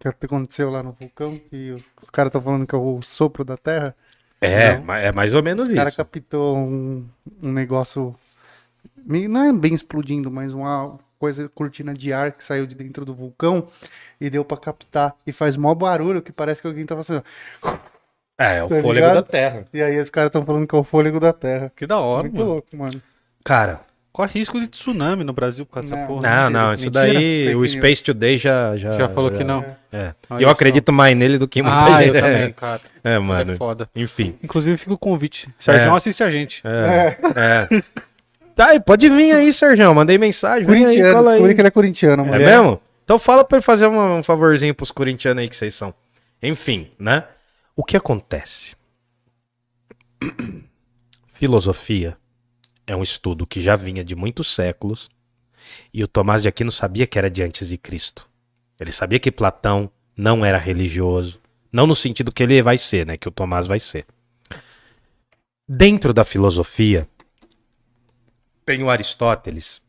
[0.09, 1.39] O que aconteceu lá no vulcão?
[1.51, 1.73] Que
[2.03, 3.95] os caras estão falando que é o sopro da Terra.
[4.41, 5.97] É, ma- é mais ou menos O cara isso.
[5.99, 7.05] captou um,
[7.43, 8.15] um negócio.
[9.05, 13.05] Não é bem explodindo, mas um, al- coisa, cortina de ar que saiu de dentro
[13.05, 13.67] do vulcão
[14.21, 15.15] e deu pra captar.
[15.27, 17.25] E faz mó barulho que parece que alguém tá fazendo.
[18.39, 19.15] É, é o Tá fôlego ligado?
[19.15, 19.65] da Terra.
[19.73, 21.73] E aí os caras estão falando que é o fôlego da Terra.
[21.75, 22.51] Que da hora, Muito mano.
[22.53, 23.03] louco, mano.
[23.43, 23.81] Cara,
[24.17, 26.07] Corre risco de tsunami no Brasil por causa dessa Não.
[26.09, 26.23] porra.
[26.23, 26.51] não, Mentira.
[26.51, 27.05] não, isso Mentira?
[27.05, 27.13] daí
[27.45, 27.73] Fake o news.
[27.73, 28.75] Space Today já...
[28.79, 29.63] Já, Já falou que não.
[29.93, 30.15] É.
[30.31, 30.53] Olha eu só.
[30.55, 32.23] acredito mais nele do que muita Ah, eu gente.
[32.23, 32.81] também, cara.
[33.05, 33.53] É, mano.
[33.53, 33.91] É foda.
[33.95, 34.35] Enfim.
[34.43, 35.51] Inclusive fica o convite.
[35.61, 35.95] Sérgio É.
[35.95, 36.63] assiste a gente.
[36.65, 37.19] É.
[37.37, 37.83] é.
[38.55, 39.95] Tá, e pode vir aí, Sérgio.
[39.95, 40.61] Mandei mensagem.
[40.63, 41.25] Aí, Corintiano, aí.
[41.27, 42.43] descobri que ele é corintiano, mano.
[42.43, 42.81] É mesmo?
[43.05, 45.93] Então fala pra ele fazer um, um favorzinho pros corintianos aí que vocês são.
[46.43, 47.25] Enfim, né?
[47.77, 48.75] O que acontece?
[51.29, 52.17] Filosofia
[52.87, 55.09] é um estudo que já vinha de muitos séculos
[55.93, 58.29] e o Tomás de Aquino sabia que era de antes de Cristo.
[58.79, 61.41] Ele sabia que Platão não era religioso,
[61.73, 63.17] não no sentido que ele vai ser, né?
[63.17, 64.07] Que o Tomás vai ser.
[65.69, 67.09] Dentro da filosofia
[68.65, 69.83] tem o Aristóteles,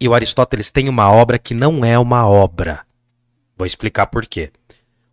[0.00, 2.86] e o Aristóteles tem uma obra que não é uma obra.
[3.54, 4.50] Vou explicar por quê.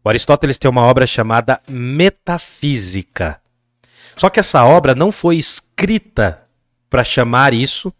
[0.01, 3.41] O Aristóteles tem uma obra chamada Metafísica.
[4.15, 6.46] Só que essa obra não foi escrita
[6.89, 7.93] para chamar isso,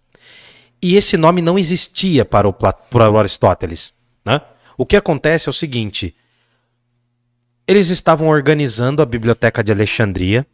[0.82, 3.94] e esse nome não existia para o, para o Aristóteles.
[4.24, 4.42] Né?
[4.78, 6.16] O que acontece é o seguinte:
[7.68, 10.46] eles estavam organizando a biblioteca de Alexandria.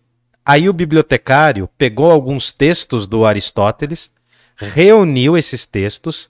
[0.46, 4.12] Aí o bibliotecário pegou alguns textos do Aristóteles,
[4.58, 6.30] reuniu esses textos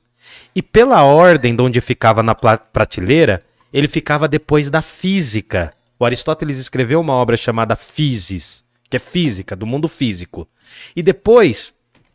[0.55, 5.71] e pela ordem de onde ficava na prateleira, ele ficava depois da física.
[5.97, 10.47] O Aristóteles escreveu uma obra chamada Physis, que é física, do mundo físico.
[10.95, 11.73] E depois,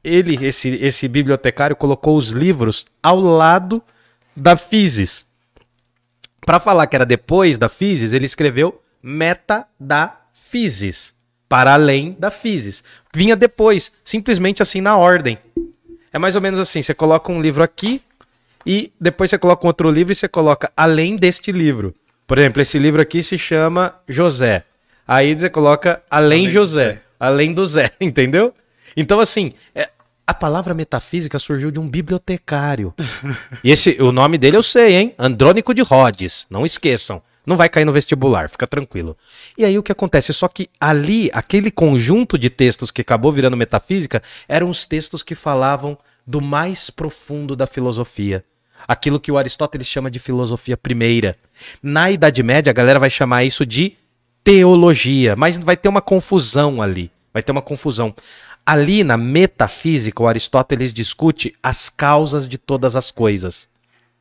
[0.09, 3.83] ele, esse, esse bibliotecário, colocou os livros ao lado
[4.35, 5.27] da Physis.
[6.45, 11.15] Para falar que era depois da Physis, ele escreveu meta da Physis,
[11.49, 12.83] para além da Physis.
[13.15, 15.39] Vinha depois, simplesmente assim na ordem.
[16.13, 18.01] É mais ou menos assim, você coloca um livro aqui
[18.65, 21.95] e depois você coloca um outro livro e você coloca além deste livro.
[22.27, 24.65] Por exemplo, esse livro aqui se chama José.
[25.07, 28.55] Aí você coloca além, Além José, além do Zé, entendeu?
[28.97, 29.89] Então assim, é-
[30.29, 32.93] a palavra metafísica surgiu de um bibliotecário.
[33.65, 35.15] E esse, o nome dele eu sei, hein?
[35.19, 36.47] Andrônico de Rhodes.
[36.51, 37.23] Não esqueçam.
[37.47, 39.17] Não vai cair no vestibular, fica tranquilo.
[39.57, 40.35] E aí o que acontece?
[40.35, 45.35] Só que ali, aquele conjunto de textos que acabou virando metafísica, eram os textos que
[45.35, 45.97] falavam
[46.27, 48.45] do mais profundo da filosofia.
[48.87, 51.37] Aquilo que o Aristóteles chama de filosofia primeira.
[51.83, 53.97] Na Idade Média, a galera vai chamar isso de
[54.45, 57.11] teologia, mas vai ter uma confusão ali.
[57.33, 58.15] Vai ter uma confusão.
[58.70, 63.66] Ali na metafísica, o Aristóteles discute as causas de todas as coisas.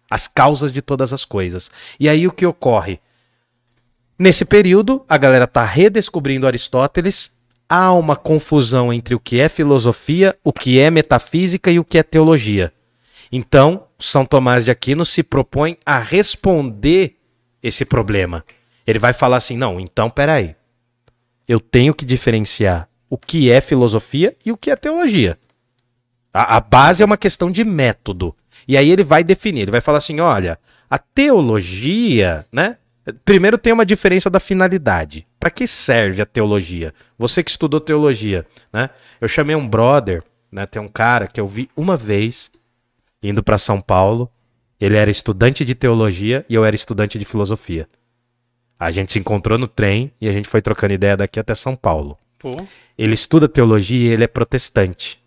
[0.10, 1.70] As causas de todas as coisas.
[2.00, 3.02] E aí o que ocorre?
[4.18, 7.30] Nesse período, a galera está redescobrindo Aristóteles.
[7.68, 11.98] Há uma confusão entre o que é filosofia, o que é metafísica e o que
[11.98, 12.72] é teologia.
[13.30, 17.18] Então, São Tomás de Aquino se propõe a responder
[17.62, 18.46] esse problema.
[18.88, 20.56] Ele vai falar assim: não, então peraí.
[21.46, 25.38] Eu tenho que diferenciar o que é filosofia e o que é teologia.
[26.34, 28.36] A, a base é uma questão de método.
[28.68, 30.60] E aí ele vai definir, ele vai falar assim: olha,
[30.90, 32.78] a teologia, né?
[33.24, 35.26] Primeiro tem uma diferença da finalidade.
[35.40, 36.94] Para que serve a teologia?
[37.18, 38.90] Você que estudou teologia, né?
[39.22, 40.22] Eu chamei um brother,
[40.52, 40.66] né?
[40.66, 42.52] Tem um cara que eu vi uma vez
[43.24, 44.30] indo para São Paulo.
[44.80, 47.88] Ele era estudante de teologia e eu era estudante de filosofia.
[48.80, 51.76] A gente se encontrou no trem e a gente foi trocando ideia daqui até São
[51.76, 52.18] Paulo.
[52.40, 52.52] Pô,
[52.98, 55.20] Ele estuda teologia e ele é protestante.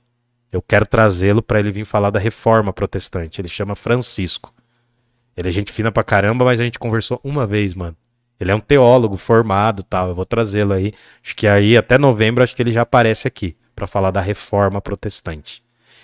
[0.53, 3.41] Eu quero trazê-lo para ele vir falar da reforma protestante.
[3.41, 4.53] Ele chama Francisco.
[5.37, 7.97] Ele é gente fina pra caramba, mas a gente conversou uma vez, mano.
[8.39, 10.09] Ele é um teólogo formado, tal.
[10.09, 10.93] Eu vou trazê-lo aí.
[11.23, 14.81] Acho que aí até novembro acho que ele já aparece aqui para falar da reforma
[14.81, 15.62] protestante.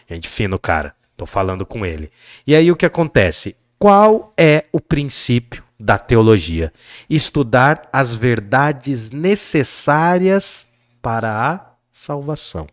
[0.09, 0.95] Gente fino, cara.
[1.17, 2.11] Tô falando com ele.
[2.47, 3.57] E aí o que acontece?
[3.79, 6.73] Qual é o princípio da teologia?
[7.09, 10.67] Estudar as verdades necessárias
[11.07, 11.61] para a
[11.93, 12.67] salvação.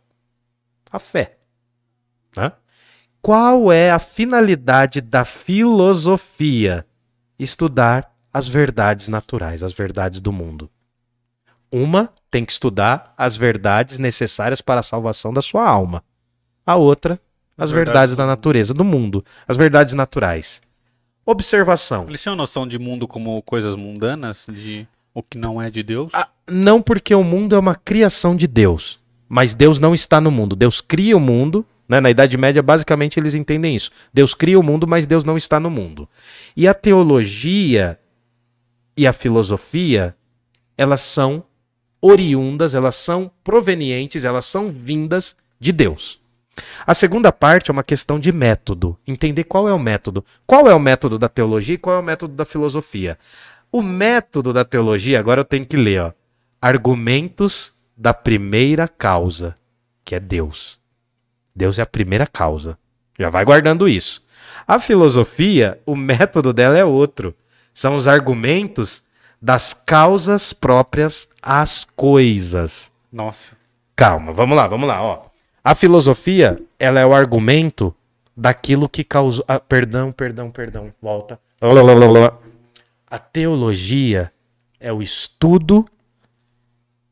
[0.89, 1.37] A fé.
[2.35, 2.51] Né?
[3.21, 6.83] Qual é a finalidade da filosofia?
[7.37, 10.67] Estudar as verdades naturais, as verdades do mundo.
[11.71, 16.03] Uma tem que estudar as verdades necessárias para a salvação da sua alma.
[16.65, 17.21] A outra,
[17.55, 19.23] as, As verdades, verdades da natureza, do mundo.
[19.47, 20.59] As verdades naturais.
[21.23, 22.05] Observação.
[22.07, 26.11] eles tinham noção de mundo como coisas mundanas, de o que não é de Deus?
[26.13, 28.99] Ah, não porque o mundo é uma criação de Deus,
[29.29, 30.55] mas Deus não está no mundo.
[30.55, 31.99] Deus cria o mundo, né?
[31.99, 33.91] Na Idade Média, basicamente, eles entendem isso.
[34.13, 36.07] Deus cria o mundo, mas Deus não está no mundo.
[36.55, 37.99] E a teologia
[38.95, 40.15] e a filosofia,
[40.77, 41.43] elas são
[42.01, 46.21] oriundas, elas são provenientes, elas são vindas de Deus.
[46.85, 48.97] A segunda parte é uma questão de método.
[49.07, 50.23] Entender qual é o método.
[50.45, 53.17] Qual é o método da teologia e qual é o método da filosofia.
[53.73, 56.11] O método da teologia, agora eu tenho que ler, ó.
[56.61, 59.55] Argumentos da primeira causa,
[60.05, 60.79] que é Deus.
[61.55, 62.77] Deus é a primeira causa.
[63.17, 64.23] Já vai guardando isso.
[64.67, 67.33] A filosofia, o método dela é outro.
[67.73, 69.03] São os argumentos
[69.41, 72.91] das causas próprias às coisas.
[73.11, 73.57] Nossa.
[73.95, 75.25] Calma, vamos lá, vamos lá, ó.
[75.63, 77.91] A filosofia, ela é o argumento
[78.37, 79.43] daquilo que causou.
[79.47, 80.93] Ah, perdão, perdão, perdão.
[81.01, 81.39] Volta.
[83.13, 84.33] A teologia
[84.79, 85.87] é o estudo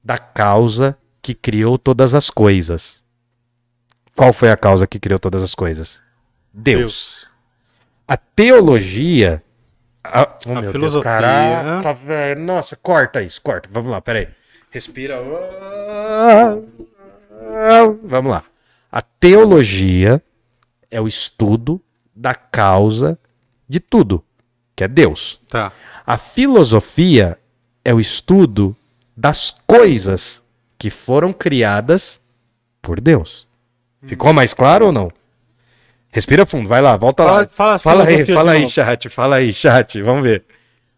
[0.03, 3.03] da causa que criou todas as coisas.
[4.15, 6.01] Qual foi a causa que criou todas as coisas?
[6.51, 7.29] Deus.
[8.07, 9.43] A teologia.
[10.03, 10.79] A, oh, A filosofia.
[10.79, 12.41] Deus, caraca, velho.
[12.41, 13.69] Nossa, corta isso, corta.
[13.71, 14.27] Vamos lá, peraí.
[14.71, 15.21] Respira.
[18.03, 18.43] Vamos lá.
[18.91, 20.19] A teologia
[20.89, 21.79] é o estudo
[22.15, 23.19] da causa
[23.69, 24.25] de tudo,
[24.75, 25.39] que é Deus.
[25.47, 25.71] Tá.
[26.11, 27.39] A filosofia
[27.85, 28.75] é o estudo
[29.15, 30.41] das coisas
[30.77, 32.19] que foram criadas
[32.81, 33.47] por Deus.
[34.05, 35.09] Ficou mais claro ou não?
[36.09, 37.47] Respira fundo, vai lá, volta Fala- lá.
[37.47, 40.43] fala fala aí, fala aí, chat, fala aí, chat, vamos ver.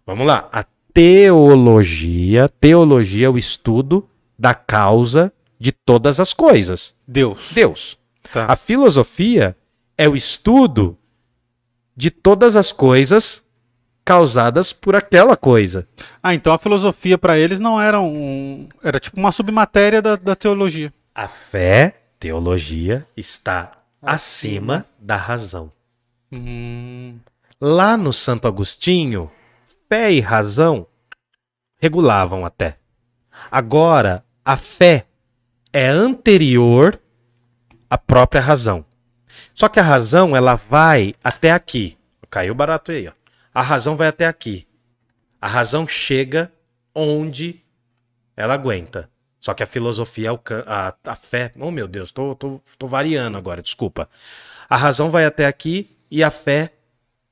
[0.04, 0.50] Vamos lá.
[0.52, 6.96] A teologia, teologia é o estudo da causa de todas as coisas.
[7.08, 7.52] Deus.
[7.54, 8.00] Deus.
[8.34, 8.48] Tá.
[8.52, 9.56] A filosofia
[9.96, 10.98] é o estudo
[11.96, 13.43] de todas as coisas
[14.04, 15.88] causadas por aquela coisa.
[16.22, 18.68] Ah, então a filosofia para eles não era um.
[18.84, 20.94] Era tipo uma submatéria da, da teologia.
[21.14, 23.72] A fé, teologia, está
[24.02, 25.72] acima da razão.
[26.32, 27.18] Hum,
[27.66, 29.32] Lá no Santo Agostinho,
[29.88, 30.86] fé e razão
[31.80, 32.76] regulavam até.
[33.50, 35.06] Agora, a fé
[35.72, 37.00] é anterior
[37.90, 38.84] à própria razão.
[39.54, 41.98] Só que a razão, ela vai até aqui.
[42.30, 43.12] Caiu barato aí, ó.
[43.54, 44.68] A razão vai até aqui.
[45.40, 46.52] A razão chega
[46.96, 47.62] onde
[48.36, 49.10] ela aguenta.
[49.40, 50.32] Só que a filosofia,
[50.66, 51.52] a, a fé.
[51.60, 54.10] Oh, meu Deus, tô, tô, tô variando agora, desculpa.
[54.70, 56.72] A razão vai até aqui e a fé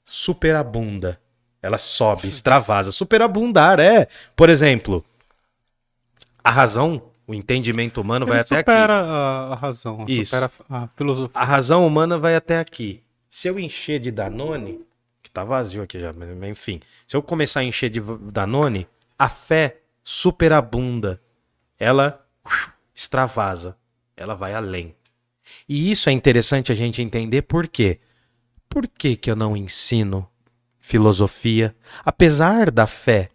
[0.04, 1.20] superabunda.
[1.62, 2.92] Ela sobe, extravasa.
[2.92, 4.08] Superabundar, é.
[4.36, 5.06] Por exemplo,
[6.44, 9.10] a razão, o entendimento humano vai ele até supera aqui.
[9.10, 10.06] a, a razão.
[10.08, 10.32] Isso.
[10.32, 11.42] Supera a, a filosofia.
[11.42, 13.02] A razão humana vai até aqui.
[13.30, 14.82] Se eu encher de Danone,
[15.32, 16.82] que tá vazio aqui já, mas enfim.
[17.08, 18.86] Se eu começar a encher de Danone,
[19.18, 21.22] a fé superabunda.
[21.80, 22.24] Ela
[22.94, 23.78] extravasa.
[24.16, 24.94] Ela vai além.
[25.68, 28.00] E isso é interessante a gente entender por quê.
[28.68, 30.30] Por que, que eu não ensino
[30.80, 31.74] filosofia?
[32.04, 33.30] Apesar da fé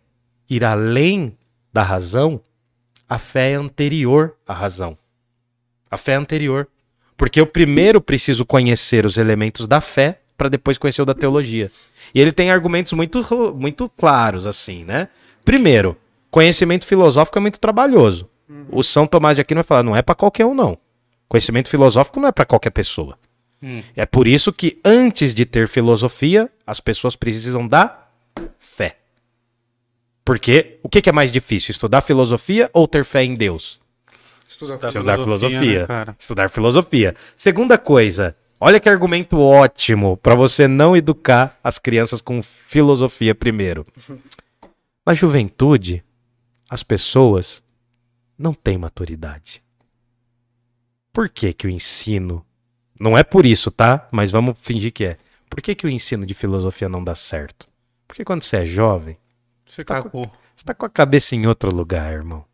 [0.48, 1.36] ir além
[1.72, 2.40] da razão,
[3.08, 4.96] a fé é anterior à razão.
[5.90, 6.68] A fé é anterior.
[7.16, 11.70] Porque eu primeiro preciso conhecer os elementos da fé para depois conhecer o da teologia.
[12.14, 15.08] E ele tem argumentos muito, muito claros, assim, né?
[15.44, 15.96] Primeiro,
[16.30, 18.28] conhecimento filosófico é muito trabalhoso.
[18.70, 20.78] O São Tomás de Aquino vai falar, não é para qualquer um, não.
[21.28, 23.18] Conhecimento filosófico não é para qualquer pessoa.
[23.62, 23.82] Hum.
[23.96, 28.06] É por isso que antes de ter filosofia, as pessoas precisam da
[28.58, 28.98] fé.
[30.24, 33.80] Porque o que que é mais difícil, estudar filosofia ou ter fé em Deus?
[34.48, 34.88] Estudar Tá.
[34.88, 35.80] Estudar filosofia, filosofia.
[35.80, 36.16] né, cara?
[36.18, 37.16] Estudar filosofia.
[37.36, 43.84] Segunda coisa, olha que argumento ótimo para você não educar as crianças com filosofia primeiro.
[45.06, 46.02] Na juventude,
[46.68, 47.62] as pessoas
[48.36, 49.62] não têm maturidade.
[51.12, 52.44] Por que que o ensino
[52.98, 54.08] não é por isso, tá?
[54.10, 55.16] Mas vamos fingir que é.
[55.48, 57.68] Por que que o ensino de filosofia não dá certo?
[58.08, 59.16] Porque quando você é jovem,
[59.68, 60.30] Você tá cagou.
[60.56, 62.44] você tá com a cabeça em outro lugar, irmão.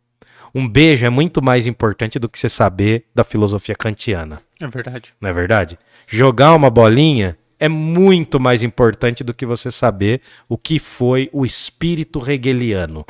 [0.53, 5.13] Um beijo é muito mais importante do que você saber da filosofia kantiana, É verdade.
[5.19, 5.77] não é verdade?
[6.07, 11.45] Jogar uma bolinha é muito mais importante do que você saber o que foi o
[11.45, 13.05] espírito hegeliano.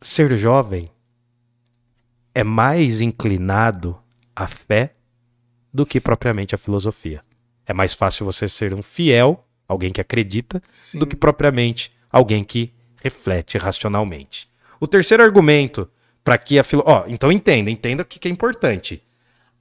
[0.00, 0.90] Ser jovem
[2.34, 3.98] é mais inclinado
[4.34, 4.94] à fé
[5.72, 7.22] do que propriamente à filosofia.
[7.66, 10.62] É mais fácil você ser um fiel, alguém que acredita,
[10.94, 14.48] do que propriamente alguém que reflete racionalmente.
[14.80, 15.88] O terceiro argumento
[16.22, 16.82] para que a filo...
[16.86, 19.02] Ó, então entenda, entenda o que é importante.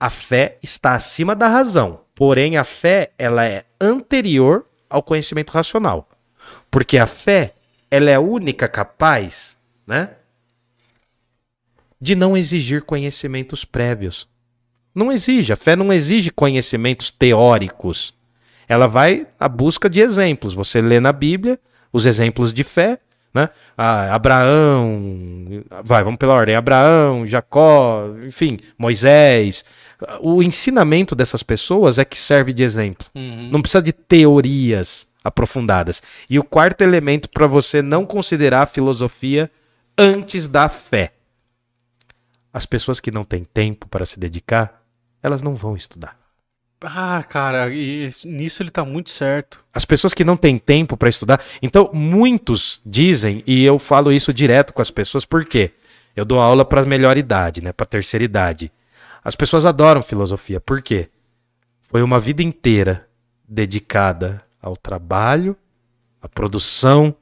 [0.02, 6.10] A fé está acima da razão, porém a fé ela é anterior ao conhecimento racional.
[6.72, 7.54] Porque a fé,
[7.92, 9.56] ela é a única capaz,
[9.86, 10.16] né,
[12.02, 14.28] de não exigir conhecimentos prévios.
[14.96, 18.12] Não exige, a fé não exige conhecimentos teóricos.
[18.68, 20.56] Ela vai à busca de exemplos.
[20.56, 21.60] Você lê na Bíblia
[21.94, 23.00] os exemplos de fé,
[23.32, 23.50] né?
[23.78, 29.64] Ah, Abraão, vai, vamos pela ordem, Abraão, Jacó, enfim, Moisés.
[30.20, 33.06] O ensinamento dessas pessoas é que serve de exemplo.
[33.16, 33.50] Uhum.
[33.52, 36.02] Não precisa de teorias aprofundadas.
[36.30, 39.52] E o quarto elemento para você não considerar a filosofia
[39.98, 41.14] antes da fé.
[42.54, 44.84] As pessoas que não têm tempo para se dedicar,
[45.22, 46.20] elas não vão estudar.
[46.84, 49.64] Ah, cara, e nisso ele tá muito certo.
[49.72, 51.40] As pessoas que não têm tempo para estudar.
[51.62, 55.72] Então, muitos dizem, e eu falo isso direto com as pessoas, por quê?
[56.16, 58.72] Eu dou aula para melhor idade, né, para terceira idade.
[59.24, 61.10] As pessoas adoram filosofia, por quê?
[61.82, 63.08] Foi uma vida inteira
[63.48, 65.56] dedicada ao trabalho,
[66.22, 67.16] à produção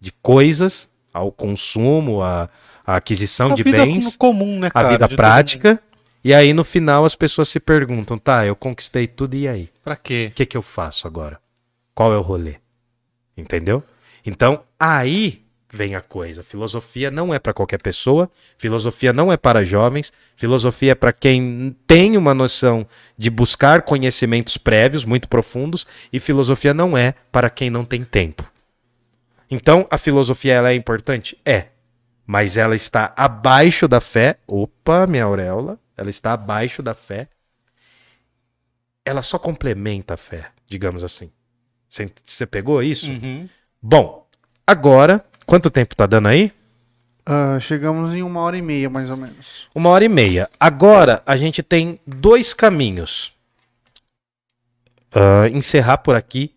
[0.00, 2.48] de coisas, ao consumo, à,
[2.86, 4.88] à aquisição A de vida bens, comum, né, a cara?
[4.88, 5.80] vida de todo prática.
[6.22, 9.70] E aí no final as pessoas se perguntam, tá, eu conquistei tudo e aí?
[9.82, 10.28] Pra quê?
[10.32, 11.40] O que, que eu faço agora?
[11.94, 12.56] Qual é o rolê?
[13.36, 13.82] Entendeu?
[14.24, 15.45] Então, aí
[15.76, 16.42] vem a coisa.
[16.42, 18.28] Filosofia não é para qualquer pessoa,
[18.58, 22.86] filosofia não é para jovens, filosofia é para quem tem uma noção
[23.16, 28.50] de buscar conhecimentos prévios muito profundos e filosofia não é para quem não tem tempo.
[29.50, 31.38] Então, a filosofia ela é importante?
[31.44, 31.66] É.
[32.26, 34.38] Mas ela está abaixo da fé.
[34.46, 35.78] Opa, minha auréola.
[35.96, 37.28] Ela está abaixo da fé.
[39.04, 41.30] Ela só complementa a fé, digamos assim.
[41.88, 43.08] Você pegou isso?
[43.08, 43.48] Uhum.
[43.80, 44.26] Bom,
[44.66, 46.52] agora, quanto tempo tá dando aí?
[47.24, 49.66] Ah, chegamos em uma hora e meia, mais ou menos.
[49.74, 50.50] Uma hora e meia.
[50.60, 53.32] Agora a gente tem dois caminhos.
[55.12, 56.52] Ah, encerrar por aqui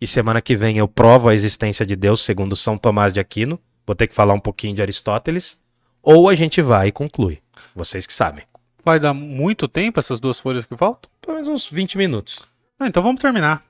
[0.00, 3.58] e semana que vem eu provo a existência de Deus segundo São Tomás de Aquino.
[3.86, 5.58] Vou ter que falar um pouquinho de Aristóteles.
[6.02, 7.40] Ou a gente vai e conclui.
[7.74, 8.44] Vocês que sabem.
[8.84, 11.10] Vai dar muito tempo essas duas folhas que faltam?
[11.20, 12.40] Pelo menos uns 20 minutos.
[12.78, 13.62] Ah, então vamos terminar.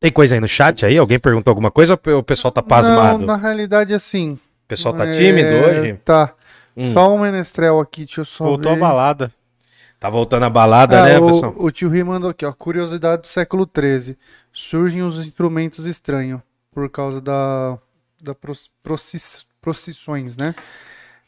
[0.00, 0.96] Tem coisa aí no chat aí?
[0.96, 3.18] Alguém perguntou alguma coisa ou o pessoal tá pasmado?
[3.18, 4.32] Não, na realidade, assim.
[4.32, 5.92] O pessoal tá é, tímido hoje?
[6.04, 6.32] Tá.
[6.76, 6.92] Hum.
[6.94, 8.80] Só um menestrel aqui, deixa eu só Voltou a ver.
[8.80, 9.32] balada.
[9.98, 11.54] Tá voltando a balada, Ah, né, o, pessoal?
[11.58, 12.52] o tio Ri mandou aqui, ó.
[12.52, 14.16] Curiosidade do século XIII.
[14.50, 16.40] Surgem os instrumentos estranhos
[16.72, 17.76] por causa da,
[18.22, 18.34] da
[19.62, 20.54] procissões, né?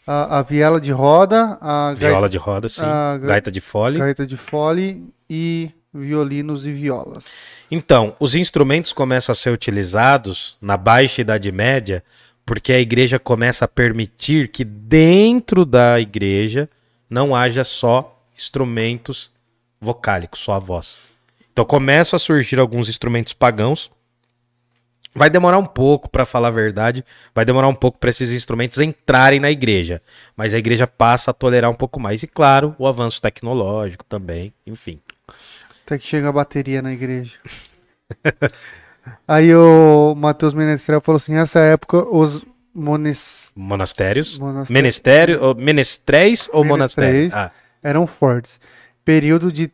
[0.07, 2.81] A, a viela de roda, a Viola gaita, de roda, sim.
[2.83, 3.99] a ga- Gaita de fole.
[3.99, 7.55] gaita de fole e violinos e violas.
[7.71, 12.03] Então, os instrumentos começam a ser utilizados na Baixa Idade Média
[12.45, 16.69] porque a igreja começa a permitir que dentro da igreja
[17.09, 19.31] não haja só instrumentos
[19.81, 20.99] vocálicos, só a voz.
[21.53, 23.91] Então começam a surgir alguns instrumentos pagãos.
[25.15, 27.05] Vai demorar um pouco, para falar a verdade,
[27.35, 30.01] vai demorar um pouco para esses instrumentos entrarem na igreja,
[30.35, 34.55] mas a igreja passa a tolerar um pouco mais e claro, o avanço tecnológico também,
[34.67, 34.99] enfim.
[35.93, 37.37] Até que chega a bateria na igreja.
[39.29, 42.43] Aí o Matheus Menestrel falou assim: nessa época os
[42.75, 43.53] mones...
[43.55, 44.39] Monastérios.
[44.39, 47.35] monastérios Menestério, ou menestréis ou monastérios?
[47.35, 47.51] Ah,
[47.83, 48.59] eram fortes.
[49.05, 49.71] Período de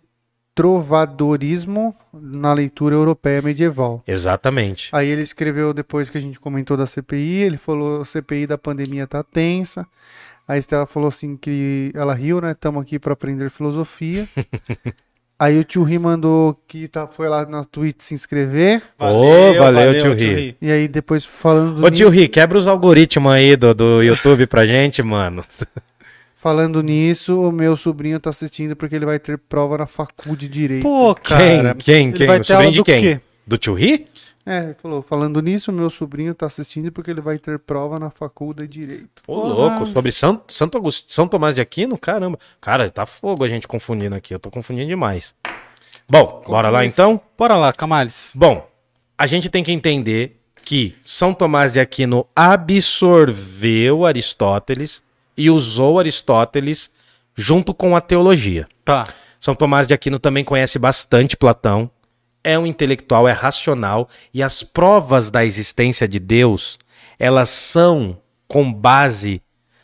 [0.57, 4.03] trovadorismo na leitura europeia medieval.
[4.05, 4.89] exatamente.
[4.93, 9.07] Aí ele escreveu depois que a gente comentou da CPI, ele falou: CPI da pandemia
[9.07, 9.87] tá tensa.
[10.49, 12.53] A Estela falou assim que ela riu, né?
[12.53, 14.29] Estamos aqui para aprender filosofia.
[15.39, 18.83] Aí o tio Ri mandou que tá, foi lá na Twitch se inscrever.
[18.99, 20.57] Ô, valeu, tio Ri.
[20.61, 24.67] E aí depois falando Ô tio Ri, quebra os algoritmos aí do, do YouTube pra
[24.67, 25.45] gente, mano.
[26.37, 30.49] falando nisso, o meu sobrinho tá assistindo porque ele vai ter prova na facul de
[30.49, 30.83] direito.
[30.83, 31.37] Pô, Quem?
[31.37, 31.75] cara.
[31.77, 32.09] Quem?
[32.09, 32.27] ele Quem?
[32.27, 33.03] vai O ter sobrinho de do quem?
[33.03, 33.21] quê?
[33.47, 34.07] Do tio Ri?
[34.49, 38.09] É, ele falou, falando nisso, meu sobrinho tá assistindo porque ele vai ter prova na
[38.09, 39.23] facul de direito.
[39.27, 39.55] Ô, Porra.
[39.55, 41.99] louco, sobre São, Santo Augusto, São Tomás de Aquino?
[41.99, 42.39] Caramba.
[42.59, 44.35] Cara, tá fogo a gente confundindo aqui.
[44.35, 45.35] Eu tô confundindo demais.
[46.09, 47.21] Bom, bora lá então?
[47.37, 48.33] Bora lá, Camales.
[48.35, 48.67] Bom,
[49.19, 55.03] a gente tem que entender que São Tomás de Aquino absorveu Aristóteles
[55.37, 56.91] e usou Aristóteles
[57.37, 58.67] junto com a teologia.
[58.83, 59.09] Tá.
[59.39, 61.91] São Tomás de Aquino também conhece bastante Platão,
[62.49, 66.79] é um intelectual, é racional, e as provas da existência de Deus,
[67.19, 68.17] elas são
[68.47, 69.43] com base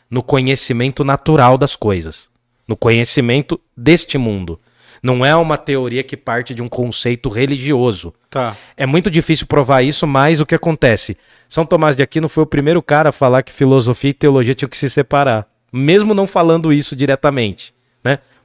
[0.09, 2.27] no conhecimento natural das coisas,
[2.67, 4.59] no conhecimento deste mundo.
[5.03, 8.11] Não é uma teoria que parte de um conceito religioso.
[8.31, 8.57] Tá.
[8.75, 11.15] É muito difícil provar isso, mas o que acontece?
[11.47, 14.69] São Tomás de Aquino foi o primeiro cara a falar que filosofia e teologia tinham
[14.69, 17.74] que se separar, mesmo não falando isso diretamente?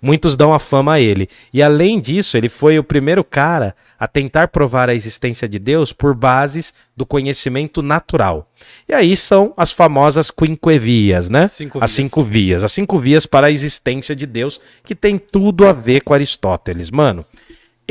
[0.03, 1.29] Muitos dão a fama a ele.
[1.53, 5.93] E além disso, ele foi o primeiro cara a tentar provar a existência de Deus
[5.93, 8.51] por bases do conhecimento natural.
[8.89, 11.47] E aí são as famosas quinquevias, né?
[11.47, 11.97] Cinco as vias.
[11.97, 12.65] cinco vias.
[12.65, 16.91] As cinco vias para a existência de Deus, que tem tudo a ver com Aristóteles.
[16.91, 17.27] Mano,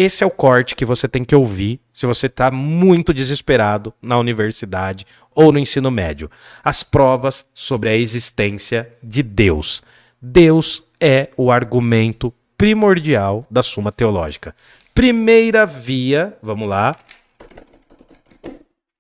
[0.02, 4.18] Esse é o corte que você tem que ouvir se você está muito desesperado na
[4.18, 5.06] universidade
[5.36, 6.32] ou no ensino médio.
[6.64, 9.84] As provas sobre a existência de Deus.
[10.22, 14.56] Deus é o argumento primordial da Suma Teológica.
[14.94, 16.96] Primeira via, vamos lá.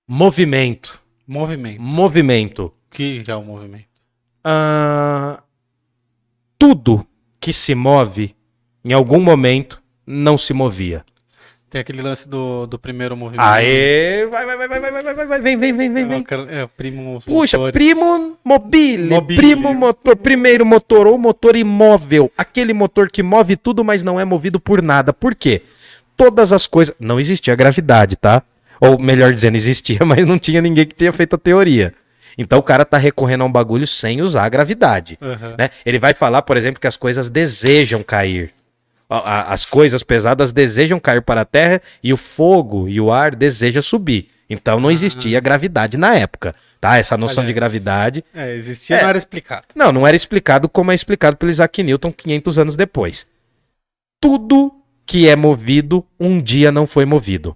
[0.07, 0.99] Movimento.
[1.27, 1.81] Movimento.
[1.81, 2.65] Movimento.
[2.65, 3.87] O que é o movimento?
[4.43, 5.43] Ah,
[6.57, 7.05] tudo
[7.39, 8.35] que se move,
[8.83, 11.05] em algum momento, não se movia.
[11.69, 13.45] Tem aquele lance do, do primeiro movimento.
[13.45, 14.25] Aê!
[14.25, 16.25] Vai, vai, vai, vai, vai, vai, vai, vai, vem, vem, vem, vem, vem.
[16.49, 17.73] É, primo Puxa, motores.
[17.73, 19.37] primo mobile, Mobile.
[19.39, 24.25] primo motor, primeiro motor ou motor imóvel, aquele motor que move tudo, mas não é
[24.25, 25.13] movido por nada.
[25.13, 25.61] Por quê?
[26.17, 28.41] Todas as coisas, não existia gravidade, tá?
[28.81, 31.93] Ou melhor dizendo, existia, mas não tinha ninguém que tenha feito a teoria.
[32.35, 35.55] Então o cara tá recorrendo a um bagulho sem usar a gravidade, Aham.
[35.57, 35.69] né?
[35.85, 38.53] Ele vai falar, por exemplo, que as coisas desejam cair.
[39.09, 43.33] A- As coisas pesadas desejam cair para a Terra e o fogo e o ar
[43.35, 44.29] desejam subir.
[44.49, 46.97] Então não existia gravidade na época, tá?
[46.97, 49.01] Essa noção de Aliás, gravidade É, existia, É.
[49.03, 49.63] não era explicado.
[49.75, 53.27] não, não era explicado como é explicado pelo Isaac Newton 500 anos depois.
[54.21, 54.71] Tudo
[55.05, 57.55] que é movido, um dia não foi movido.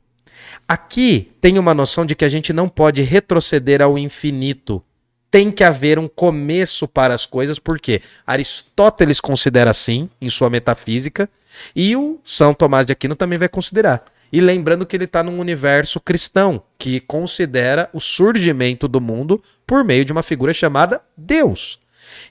[0.68, 4.82] Aqui tem uma noção de que a gente não pode retroceder ao infinito.
[5.30, 11.30] Tem que haver um começo para as coisas, porque Aristóteles considera assim em sua metafísica,
[11.76, 14.04] e o São Tomás de Aquino também vai considerar.
[14.32, 19.84] E lembrando que ele está num universo cristão, que considera o surgimento do mundo por
[19.84, 21.80] meio de uma figura chamada Deus.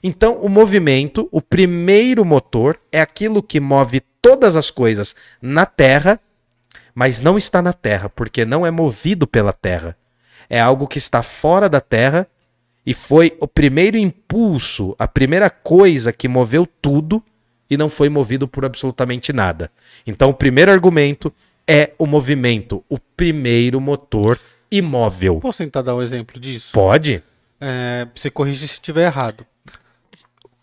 [0.03, 6.19] Então, o movimento, o primeiro motor, é aquilo que move todas as coisas na Terra,
[6.93, 9.97] mas não está na Terra, porque não é movido pela Terra.
[10.49, 12.27] É algo que está fora da Terra
[12.85, 17.23] e foi o primeiro impulso, a primeira coisa que moveu tudo
[17.69, 19.71] e não foi movido por absolutamente nada.
[20.05, 21.33] Então, o primeiro argumento
[21.67, 25.39] é o movimento, o primeiro motor imóvel.
[25.39, 26.71] Posso tentar dar um exemplo disso?
[26.73, 27.23] Pode?
[27.61, 29.45] É, você corrige se estiver errado.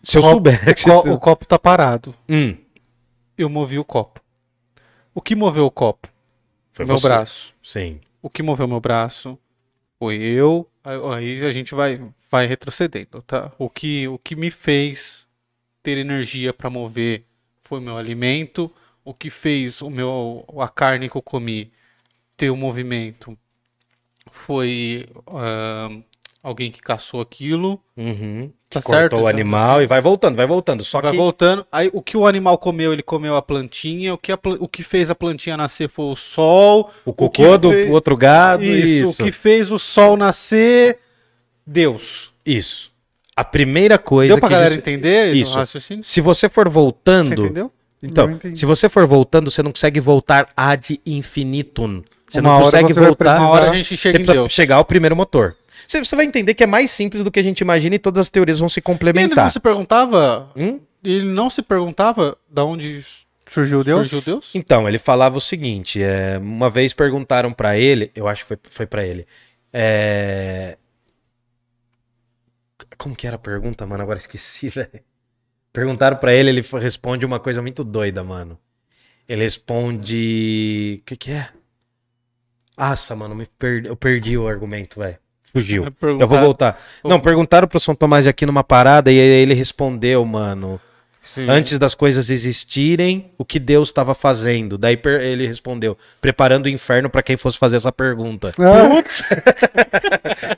[0.03, 0.59] Se eu Copo- souber.
[0.69, 2.13] O, co- o copo tá parado.
[2.29, 2.55] Hum,
[3.37, 4.19] Eu movi o copo.
[5.13, 6.07] O que moveu o copo?
[6.71, 7.07] foi meu você.
[7.07, 7.53] braço.
[7.63, 7.99] Sim.
[8.21, 9.37] O que moveu meu braço
[9.99, 10.67] foi eu.
[10.83, 11.99] Aí- Aí a gente vai,
[12.31, 13.51] vai retrocedendo, tá?
[13.57, 15.25] O que, o que me fez
[15.83, 17.23] ter energia para mover
[17.61, 18.71] foi o meu alimento.
[19.03, 21.71] O que fez o meu a carne que eu comi
[22.37, 23.37] ter o movimento
[24.31, 26.01] foi ahn,
[26.43, 27.81] alguém que caçou aquilo.
[27.97, 28.51] Uhum.
[28.69, 30.83] Tá Que cortou certo, o já- animal e vai voltando, vai voltando.
[30.83, 31.65] Só vai que voltando.
[31.71, 34.13] Aí o que o animal comeu, ele comeu a plantinha.
[34.13, 36.91] O que, a o que fez a plantinha nascer foi o sol.
[37.05, 39.21] o cocô do fez- outro gado, Isso, isso.
[39.23, 40.99] o que fez o sol nascer,
[41.65, 42.31] Deus.
[42.45, 42.90] Isso.
[43.41, 45.53] A primeira coisa Deu pra que galera gente- entender Isso.
[45.53, 46.03] o raciocínio?
[46.03, 47.71] Se você for Você voltando, entendeu?
[48.03, 52.03] então, se você for voltando, você não consegue voltar ad infinitum.
[52.29, 53.39] Você Uma não hora consegue você voltar.
[53.39, 54.53] Uma hora a gente chega Você em precisa Deus.
[54.53, 55.55] chegar ao primeiro motor.
[55.87, 58.21] Você, você vai entender que é mais simples do que a gente imagina e todas
[58.21, 59.51] as teorias vão se Ele não complementar.
[59.51, 60.79] se perguntava, Hum?
[61.03, 63.03] ele não se perguntava da onde
[63.47, 64.07] Surgiu Deus?
[64.09, 64.51] surgiu Deus?
[64.55, 68.57] Então, ele falava o seguinte: é, uma vez perguntaram pra ele, eu acho que foi,
[68.69, 69.25] foi para ele.
[69.73, 70.77] é,
[72.97, 74.03] Como que era a pergunta, mano?
[74.03, 75.01] Agora esqueci, velho.
[75.73, 78.59] Perguntaram pra ele, ele responde uma coisa muito doida, mano.
[79.27, 80.99] Ele responde.
[81.01, 81.49] O que, que é?
[82.77, 83.87] Nossa, mano, me perdi...
[83.87, 85.17] eu perdi o argumento, velho.
[85.43, 85.85] Fugiu.
[86.01, 86.81] Eu vou voltar.
[87.03, 90.79] Não, perguntaram pro São Tomás de aqui numa parada e ele respondeu, mano.
[91.23, 91.47] Sim.
[91.49, 94.77] Antes das coisas existirem, o que Deus estava fazendo?
[94.77, 98.51] Daí ele respondeu, preparando o inferno para quem fosse fazer essa pergunta.
[98.59, 99.01] Ah,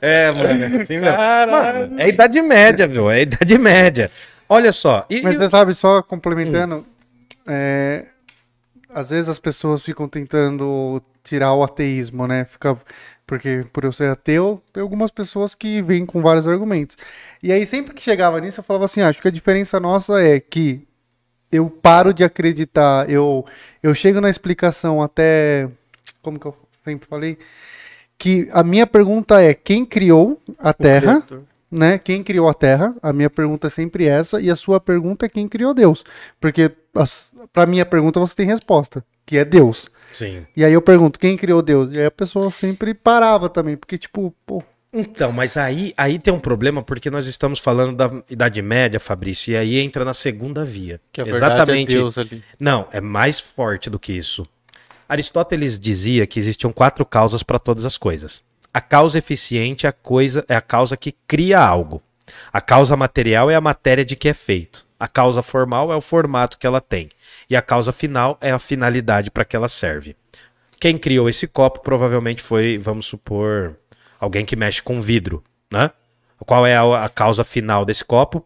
[0.00, 0.82] É, mano.
[0.82, 1.12] Assim, meu.
[1.12, 1.90] Caralho.
[1.90, 3.10] Mano, é Idade Média, viu?
[3.10, 4.10] É Idade Média.
[4.48, 5.06] Olha só.
[5.08, 6.84] E, Mas você sabe, só complementando,
[7.46, 8.06] é,
[8.88, 12.44] às vezes as pessoas ficam tentando tirar o ateísmo, né?
[12.44, 12.76] Fica,
[13.26, 16.96] porque por eu ser ateu, tem algumas pessoas que vêm com vários argumentos.
[17.42, 20.22] E aí sempre que chegava nisso, eu falava assim, "Ah, acho que a diferença nossa
[20.22, 20.86] é que
[21.50, 23.44] eu paro de acreditar, eu,
[23.82, 25.68] eu chego na explicação até,
[26.20, 27.38] como que eu sempre falei,
[28.18, 31.24] que a minha pergunta é quem criou a Terra,
[31.70, 31.98] né?
[31.98, 32.94] Quem criou a Terra?
[33.02, 36.04] A minha pergunta é sempre essa e a sua pergunta é quem criou Deus,
[36.40, 36.70] porque
[37.52, 39.88] pra minha pergunta você tem resposta, que é Deus.
[40.14, 40.46] Sim.
[40.56, 41.90] E aí eu pergunto quem criou Deus?
[41.90, 44.62] E aí a pessoa sempre parava também, porque tipo, pô,
[44.92, 49.52] Então, mas aí, aí tem um problema porque nós estamos falando da Idade Média, Fabrício,
[49.52, 51.00] e aí entra na segunda via.
[51.12, 51.92] Que a verdade Exatamente.
[51.92, 52.44] é Deus ali.
[52.60, 54.46] Não, é mais forte do que isso.
[55.08, 58.40] Aristóteles dizia que existiam quatro causas para todas as coisas.
[58.72, 62.00] A causa eficiente é a coisa é a causa que cria algo.
[62.52, 64.86] A causa material é a matéria de que é feito.
[64.98, 67.10] A causa formal é o formato que ela tem.
[67.48, 70.16] E a causa final é a finalidade para que ela serve.
[70.80, 73.76] Quem criou esse copo provavelmente foi, vamos supor,
[74.18, 75.42] alguém que mexe com vidro,
[75.72, 75.90] né?
[76.46, 78.44] Qual é a, a causa final desse copo?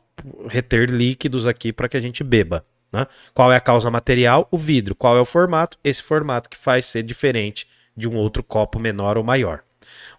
[0.49, 2.65] Reter líquidos aqui para que a gente beba.
[2.93, 3.07] Né?
[3.35, 4.47] Qual é a causa material?
[4.51, 4.95] O vidro.
[4.95, 5.79] Qual é o formato?
[5.83, 7.67] Esse formato que faz ser diferente
[7.97, 9.63] de um outro copo menor ou maior.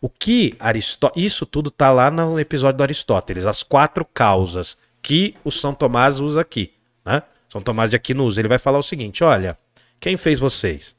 [0.01, 1.25] O que Aristóteles.
[1.25, 6.19] Isso tudo está lá no episódio do Aristóteles, as quatro causas que o São Tomás
[6.19, 6.73] usa aqui.
[7.05, 7.21] Né?
[7.49, 8.29] São Tomás de Aquino.
[8.37, 9.57] Ele vai falar o seguinte: olha,
[9.99, 10.95] quem fez vocês?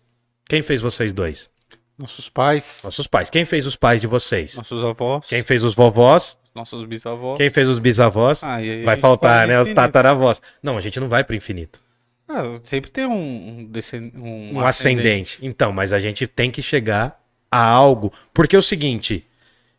[0.49, 1.49] Quem fez vocês dois?
[1.97, 2.81] Nossos pais.
[2.83, 3.31] Nossos pais.
[3.31, 4.57] Quem fez os pais de vocês?
[4.57, 5.27] Nossos avós.
[5.29, 6.39] Quem fez os vovós?
[6.55, 7.37] Nossos bisavós.
[7.37, 8.43] Quem fez os bisavós?
[8.43, 9.61] Ah, e vai faltar, né?
[9.61, 10.43] Os tataravós.
[10.63, 11.81] Não, a gente não vai pro infinito.
[12.29, 13.71] Ah, sempre tem um, um,
[14.17, 15.39] um, Um ascendente.
[15.43, 17.21] Então, mas a gente tem que chegar
[17.51, 18.13] a algo.
[18.33, 19.27] Porque é o seguinte: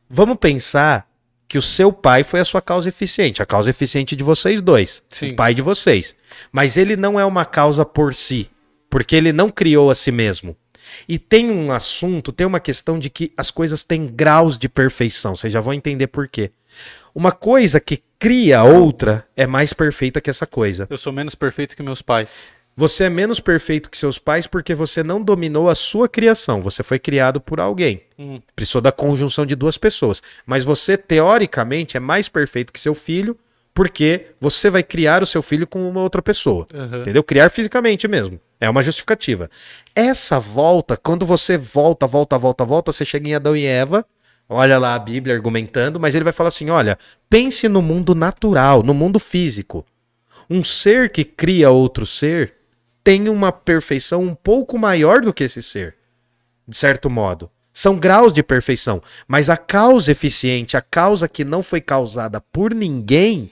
[0.10, 1.11] vamos pensar
[1.52, 5.04] que o seu pai foi a sua causa eficiente, a causa eficiente de vocês dois,
[5.10, 5.32] Sim.
[5.32, 6.16] o pai de vocês.
[6.50, 8.50] Mas ele não é uma causa por si,
[8.90, 10.56] porque ele não criou a si mesmo.
[11.10, 15.36] E tem um assunto, tem uma questão de que as coisas têm graus de perfeição.
[15.36, 16.52] Vocês já vão entender por quê.
[17.14, 20.88] Uma coisa que cria outra é mais perfeita que essa coisa.
[20.90, 22.48] Eu sou menos perfeito que meus pais.
[22.82, 26.60] Você é menos perfeito que seus pais porque você não dominou a sua criação.
[26.62, 28.02] Você foi criado por alguém.
[28.18, 28.42] Hum.
[28.56, 30.20] Precisou da conjunção de duas pessoas.
[30.48, 33.38] Mas você, teoricamente, é mais perfeito que seu filho
[33.72, 36.66] porque você vai criar o seu filho com uma outra pessoa.
[36.74, 37.02] Uhum.
[37.02, 37.24] Entendeu?
[37.24, 38.42] Criar fisicamente mesmo.
[38.60, 39.48] É uma justificativa.
[39.96, 44.04] Essa volta, quando você volta, volta, volta, volta, você chega em Adão e Eva.
[44.50, 46.98] Olha lá a Bíblia argumentando, mas ele vai falar assim: olha,
[47.30, 49.86] pense no mundo natural, no mundo físico.
[50.50, 52.61] Um ser que cria outro ser
[53.04, 55.96] tem uma perfeição um pouco maior do que esse ser,
[56.68, 57.50] de certo modo.
[57.74, 62.74] São graus de perfeição, mas a causa eficiente, a causa que não foi causada por
[62.74, 63.50] ninguém,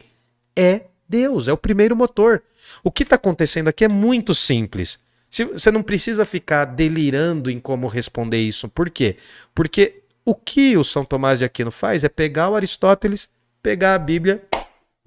[0.55, 2.43] é Deus, é o primeiro motor.
[2.83, 4.99] O que está acontecendo aqui é muito simples.
[5.29, 8.67] Você não precisa ficar delirando em como responder isso.
[8.67, 9.17] Por quê?
[9.55, 13.29] Porque o que o São Tomás de Aquino faz é pegar o Aristóteles,
[13.61, 14.43] pegar a Bíblia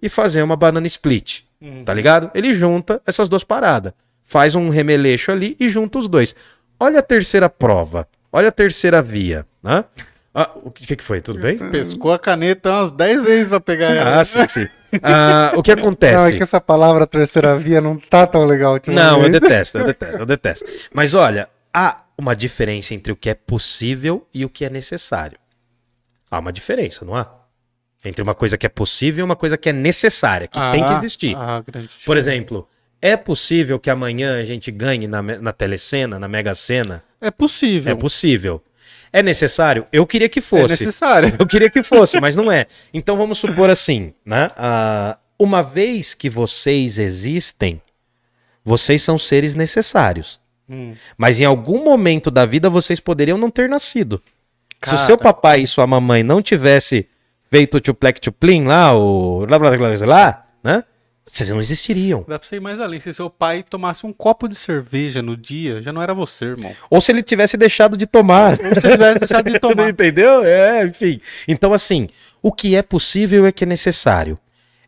[0.00, 1.42] e fazer uma banana split.
[1.84, 2.30] Tá ligado?
[2.34, 3.92] Ele junta essas duas paradas.
[4.24, 6.34] Faz um remeleixo ali e junta os dois.
[6.78, 8.08] Olha a terceira prova.
[8.32, 9.46] Olha a terceira via.
[9.62, 9.84] Né?
[10.34, 11.20] Ah, o que, que foi?
[11.20, 11.58] Tudo bem?
[11.70, 14.20] Pescou a caneta umas 10 vezes pra pegar ela.
[14.20, 14.68] Ah, sim, sim.
[15.02, 16.14] Ah, o que acontece?
[16.16, 18.78] Não, é que essa palavra terceira via não tá tão legal.
[18.86, 20.64] Não, eu detesto, eu detesto, eu detesto.
[20.92, 25.38] Mas olha, há uma diferença entre o que é possível e o que é necessário.
[26.30, 27.30] Há uma diferença, não há?
[28.04, 30.92] Entre uma coisa que é possível e uma coisa que é necessária, que tem que
[30.92, 31.36] Ah, existir.
[31.36, 31.90] Ah, grande.
[32.04, 32.68] Por exemplo,
[33.02, 37.02] é possível que amanhã a gente ganhe na, na telecena, na Mega Sena?
[37.20, 37.92] É possível.
[37.92, 38.62] É possível.
[39.12, 39.84] É necessário?
[39.92, 40.70] Eu queria que É fosse.
[40.70, 41.34] necessário.
[41.38, 42.66] Eu queria que fosse, mas não é.
[42.94, 44.48] Então vamos supor assim, né?
[44.56, 47.82] Ah, uma vez que vocês existem,
[48.64, 50.40] vocês são seres necessários.
[50.70, 50.94] Hum.
[51.18, 54.22] Mas em algum momento da vida vocês poderiam não ter nascido.
[54.84, 55.06] Se o Cara.
[55.06, 57.06] seu papai e sua mamãe não tivesse
[57.50, 60.84] feito o tuplec tuplin lá, o lá, blá, blá, blá, blá, lá, né?
[61.30, 62.24] Vocês não existiriam.
[62.28, 63.00] Dá pra você ir mais além.
[63.00, 66.74] Se seu pai tomasse um copo de cerveja no dia, já não era você, irmão.
[66.90, 68.58] Ou se ele tivesse deixado de tomar.
[68.60, 69.88] Ou se ele tivesse deixado de tomar.
[69.88, 70.44] Entendeu?
[70.44, 71.20] É, enfim.
[71.46, 72.08] Então, assim,
[72.42, 74.38] o que é possível é que é necessário.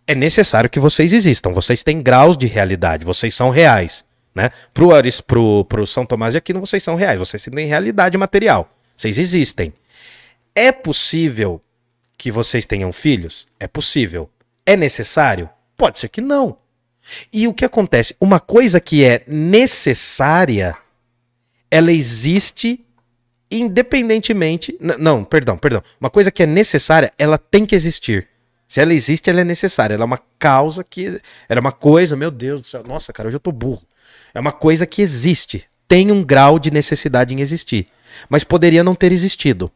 [0.06, 1.50] É necessário que vocês existam.
[1.50, 3.06] Vocês têm graus de realidade.
[3.06, 4.04] Vocês são reais.
[4.34, 4.50] Né?
[4.74, 7.18] Pro, Aris, pro, pro São Tomás de Aquino, vocês são reais.
[7.18, 8.68] Vocês têm realidade material.
[8.96, 9.72] Vocês existem.
[10.54, 11.62] É possível
[12.18, 13.46] que vocês tenham filhos?
[13.58, 14.28] É possível.
[14.66, 15.48] É necessário?
[15.84, 16.56] Pode ser que não.
[17.30, 18.16] E o que acontece?
[18.18, 20.74] Uma coisa que é necessária,
[21.70, 22.82] ela existe
[23.50, 24.74] independentemente.
[24.80, 25.82] Não, perdão, perdão.
[26.00, 28.26] Uma coisa que é necessária, ela tem que existir.
[28.66, 29.92] Se ela existe, ela é necessária.
[29.92, 31.20] Ela é uma causa que.
[31.50, 32.82] Era uma coisa, meu Deus do céu.
[32.88, 33.86] Nossa, cara, hoje eu tô burro.
[34.32, 35.66] É uma coisa que existe.
[35.86, 37.88] Tem um grau de necessidade em existir.
[38.30, 39.70] Mas poderia não ter existido.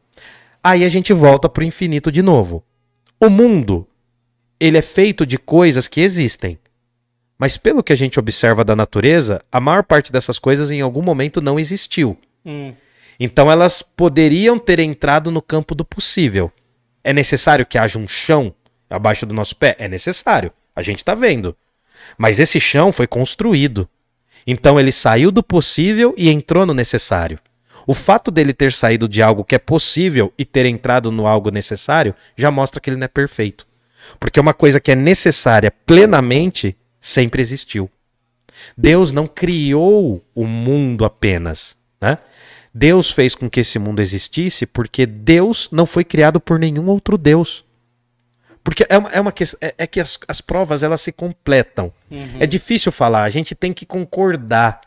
[0.64, 2.64] Aí a gente volta pro infinito de novo.
[3.20, 3.86] O mundo,
[4.60, 6.58] ele é feito de coisas que existem.
[7.38, 11.02] Mas pelo que a gente observa da natureza, a maior parte dessas coisas em algum
[11.02, 12.18] momento não existiu.
[12.44, 12.74] Hum.
[13.20, 16.52] Então elas poderiam ter entrado no campo do possível.
[17.04, 18.52] É necessário que haja um chão
[18.90, 19.76] abaixo do nosso pé?
[19.78, 20.52] É necessário.
[20.74, 21.56] A gente está vendo.
[22.16, 23.88] Mas esse chão foi construído.
[24.46, 27.38] Então ele saiu do possível e entrou no necessário.
[27.86, 31.50] O fato dele ter saído de algo que é possível e ter entrado no algo
[31.50, 33.67] necessário já mostra que ele não é perfeito.
[34.18, 37.90] Porque uma coisa que é necessária plenamente sempre existiu.
[38.76, 42.18] Deus não criou o mundo apenas, né?
[42.72, 47.16] Deus fez com que esse mundo existisse porque Deus não foi criado por nenhum outro
[47.16, 47.64] Deus.
[48.62, 49.58] Porque é uma, é uma questão.
[49.60, 51.92] É, é que as, as provas elas se completam.
[52.38, 54.80] É difícil falar, a gente tem que concordar.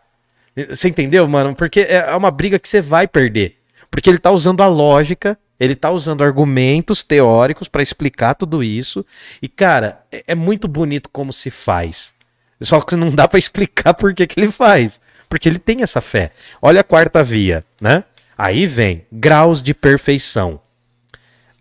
[0.69, 1.55] Você entendeu, mano?
[1.55, 3.57] Porque é é uma briga que você vai perder.
[3.89, 9.05] Porque ele tá usando a lógica, ele tá usando argumentos teóricos pra explicar tudo isso.
[9.39, 12.15] E, cara, é, é muito bonito como se faz.
[12.59, 14.99] Só que não dá pra explicar por que, que ele faz.
[15.29, 16.31] Porque ele tem essa fé.
[16.59, 18.03] Olha a quarta via, né?
[18.35, 20.59] Aí vem graus de perfeição.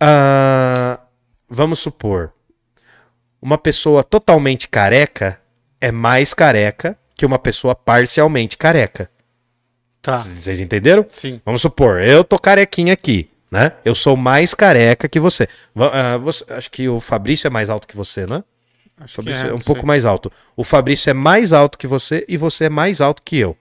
[0.00, 0.98] Ah,
[1.46, 2.32] vamos supor,
[3.40, 5.38] uma pessoa totalmente careca
[5.78, 9.10] é mais careca que uma pessoa parcialmente careca.
[10.00, 10.16] Tá.
[10.16, 11.04] Vocês entenderam?
[11.10, 11.38] Sim.
[11.44, 13.72] Vamos supor, eu tô carequinha aqui, né?
[13.84, 15.48] Eu sou mais careca que você.
[15.76, 18.44] Ah, você- acho que o Fabrício é mais alto que você, né?
[18.96, 19.86] Acho que Fabrício é, é um pouco sei.
[19.86, 20.30] mais alto.
[20.56, 23.56] O Fabrício é mais alto que você e você é mais alto que eu.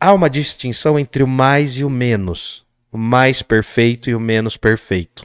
[0.00, 2.66] Há uma distinção entre o mais e o menos.
[2.92, 5.24] O mais perfeito e o menos perfeito.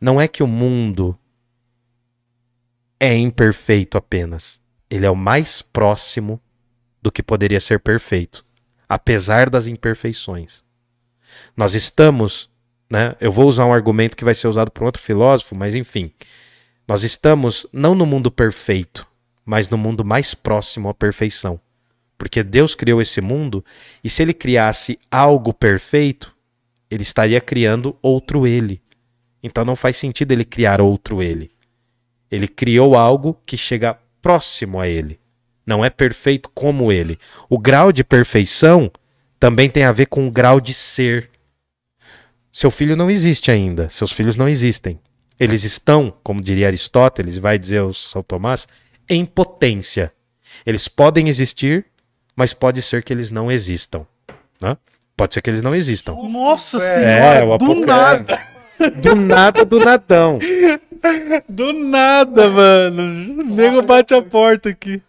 [0.00, 1.18] Não é que o mundo
[3.00, 4.60] é imperfeito apenas.
[4.88, 6.40] Ele é o mais próximo
[7.02, 8.44] do que poderia ser perfeito,
[8.88, 10.64] apesar das imperfeições.
[11.56, 12.50] Nós estamos,
[12.90, 13.14] né?
[13.20, 16.12] Eu vou usar um argumento que vai ser usado por outro filósofo, mas enfim.
[16.86, 19.06] Nós estamos não no mundo perfeito,
[19.44, 21.60] mas no mundo mais próximo à perfeição.
[22.16, 23.64] Porque Deus criou esse mundo
[24.02, 26.34] e se ele criasse algo perfeito,
[26.90, 28.82] ele estaria criando outro ele.
[29.42, 31.50] Então não faz sentido ele criar outro ele.
[32.30, 35.20] Ele criou algo que chega próximo a ele.
[35.64, 37.18] Não é perfeito como ele.
[37.48, 38.90] O grau de perfeição
[39.38, 41.30] também tem a ver com o grau de ser.
[42.52, 43.88] Seu filho não existe ainda.
[43.88, 44.98] Seus filhos não existem.
[45.38, 48.66] Eles estão, como diria Aristóteles, e vai dizer o São Tomás,
[49.08, 50.12] em potência.
[50.66, 51.84] Eles podem existir,
[52.34, 54.04] mas pode ser que eles não existam.
[54.60, 54.76] né?
[55.16, 56.14] Pode ser que eles não existam.
[56.14, 58.42] Nossa É, o senhora, do apoca- nada.
[59.02, 60.38] Do nada, do nadão.
[61.48, 63.40] Do nada, mano.
[63.40, 65.00] O nego bate a porta aqui.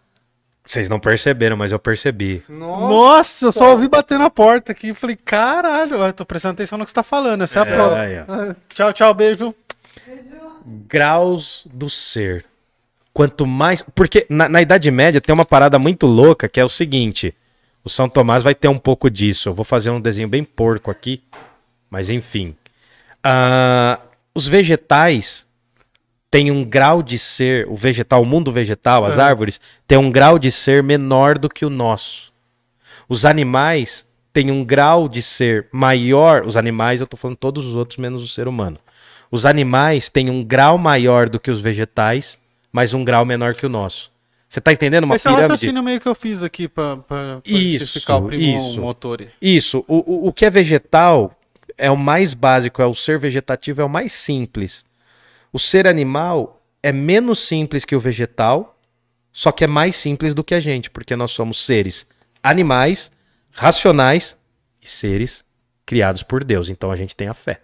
[0.70, 2.44] Vocês não perceberam, mas eu percebi.
[2.48, 4.94] Nossa, eu só ouvi bater na porta aqui.
[4.94, 7.44] Falei, caralho, eu tô prestando atenção no que você tá falando.
[7.44, 8.00] Essa é, a É, prova.
[8.00, 8.56] aí.
[8.76, 9.56] Tchau, tchau, beijo.
[10.88, 12.46] graus do ser.
[13.12, 13.82] Quanto mais.
[13.96, 17.34] Porque na, na Idade Média tem uma parada muito louca que é o seguinte:
[17.84, 19.50] o São Tomás vai ter um pouco disso.
[19.50, 21.24] Eu vou fazer um desenho bem porco aqui,
[21.90, 22.56] mas enfim.
[23.24, 24.00] Ah,
[24.36, 25.48] os vegetais
[26.32, 27.68] têm um grau de ser.
[27.68, 29.22] O vegetal, o mundo vegetal, as É.
[29.22, 32.32] árvores, tem um grau de ser menor do que o nosso.
[33.08, 36.46] Os animais têm um grau de ser maior.
[36.46, 38.78] Os animais, eu tô falando todos os outros, menos o ser humano.
[39.32, 42.38] Os animais têm um grau maior do que os vegetais,
[42.72, 44.12] mas um grau menor que o nosso.
[44.48, 45.52] Você tá entendendo uma Esse é o pirâmide?
[45.54, 46.68] raciocínio meio que eu fiz aqui
[47.46, 48.82] Isso, justificar o primo isso.
[48.82, 49.24] motor.
[49.40, 49.86] Isso.
[49.88, 51.36] O, o, o que é vegetal
[51.78, 54.84] é o mais básico, é o ser vegetativo, é o mais simples.
[55.52, 58.80] O ser animal é menos simples que o vegetal,
[59.32, 62.08] só que é mais simples do que a gente, porque nós somos seres
[62.42, 63.12] animais,
[63.52, 64.38] racionais
[64.82, 65.44] e seres
[65.86, 66.70] criados por Deus.
[66.70, 67.62] Então a gente tem a fé.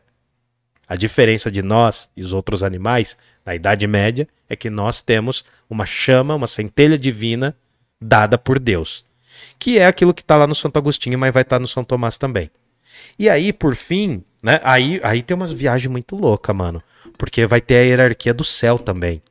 [0.88, 5.44] A diferença de nós e os outros animais na Idade Média é que nós temos
[5.70, 7.56] uma chama, uma centelha divina
[7.99, 9.03] dada por Deus,
[9.57, 12.18] que é aquilo que está lá no Santo Agostinho, mas vai estar no São Tomás
[12.18, 12.52] também.
[13.18, 14.60] E aí, por fim, né?
[14.64, 16.84] Aí, aí tem umas viagens muito loucas, mano,
[17.18, 19.22] porque vai ter a hierarquia do céu também.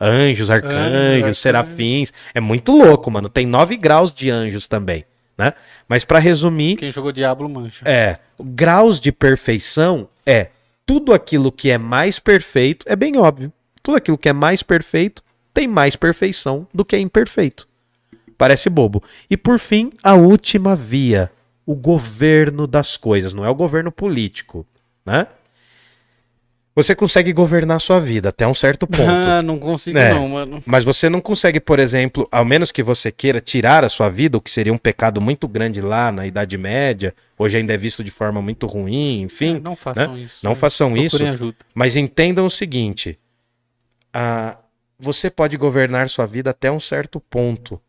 [0.00, 1.38] Anjos, arcanjos, arcanjos.
[1.38, 2.12] serafins.
[2.34, 3.28] É muito louco, mano.
[3.28, 5.04] Tem nove graus de anjos também,
[5.38, 5.52] né?
[5.88, 7.82] Mas para resumir, Quem jogou Diablo mancha.
[7.88, 10.48] é, graus de perfeição é
[10.84, 13.52] tudo aquilo que é mais perfeito, é bem óbvio.
[13.82, 15.22] Tudo aquilo que é mais perfeito
[15.52, 17.66] tem mais perfeição do que é imperfeito.
[18.36, 19.02] Parece bobo.
[19.30, 21.30] E por fim, a última via,
[21.64, 24.66] o governo das coisas, não é o governo político,
[25.06, 25.28] né?
[26.76, 29.04] Você consegue governar a sua vida até um certo ponto.
[29.08, 30.12] Ah, não consigo É.
[30.12, 30.62] não, mano.
[30.66, 34.36] Mas você não consegue, por exemplo, ao menos que você queira tirar a sua vida,
[34.36, 38.02] o que seria um pecado muito grande lá na Idade Média, hoje ainda é visto
[38.02, 39.56] de forma muito ruim, enfim.
[39.56, 40.38] É, não façam isso.
[40.42, 41.56] Não façam isso, ajuda.
[41.74, 43.18] mas entendam o seguinte:
[44.12, 44.56] ah,
[44.98, 47.80] você pode governar sua vida até um certo ponto,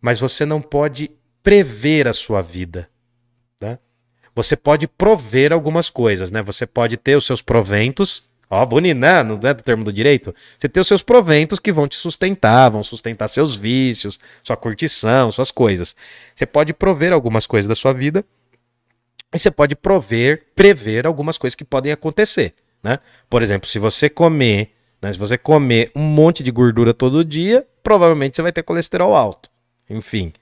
[0.00, 1.10] mas você não pode
[1.42, 2.88] prever a sua vida.
[4.34, 6.42] Você pode prover algumas coisas, né?
[6.42, 8.24] Você pode ter os seus proventos.
[8.48, 9.22] Ó, bonito, né?
[9.22, 10.34] Não é do termo do direito?
[10.58, 15.30] Você tem os seus proventos que vão te sustentar, vão sustentar seus vícios, sua curtição,
[15.30, 15.96] suas coisas.
[16.34, 18.24] Você pode prover algumas coisas da sua vida
[19.34, 22.98] e você pode prover, prever algumas coisas que podem acontecer, né?
[23.30, 27.66] Por exemplo, se você comer, né, se você comer um monte de gordura todo dia,
[27.82, 29.50] provavelmente você vai ter colesterol alto.
[29.88, 30.32] Enfim,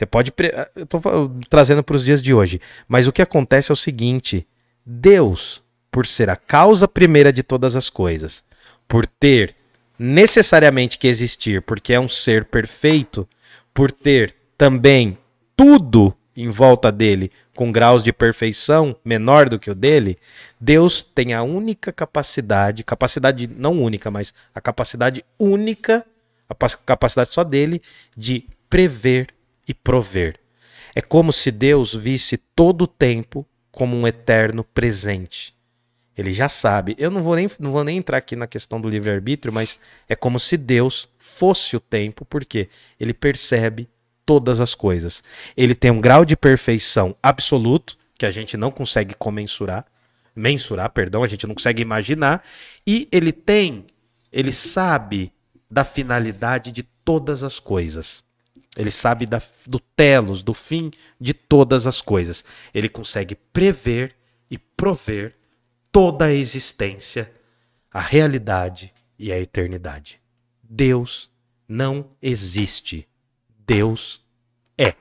[0.00, 1.10] você pode, pre- eu tô fa-
[1.50, 2.58] trazendo para os dias de hoje,
[2.88, 4.46] mas o que acontece é o seguinte:
[4.84, 8.42] Deus por ser a causa primeira de todas as coisas,
[8.88, 9.54] por ter
[9.98, 13.28] necessariamente que existir, porque é um ser perfeito,
[13.74, 15.18] por ter também
[15.54, 20.16] tudo em volta dele com graus de perfeição menor do que o dele,
[20.58, 26.06] Deus tem a única capacidade, capacidade não única, mas a capacidade única,
[26.48, 26.54] a
[26.86, 27.82] capacidade só dele
[28.16, 29.28] de prever
[29.70, 30.34] e prover.
[30.96, 35.54] É como se Deus visse todo o tempo como um eterno presente.
[36.18, 36.96] Ele já sabe.
[36.98, 39.78] Eu não vou nem, não vou nem entrar aqui na questão do livre-arbítrio, mas
[40.08, 42.68] é como se Deus fosse o tempo, porque
[42.98, 43.88] ele percebe
[44.26, 45.22] todas as coisas.
[45.56, 49.86] Ele tem um grau de perfeição absoluto, que a gente não consegue comensurar,
[50.34, 52.44] mensurar, perdão, a gente não consegue imaginar,
[52.84, 53.86] e ele tem,
[54.32, 55.32] ele sabe
[55.70, 58.28] da finalidade de todas as coisas.
[58.76, 60.90] Ele sabe da, do telos, do fim
[61.20, 62.44] de todas as coisas.
[62.72, 64.16] Ele consegue prever
[64.50, 65.36] e prover
[65.90, 67.32] toda a existência,
[67.90, 70.20] a realidade e a eternidade.
[70.62, 71.30] Deus
[71.68, 73.08] não existe.
[73.66, 74.24] Deus
[74.78, 74.94] é,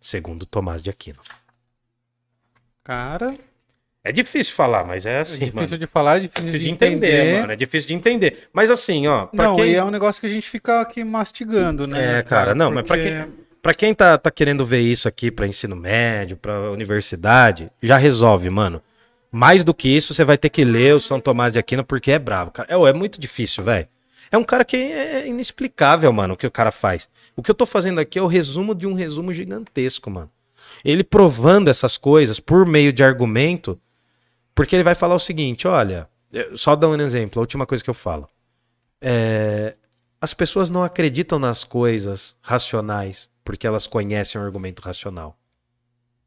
[0.00, 1.20] segundo Tomás de Aquino.
[2.84, 3.36] Cara,
[4.04, 5.78] é difícil falar, mas é assim, é difícil mano.
[5.78, 7.40] de falar, é difícil, Difícil de de entender, entender.
[7.40, 7.52] mano.
[7.52, 8.48] É difícil de entender.
[8.52, 9.66] Mas assim, ó, Não, quem...
[9.70, 12.18] e é um negócio que a gente fica aqui mastigando, né?
[12.18, 13.26] É, cara, não, mas pra porque- quem,
[13.62, 18.50] pra quem tá, tá querendo ver isso aqui pra ensino médio, pra universidade, já resolve,
[18.50, 18.82] mano.
[19.30, 22.10] Mais do que isso, você vai ter que ler o São Tomás de Aquino porque
[22.12, 22.68] é bravo, cara.
[22.70, 23.86] É, é muito difícil, velho.
[24.30, 27.08] É um cara que é inexplicável, mano, o que o cara faz.
[27.36, 30.30] O que eu tô fazendo aqui é o resumo de um resumo gigantesco, mano.
[30.84, 33.78] Ele provando essas coisas por meio de argumento,
[34.54, 36.08] porque ele vai falar o seguinte, olha,
[36.54, 38.28] só dar um exemplo, a última coisa que eu falo.
[39.00, 39.74] É,
[40.20, 45.36] as pessoas não acreditam nas coisas racionais porque elas conhecem o argumento racional.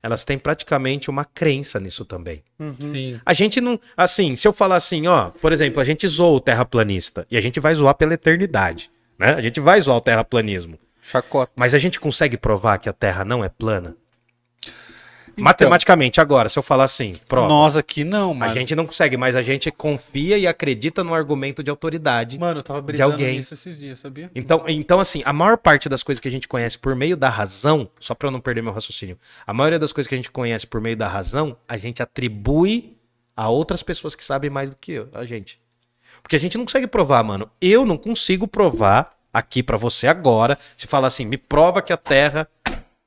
[0.03, 2.43] Elas têm praticamente uma crença nisso também.
[2.79, 3.19] Sim.
[3.25, 3.79] A gente não.
[3.97, 7.41] Assim, se eu falar assim, ó, por exemplo, a gente zoa o terraplanista e a
[7.41, 8.91] gente vai zoar pela eternidade.
[9.17, 9.33] Né?
[9.33, 10.77] A gente vai zoar o terraplanismo.
[11.01, 11.51] Chacota.
[11.55, 13.95] Mas a gente consegue provar que a Terra não é plana?
[15.35, 15.43] Então.
[15.43, 17.47] Matematicamente, agora, se eu falar assim, prova.
[17.47, 18.51] Nós aqui não, mas.
[18.51, 22.39] A gente não consegue, mas a gente confia e acredita no argumento de autoridade.
[22.39, 23.37] Mano, eu tava brisando alguém.
[23.37, 24.31] nisso esses dias, sabia?
[24.33, 27.29] Então, então, assim, a maior parte das coisas que a gente conhece por meio da
[27.29, 30.31] razão, só pra eu não perder meu raciocínio, a maioria das coisas que a gente
[30.31, 32.95] conhece por meio da razão, a gente atribui
[33.35, 35.59] a outras pessoas que sabem mais do que eu, a gente.
[36.21, 37.49] Porque a gente não consegue provar, mano.
[37.61, 41.97] Eu não consigo provar aqui pra você agora, se falar assim, me prova que a
[41.97, 42.47] Terra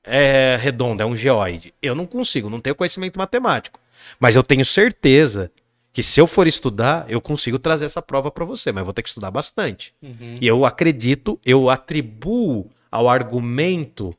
[0.09, 1.72] é redonda, é um geoide.
[1.82, 3.78] Eu não consigo, não tenho conhecimento matemático.
[4.18, 5.51] Mas eu tenho certeza
[5.93, 8.94] que se eu for estudar, eu consigo trazer essa prova pra você, mas eu vou
[8.94, 9.93] ter que estudar bastante.
[10.02, 10.39] Uhum.
[10.40, 14.14] E eu acredito, eu atribuo ao argumento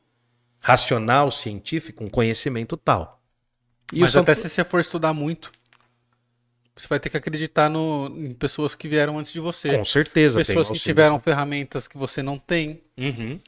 [0.60, 3.20] racional, científico, um conhecimento tal.
[3.92, 5.50] E Mas o Santo- até se você for estudar muito,
[6.76, 9.76] você vai ter que acreditar no, em pessoas que vieram antes de você.
[9.76, 12.80] com certeza tem pessoas que tiveram ferramentas que você não tem.
[12.96, 13.40] Uhum.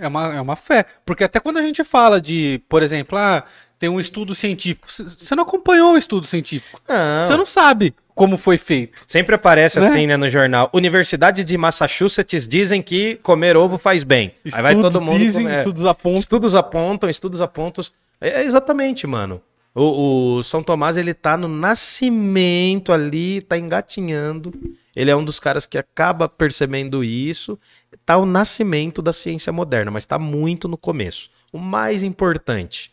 [0.00, 0.84] É uma, é uma fé.
[1.04, 3.44] Porque até quando a gente fala de, por exemplo, ah,
[3.78, 6.80] tem um estudo científico, você não acompanhou o estudo científico.
[6.88, 7.28] Não.
[7.28, 9.02] Você não sabe como foi feito.
[9.06, 9.88] Sempre aparece Né?
[9.88, 10.70] assim, né, no jornal.
[10.72, 14.34] Universidade de Massachusetts dizem que comer ovo faz bem.
[14.52, 15.58] Aí vai todo mundo dizem, comer.
[15.58, 16.18] estudos apontam.
[16.18, 17.84] Estudos apontam, estudos apontam.
[18.20, 19.42] É, é exatamente, mano.
[19.74, 24.50] O, o São Tomás, ele tá no nascimento ali, tá engatinhando.
[24.94, 27.58] Ele é um dos caras que acaba percebendo isso.
[28.04, 31.30] Tá o nascimento da ciência moderna, mas tá muito no começo.
[31.52, 32.92] O mais importante,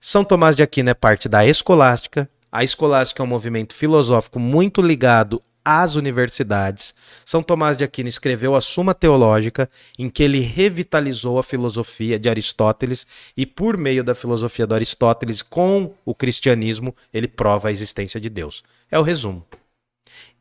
[0.00, 2.28] São Tomás de Aquino é parte da escolástica.
[2.50, 6.94] A escolástica é um movimento filosófico muito ligado às universidades.
[7.24, 12.28] São Tomás de Aquino escreveu a Suma Teológica, em que ele revitalizou a filosofia de
[12.28, 18.20] Aristóteles e, por meio da filosofia de Aristóteles, com o cristianismo, ele prova a existência
[18.20, 18.62] de Deus.
[18.90, 19.44] É o resumo.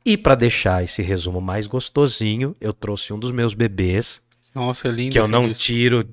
[0.05, 4.21] E para deixar esse resumo mais gostosinho, eu trouxe um dos meus bebês,
[4.53, 5.11] Nossa, é lindo.
[5.13, 5.63] que eu não disco.
[5.63, 6.09] tiro.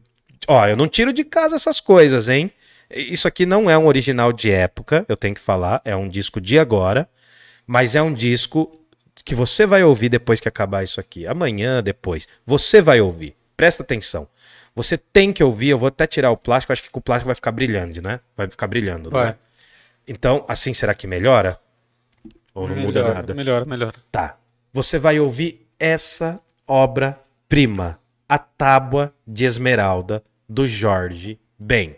[0.46, 2.50] Ó, eu não tiro de casa essas coisas, hein?
[2.90, 6.40] Isso aqui não é um original de época, eu tenho que falar, é um disco
[6.40, 7.08] de agora,
[7.66, 8.74] mas é um disco
[9.24, 11.26] que você vai ouvir depois que acabar isso aqui.
[11.26, 12.26] Amanhã, depois.
[12.46, 13.36] Você vai ouvir.
[13.56, 14.26] Presta atenção.
[14.74, 17.26] Você tem que ouvir, eu vou até tirar o plástico, acho que com o plástico
[17.26, 18.20] vai ficar brilhando, né?
[18.36, 19.26] Vai ficar brilhando, Vai.
[19.28, 19.34] né?
[20.06, 21.58] Então, assim, será que melhora?
[22.58, 23.34] Ou não muda Melhora, nada?
[23.34, 23.94] Melhora, melhora.
[24.10, 24.36] Tá.
[24.72, 27.98] Você vai ouvir essa obra-prima,
[28.28, 31.96] A Tábua de Esmeralda, do Jorge Ben.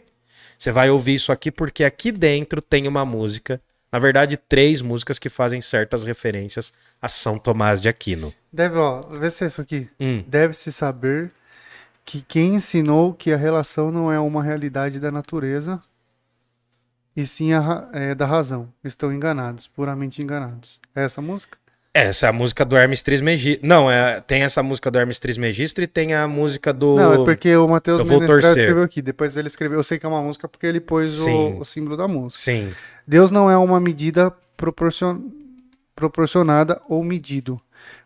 [0.59, 3.61] Você vai ouvir isso aqui porque aqui dentro tem uma música,
[3.91, 8.33] na verdade, três músicas que fazem certas referências a São Tomás de Aquino.
[8.53, 9.89] Deve, ó, vê se é isso aqui.
[9.99, 10.23] Hum.
[10.27, 11.33] Deve-se saber
[12.05, 15.81] que quem ensinou que a relação não é uma realidade da natureza
[17.17, 18.69] e sim a é, da razão.
[18.85, 20.81] Estão enganados, puramente enganados.
[20.95, 21.59] É essa música?
[21.93, 23.67] Essa é a música do Hermes Trismegistro.
[23.67, 26.95] Não, é, tem essa música do Hermes Trismegistro e tem a música do.
[26.97, 29.03] Não, é porque o Matheus Menestrel escreveu aqui.
[29.03, 31.97] Depois ele escreveu, eu sei que é uma música porque ele pôs o, o símbolo
[31.97, 32.41] da música.
[32.41, 32.73] Sim.
[33.05, 35.19] Deus não é uma medida proporcion...
[35.97, 37.61] proporcionada ou medido.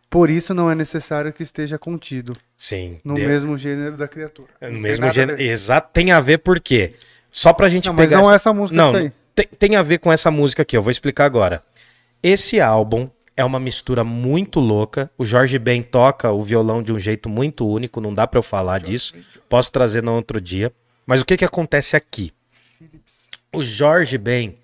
[0.09, 3.01] Por isso não é necessário que esteja contido Sim.
[3.05, 4.49] no De- mesmo gênero da criatura.
[4.63, 5.43] No mesmo gênero.
[5.43, 6.95] Exato, tem a ver por quê?
[7.37, 8.21] Só pra gente Não, mas pegar.
[8.23, 9.13] não essa- essa música Não, que tá aí.
[9.35, 11.65] tem, tem a ver com essa música aqui, eu vou explicar agora.
[12.23, 15.11] Esse álbum é uma mistura muito louca.
[15.19, 18.43] O Jorge Ben toca o violão de um jeito muito único, não dá pra eu
[18.43, 19.15] falar disso.
[19.49, 20.73] Posso trazer no outro dia.
[21.05, 22.33] Mas o que que acontece aqui?
[23.53, 24.55] O Jorge Ben,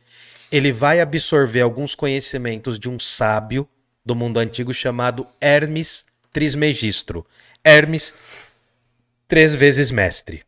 [0.53, 3.69] ele vai absorver alguns conhecimentos de um sábio
[4.07, 7.27] do mundo antigo chamado Hermes Trismegistro.
[7.65, 8.15] Hermes,
[9.29, 10.43] três vezes mestre.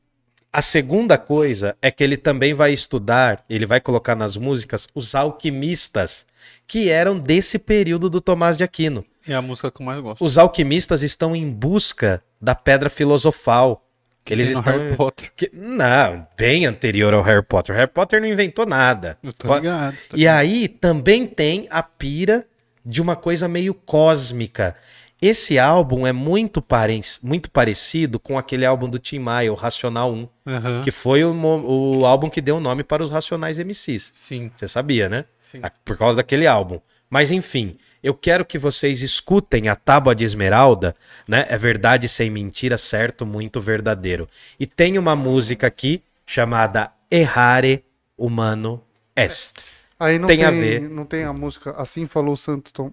[0.53, 5.15] A segunda coisa é que ele também vai estudar, ele vai colocar nas músicas os
[5.15, 6.27] alquimistas
[6.67, 9.05] que eram desse período do Tomás de Aquino.
[9.27, 10.23] É a música que eu mais gosto.
[10.25, 13.87] Os alquimistas estão em busca da pedra filosofal.
[14.29, 15.33] Eles Tem no estão Harry Potter.
[15.37, 17.75] que- não, bem anterior ao Harry Potter.
[17.75, 19.19] O Harry Potter não inventou nada.
[19.23, 19.97] Eu tô ligado.
[20.09, 22.47] tô E aí também tem a pira
[22.85, 24.77] de uma coisa meio cósmica.
[25.23, 27.01] Esse álbum é muito, pare...
[27.23, 30.83] muito parecido com aquele álbum do Tim Maia, o Racional 1, Aham.
[30.83, 34.13] que foi o, o álbum que deu o nome para os Racionais MCs.
[34.17, 34.51] Sim.
[34.57, 35.25] Você sabia, né?
[35.39, 35.61] Sim.
[35.85, 36.81] Por causa daquele álbum.
[37.09, 40.97] Mas enfim, eu quero que vocês escutem a Tábua de Esmeralda,
[41.29, 41.47] né?
[41.49, 44.29] É verdade sem mentira, certo, muito verdadeiro.
[44.59, 47.85] E tem uma música aqui chamada Errare
[48.19, 48.83] Humano
[49.15, 49.53] Est.
[50.01, 50.81] Aí não Tem tem, a ver.
[50.91, 52.93] não tem a música Assim Falou Santo, Tom-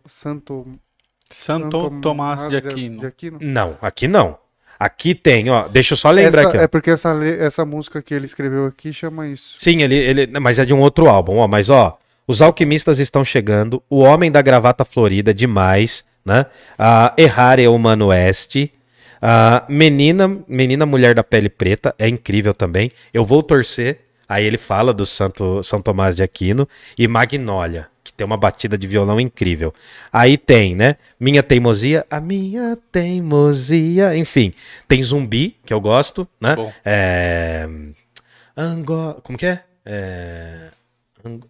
[1.31, 2.99] Santo, Santo Tomás de Aquino.
[2.99, 3.38] de Aquino.
[3.41, 4.38] Não, aqui não.
[4.80, 5.68] Aqui tem, ó.
[5.68, 6.57] Deixa eu só lembrar Essa- aqui.
[6.57, 6.61] ó.
[6.61, 9.56] é porque essa, essa música que ele escreveu aqui chama isso.
[9.57, 11.47] Sim, ele, ele, mas é de um outro álbum, ó.
[11.47, 13.84] Mas ó, os alquimistas estão chegando.
[13.89, 16.45] O homem da gravata florida, demais, né?
[16.77, 18.72] A Errare Humano Este.
[19.22, 22.89] A menina, menina mulher da pele preta, é incrível também.
[23.14, 23.99] Eu vou torcer.
[24.30, 27.88] Aí ele fala do Santo São Tomás de Aquino e Magnólia,
[28.19, 29.73] tem uma batida de violão incrível.
[30.11, 30.97] Aí tem, né?
[31.17, 34.53] Minha teimosia, a minha teimosia, enfim.
[34.89, 36.53] Tem Zumbi, que eu gosto, né?
[36.53, 36.73] Bom.
[36.83, 37.65] É...
[38.57, 39.21] Ango...
[39.23, 39.63] Como que é?
[39.85, 40.67] é...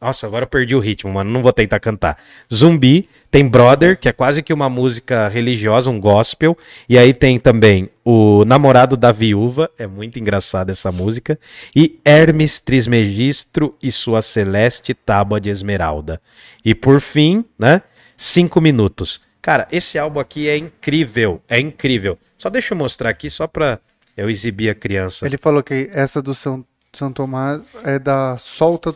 [0.02, 1.30] Nossa, agora eu perdi o ritmo, mano.
[1.30, 2.18] Não vou tentar cantar.
[2.52, 6.58] Zumbi, tem Brother, que é quase que uma música religiosa, um gospel.
[6.88, 11.40] E aí tem também o Namorado da Viúva, é muito engraçada essa música.
[11.76, 16.20] E Hermes Trismegistro e sua celeste tábua de esmeralda.
[16.66, 17.84] E por fim, né?
[18.18, 19.22] Cinco minutos.
[19.42, 22.18] Cara, esse álbum aqui é incrível, é incrível.
[22.38, 23.80] Só deixa eu mostrar aqui, só pra
[24.18, 25.26] eu exibir a criança.
[25.26, 28.94] Ele falou que essa do São, São Tomás é da Solta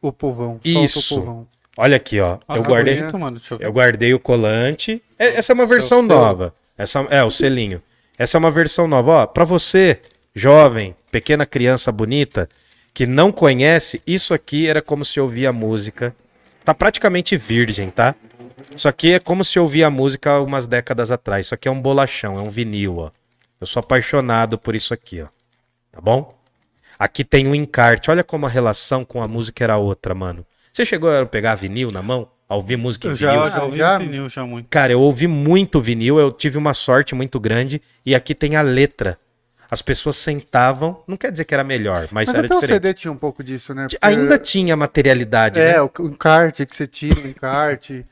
[0.00, 0.60] o Povão.
[0.64, 1.16] Solta Isso.
[1.16, 1.46] o Povão.
[1.76, 2.38] Olha aqui, ó.
[2.48, 2.96] Nossa, eu guardei.
[2.96, 3.38] bonito, mano.
[3.38, 3.66] Deixa eu ver.
[3.66, 5.02] Eu guardei o colante.
[5.18, 6.08] É- Essa é uma versão selo.
[6.08, 6.54] nova.
[6.76, 7.82] Essa é o selinho.
[8.18, 9.26] Essa é uma versão nova, ó.
[9.26, 10.00] Para você,
[10.34, 12.48] jovem, pequena criança bonita,
[12.92, 16.14] que não conhece, isso aqui era como se ouvia a música.
[16.64, 18.14] Tá praticamente virgem, tá?
[18.76, 21.46] Isso aqui é como se ouvia a música há umas décadas atrás.
[21.46, 23.10] Isso aqui é um bolachão, é um vinil, ó.
[23.60, 25.26] Eu sou apaixonado por isso aqui, ó.
[25.92, 26.36] Tá bom?
[26.98, 28.10] Aqui tem um encarte.
[28.10, 30.44] Olha como a relação com a música era outra, mano.
[30.72, 32.28] Você chegou a pegar vinil na mão?
[32.48, 33.34] A ouvir música em Eu vinil?
[33.34, 33.98] já, já Ah, ouvi já?
[33.98, 34.68] vinil já muito.
[34.70, 37.80] Cara, eu ouvi muito vinil, eu tive uma sorte muito grande.
[38.06, 39.18] E aqui tem a letra.
[39.70, 42.82] As pessoas sentavam, não quer dizer que era melhor, mas, Mas era até o diferente.
[42.82, 43.82] CD tinha um pouco disso, né?
[43.82, 45.82] Porque- Ainda tinha materialidade, É, né?
[45.82, 48.06] o, o encarte que você tira, o encarte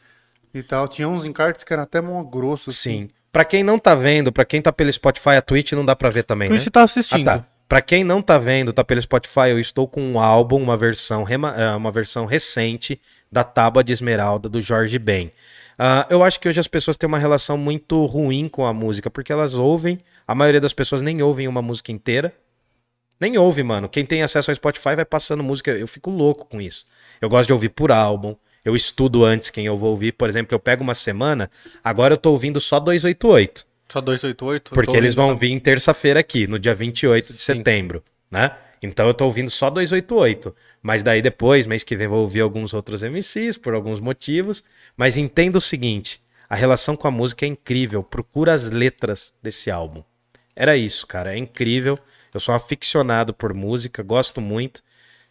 [0.53, 0.87] e tal.
[0.87, 2.69] Tinha uns encartes que eram até mó grosso.
[2.69, 3.07] assim.
[3.07, 3.09] Sim.
[3.33, 6.11] Pra quem não tá vendo, pra quem tá pelo Spotify, a Twitch não dá pra
[6.11, 6.71] ver também, Twitch né?
[6.71, 7.27] tá assistindo.
[7.29, 7.47] Ah, tá.
[7.68, 11.26] Pra quem não tá vendo, tá pelo Spotify, eu estou com um álbum, uma versão,
[11.28, 15.32] é, uma versão recente da Tábua de Esmeralda do Jorge Ben.
[15.76, 19.10] Ah, eu acho que hoje as pessoas têm uma relação muito ruim com a música,
[19.10, 22.32] porque elas ouvem, a maioria das pessoas nem ouvem uma música inteira.
[23.18, 23.88] Nem ouve, mano.
[23.88, 25.70] Quem tem acesso ao Spotify vai passando música.
[25.70, 26.84] Eu fico louco com isso.
[27.20, 28.36] Eu gosto de ouvir por álbum.
[28.64, 30.12] Eu estudo antes quem eu vou ouvir.
[30.12, 31.51] Por exemplo, eu pego uma semana,
[31.82, 33.66] agora eu tô ouvindo só 288.
[33.89, 34.75] Só 288?
[34.75, 37.57] Porque eles vão vir em terça-feira aqui, no dia 28 de Sim.
[37.57, 38.57] setembro, né?
[38.83, 40.55] Então eu tô ouvindo só 288.
[40.83, 44.63] Mas daí depois, mês que vem, vou ouvir alguns outros MCs por alguns motivos.
[44.97, 48.03] Mas entenda o seguinte: a relação com a música é incrível.
[48.03, 50.03] Procura as letras desse álbum.
[50.55, 51.35] Era isso, cara.
[51.35, 51.99] É incrível.
[52.33, 54.83] Eu sou aficionado por música, gosto muito.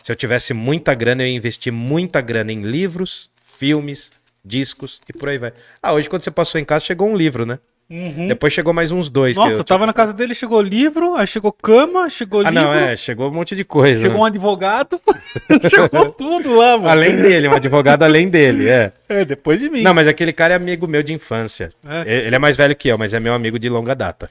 [0.04, 4.12] Se eu tivesse muita grana, eu ia investir muita grana em livros, filmes,
[4.44, 5.54] discos e por aí vai.
[5.82, 7.60] Ah, hoje quando você passou em casa, chegou um livro, né?
[7.88, 8.28] Uhum.
[8.28, 9.36] Depois chegou mais uns dois.
[9.38, 12.64] que Nossa, eu tava na casa dele, chegou livro, aí chegou cama, chegou Ah, livro,
[12.64, 14.02] não, é, chegou um monte de coisa.
[14.02, 15.00] chegou um advogado,
[15.70, 16.90] chegou tudo lá, mano.
[16.90, 18.92] Além dele, um advogado além dele, é.
[19.08, 19.84] É, depois de mim.
[19.84, 21.72] Não, mas aquele cara é amigo meu de infância.
[21.88, 22.26] É.
[22.26, 24.30] Ele é mais velho que eu, mas é meu amigo de longa data.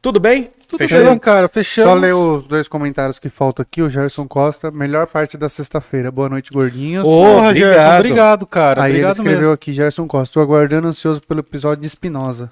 [0.00, 0.50] Tudo bem?
[0.68, 1.04] tudo Fechou?
[1.04, 1.90] bem, cara, fechamos.
[1.92, 3.82] Só ler os dois comentários que faltam aqui.
[3.82, 6.10] O Gerson Costa, melhor parte da sexta-feira.
[6.10, 7.04] Boa noite, gordinhos.
[7.04, 7.72] Porra, obrigado.
[7.72, 8.82] Gerson, obrigado, cara.
[8.82, 9.52] Aí ele obrigado escreveu mesmo.
[9.52, 12.50] aqui, Gerson Costa, tô aguardando ansioso pelo episódio de Espinosa.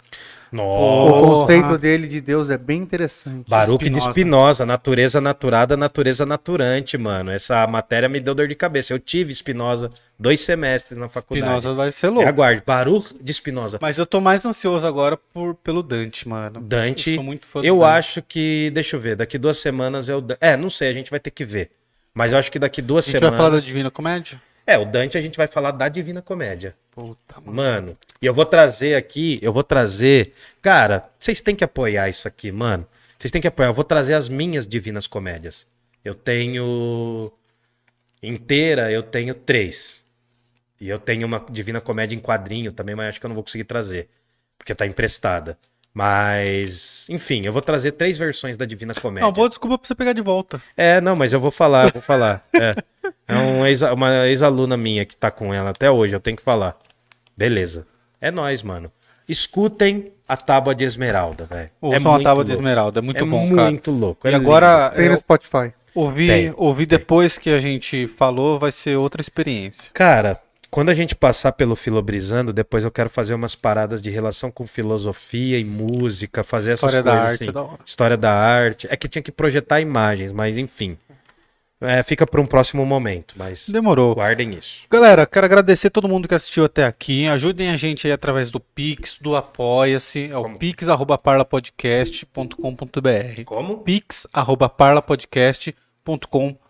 [0.53, 1.13] O Nossa.
[1.13, 1.41] Porra.
[1.47, 3.49] conceito dele de Deus é bem interessante.
[3.49, 4.11] Baruque de Espinosa.
[4.11, 7.31] Espinosa, natureza naturada, natureza naturante, mano.
[7.31, 8.93] Essa matéria me deu dor de cabeça.
[8.93, 11.47] Eu tive Espinosa dois semestres na faculdade.
[11.55, 12.29] Espinosa vai ser E louco.
[12.29, 13.79] aguarde, Baruch de Espinosa.
[13.81, 16.61] Mas eu tô mais ansioso agora por, pelo Dante, mano.
[16.61, 17.89] Dante, Eu sou muito fã do eu Dante.
[17.99, 20.25] acho que, deixa eu ver, daqui duas semanas eu...
[20.41, 21.71] É, não sei, a gente vai ter que ver.
[22.13, 23.39] Mas eu acho que daqui duas A gente semanas...
[23.39, 24.43] vai falar da Divina Comédia?
[24.71, 26.77] É, o Dante a gente vai falar da Divina Comédia.
[26.93, 27.53] Puta, mano.
[27.53, 30.33] Mano, e eu vou trazer aqui, eu vou trazer.
[30.63, 32.87] Cara, vocês têm que apoiar isso aqui, mano.
[33.19, 33.71] Vocês têm que apoiar.
[33.71, 35.67] Eu vou trazer as minhas divinas comédias.
[36.05, 37.33] Eu tenho.
[38.23, 40.05] Inteira, eu tenho três.
[40.81, 43.43] E eu tenho uma divina comédia em quadrinho também, mas acho que eu não vou
[43.43, 44.09] conseguir trazer.
[44.57, 45.59] Porque tá emprestada.
[45.93, 49.27] Mas, enfim, eu vou trazer três versões da Divina Comédia.
[49.27, 50.61] Não, boa desculpa pra você pegar de volta.
[50.77, 52.45] É, não, mas eu vou falar, eu vou falar.
[52.55, 52.73] É,
[53.29, 56.43] é um ex- uma ex-aluna minha que tá com ela até hoje, eu tenho que
[56.43, 56.77] falar.
[57.37, 57.87] Beleza.
[58.21, 58.91] É nóis, mano.
[59.29, 61.71] Escutem a Tábua de Esmeralda, velho.
[61.81, 62.63] Ouçam é a muito Tábua de louco.
[62.63, 63.71] Esmeralda, é muito é bom, cara.
[63.71, 64.29] muito louco.
[64.29, 65.73] E é agora, Tem no Spotify.
[65.95, 69.91] ouvi, Tem, ouvi depois que a gente falou, vai ser outra experiência.
[69.93, 70.41] Cara,
[70.71, 74.67] quando a gente passar pelo Filobrizando, depois eu quero fazer umas paradas de relação com
[74.67, 77.53] filosofia e música, fazer essas História da arte, assim.
[77.53, 77.79] da hora.
[77.85, 78.87] História da arte.
[78.91, 80.97] É que tinha que projetar imagens, mas enfim.
[81.83, 84.15] É, fica para um próximo momento, mas Demorou.
[84.15, 84.85] guardem isso.
[84.91, 87.27] Galera, quero agradecer todo mundo que assistiu até aqui.
[87.27, 90.31] Ajudem a gente aí através do Pix, do Apoia-se.
[90.31, 93.79] É o pix.parlapodcast.com.br Como?
[93.79, 96.70] pix.parlapodcast.com.br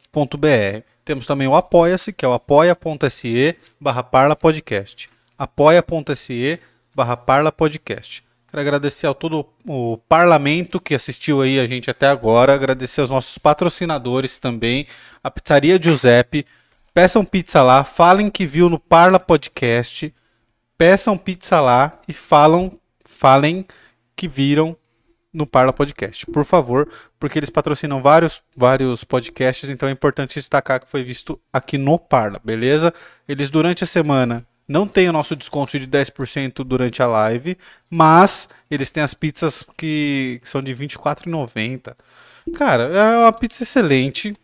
[1.05, 5.09] Temos também o Apoia-se, que é o apoia.se barra parlapodcast.
[5.39, 6.61] apoia.se
[6.95, 8.25] barra parlapodcast.
[8.51, 12.53] Quero agradecer ao todo o parlamento que assistiu aí a gente até agora.
[12.53, 14.87] Agradecer aos nossos patrocinadores também.
[15.23, 16.45] A Pizzaria Giuseppe.
[16.93, 17.85] Peçam pizza lá.
[17.85, 20.13] Falem que viu no Parla Podcast.
[20.77, 22.73] Peçam pizza lá e falam,
[23.05, 23.65] falem
[24.17, 24.77] que viram
[25.33, 26.89] no Parla Podcast, por favor,
[27.19, 31.99] porque eles patrocinam vários, vários podcasts, então é importante destacar que foi visto aqui no
[31.99, 32.93] Parla, beleza?
[33.29, 37.57] Eles durante a semana não têm o nosso desconto de 10% durante a live,
[37.89, 41.95] mas eles têm as pizzas que, que são de R$ 24,90.
[42.55, 44.35] Cara, é uma pizza excelente,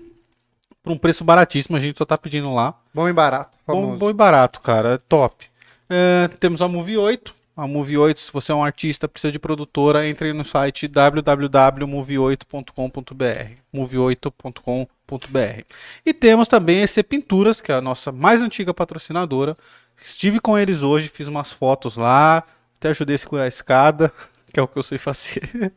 [0.82, 2.74] por um preço baratíssimo, a gente só tá pedindo lá.
[2.94, 3.98] Bom e barato, Bom, famoso.
[3.98, 4.94] bom e barato, cara.
[4.94, 5.46] É top.
[5.88, 7.34] É, temos a Movie 8.
[7.56, 13.50] A Movie 8, se você é um artista, precisa de produtora, entre no site www.movie8.com.br.
[13.74, 15.64] movie8.com.br.
[16.04, 19.56] E temos também a EC Pinturas, que é a nossa mais antiga patrocinadora.
[20.02, 22.44] Estive com eles hoje, fiz umas fotos lá,
[22.76, 24.12] até ajudei a segurar a escada,
[24.52, 25.72] que é o que eu sei fazer.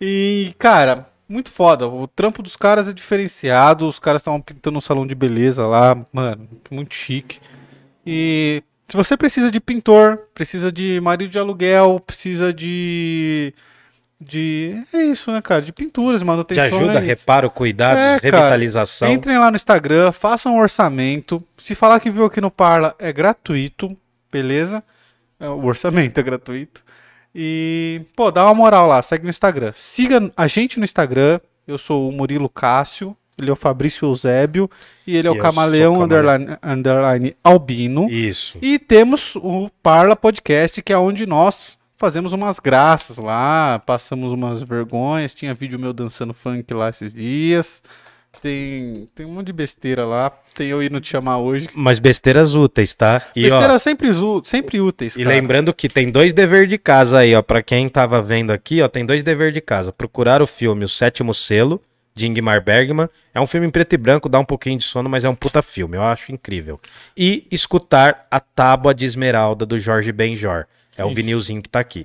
[0.00, 1.88] E, cara, muito foda.
[1.88, 3.88] O trampo dos caras é diferenciado.
[3.88, 7.40] Os caras estavam pintando um salão de beleza lá, mano, muito chique.
[8.06, 8.62] E
[8.92, 13.54] se você precisa de pintor, precisa de marido de aluguel, precisa de.
[14.20, 14.84] De.
[14.92, 15.62] É isso, né, cara?
[15.62, 16.72] De pinturas, De manutenções.
[16.74, 18.36] ajuda, reparo, cuidados, É, cara.
[18.36, 19.10] revitalização.
[19.10, 21.42] Entrem lá no Instagram, façam um orçamento.
[21.56, 23.96] Se falar que viu aqui no Parla, é gratuito,
[24.30, 24.82] beleza?
[25.40, 26.84] É, O orçamento é gratuito.
[27.34, 29.72] E, pô, dá uma moral lá, segue no Instagram.
[29.74, 31.40] Siga a gente no Instagram.
[31.66, 34.70] Eu sou o Murilo Cássio, ele é o Fabrício Eusébio
[35.06, 38.08] e ele é E o Camaleão underline, underline Albino.
[38.10, 38.58] Isso.
[38.60, 44.62] E temos o Parla Podcast, que é onde nós fazemos umas graças lá, passamos umas
[44.62, 45.34] vergonhas.
[45.34, 47.82] Tinha vídeo meu dançando funk lá esses dias.
[48.40, 50.32] Tem, tem um monte de besteira lá.
[50.54, 51.68] Tem eu indo te chamar hoje.
[51.74, 53.22] Mas besteiras úteis, tá?
[53.36, 54.10] E, ó, Besteira sempre,
[54.44, 55.34] sempre úteis, e cara.
[55.34, 57.42] lembrando que tem dois dever de casa aí, ó.
[57.42, 59.92] Pra quem tava vendo aqui, ó, tem dois dever de casa.
[59.92, 61.80] Procurar o filme O Sétimo Selo,
[62.14, 63.08] de Ingmar Bergman.
[63.34, 65.34] É um filme em preto e branco, dá um pouquinho de sono, mas é um
[65.34, 65.96] puta filme.
[65.96, 66.78] Eu acho incrível.
[67.16, 70.66] E escutar A Tábua de Esmeralda, do Jorge Benjor.
[70.96, 72.04] É o vinilzinho que tá aqui.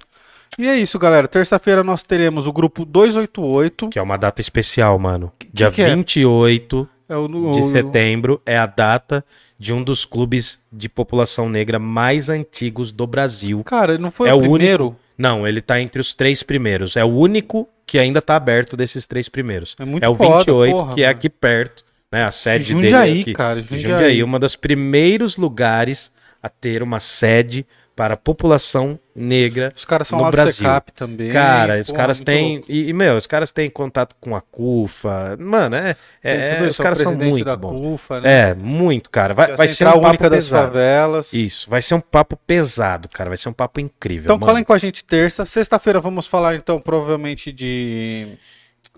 [0.58, 1.28] E é isso, galera.
[1.28, 3.90] Terça-feira nós teremos o grupo 288.
[3.90, 5.32] Que é uma data especial, mano.
[5.54, 5.94] Dia que é?
[5.94, 9.24] 28 É o, de o- setembro é a data
[9.60, 13.64] de um dos clubes de população negra mais antigos do Brasil.
[13.64, 14.96] Cara, não foi É o o primeiro?
[15.18, 16.96] Não, ele tá entre os três primeiros.
[16.96, 19.76] É o único que ainda tá aberto desses três primeiros.
[19.80, 22.26] É muito é o foda, 28, porra, que é aqui perto, né?
[22.26, 23.34] A sede Jundiaí, dele é aqui.
[23.34, 23.82] cara, Jundiaí.
[23.82, 26.12] Jundiaí, uma dos primeiros lugares
[26.44, 27.66] a ter uma sede
[27.98, 29.74] para a população negra.
[29.76, 30.54] Os caras são no lá do Brasil.
[30.54, 31.32] SECAP também.
[31.32, 32.64] Cara, os Pô, caras têm.
[32.70, 35.36] E, e, meu, os caras têm contato com a CUFA.
[35.40, 35.96] Mano, é.
[36.22, 37.72] É tudo os isso, é o caras são muito da bons.
[37.72, 38.52] CUFA, né?
[38.52, 39.34] É, muito, cara.
[39.34, 40.68] Vai, é a vai ser um papo única das pesado.
[40.68, 41.34] favelas.
[41.34, 43.32] Isso, vai ser um papo pesado, cara.
[43.32, 44.26] Vai ser um papo incrível.
[44.26, 44.46] Então mano.
[44.46, 45.44] colhem com a gente terça.
[45.44, 48.38] Sexta-feira vamos falar, então, provavelmente de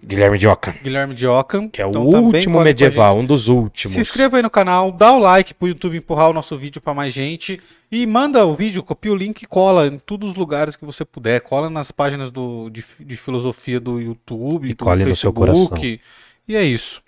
[0.03, 1.69] Guilherme Dioca, Guilherme de Ockham.
[1.69, 3.95] que é o Então, também último medieval, um dos últimos.
[3.95, 6.93] Se inscreva aí no canal, dá o like pro YouTube empurrar o nosso vídeo pra
[6.93, 7.61] mais gente.
[7.91, 11.03] E manda o vídeo, copia o link e cola em todos os lugares que você
[11.03, 11.41] puder.
[11.41, 15.99] Cola nas páginas do, de, de filosofia do YouTube, E do cole no seu Facebook.
[16.47, 17.01] E é isso.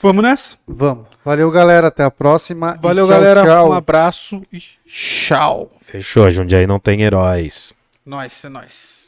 [0.00, 0.52] Vamos nessa?
[0.66, 1.06] Vamos.
[1.24, 1.88] Valeu, galera.
[1.88, 2.78] Até a próxima.
[2.80, 3.44] Valeu, tchau, galera.
[3.44, 3.70] tchau.
[3.70, 5.70] Um abraço e tchau.
[5.82, 7.72] Fechou, Jundiaí não tem heróis.
[8.06, 9.07] Nós, é nóis.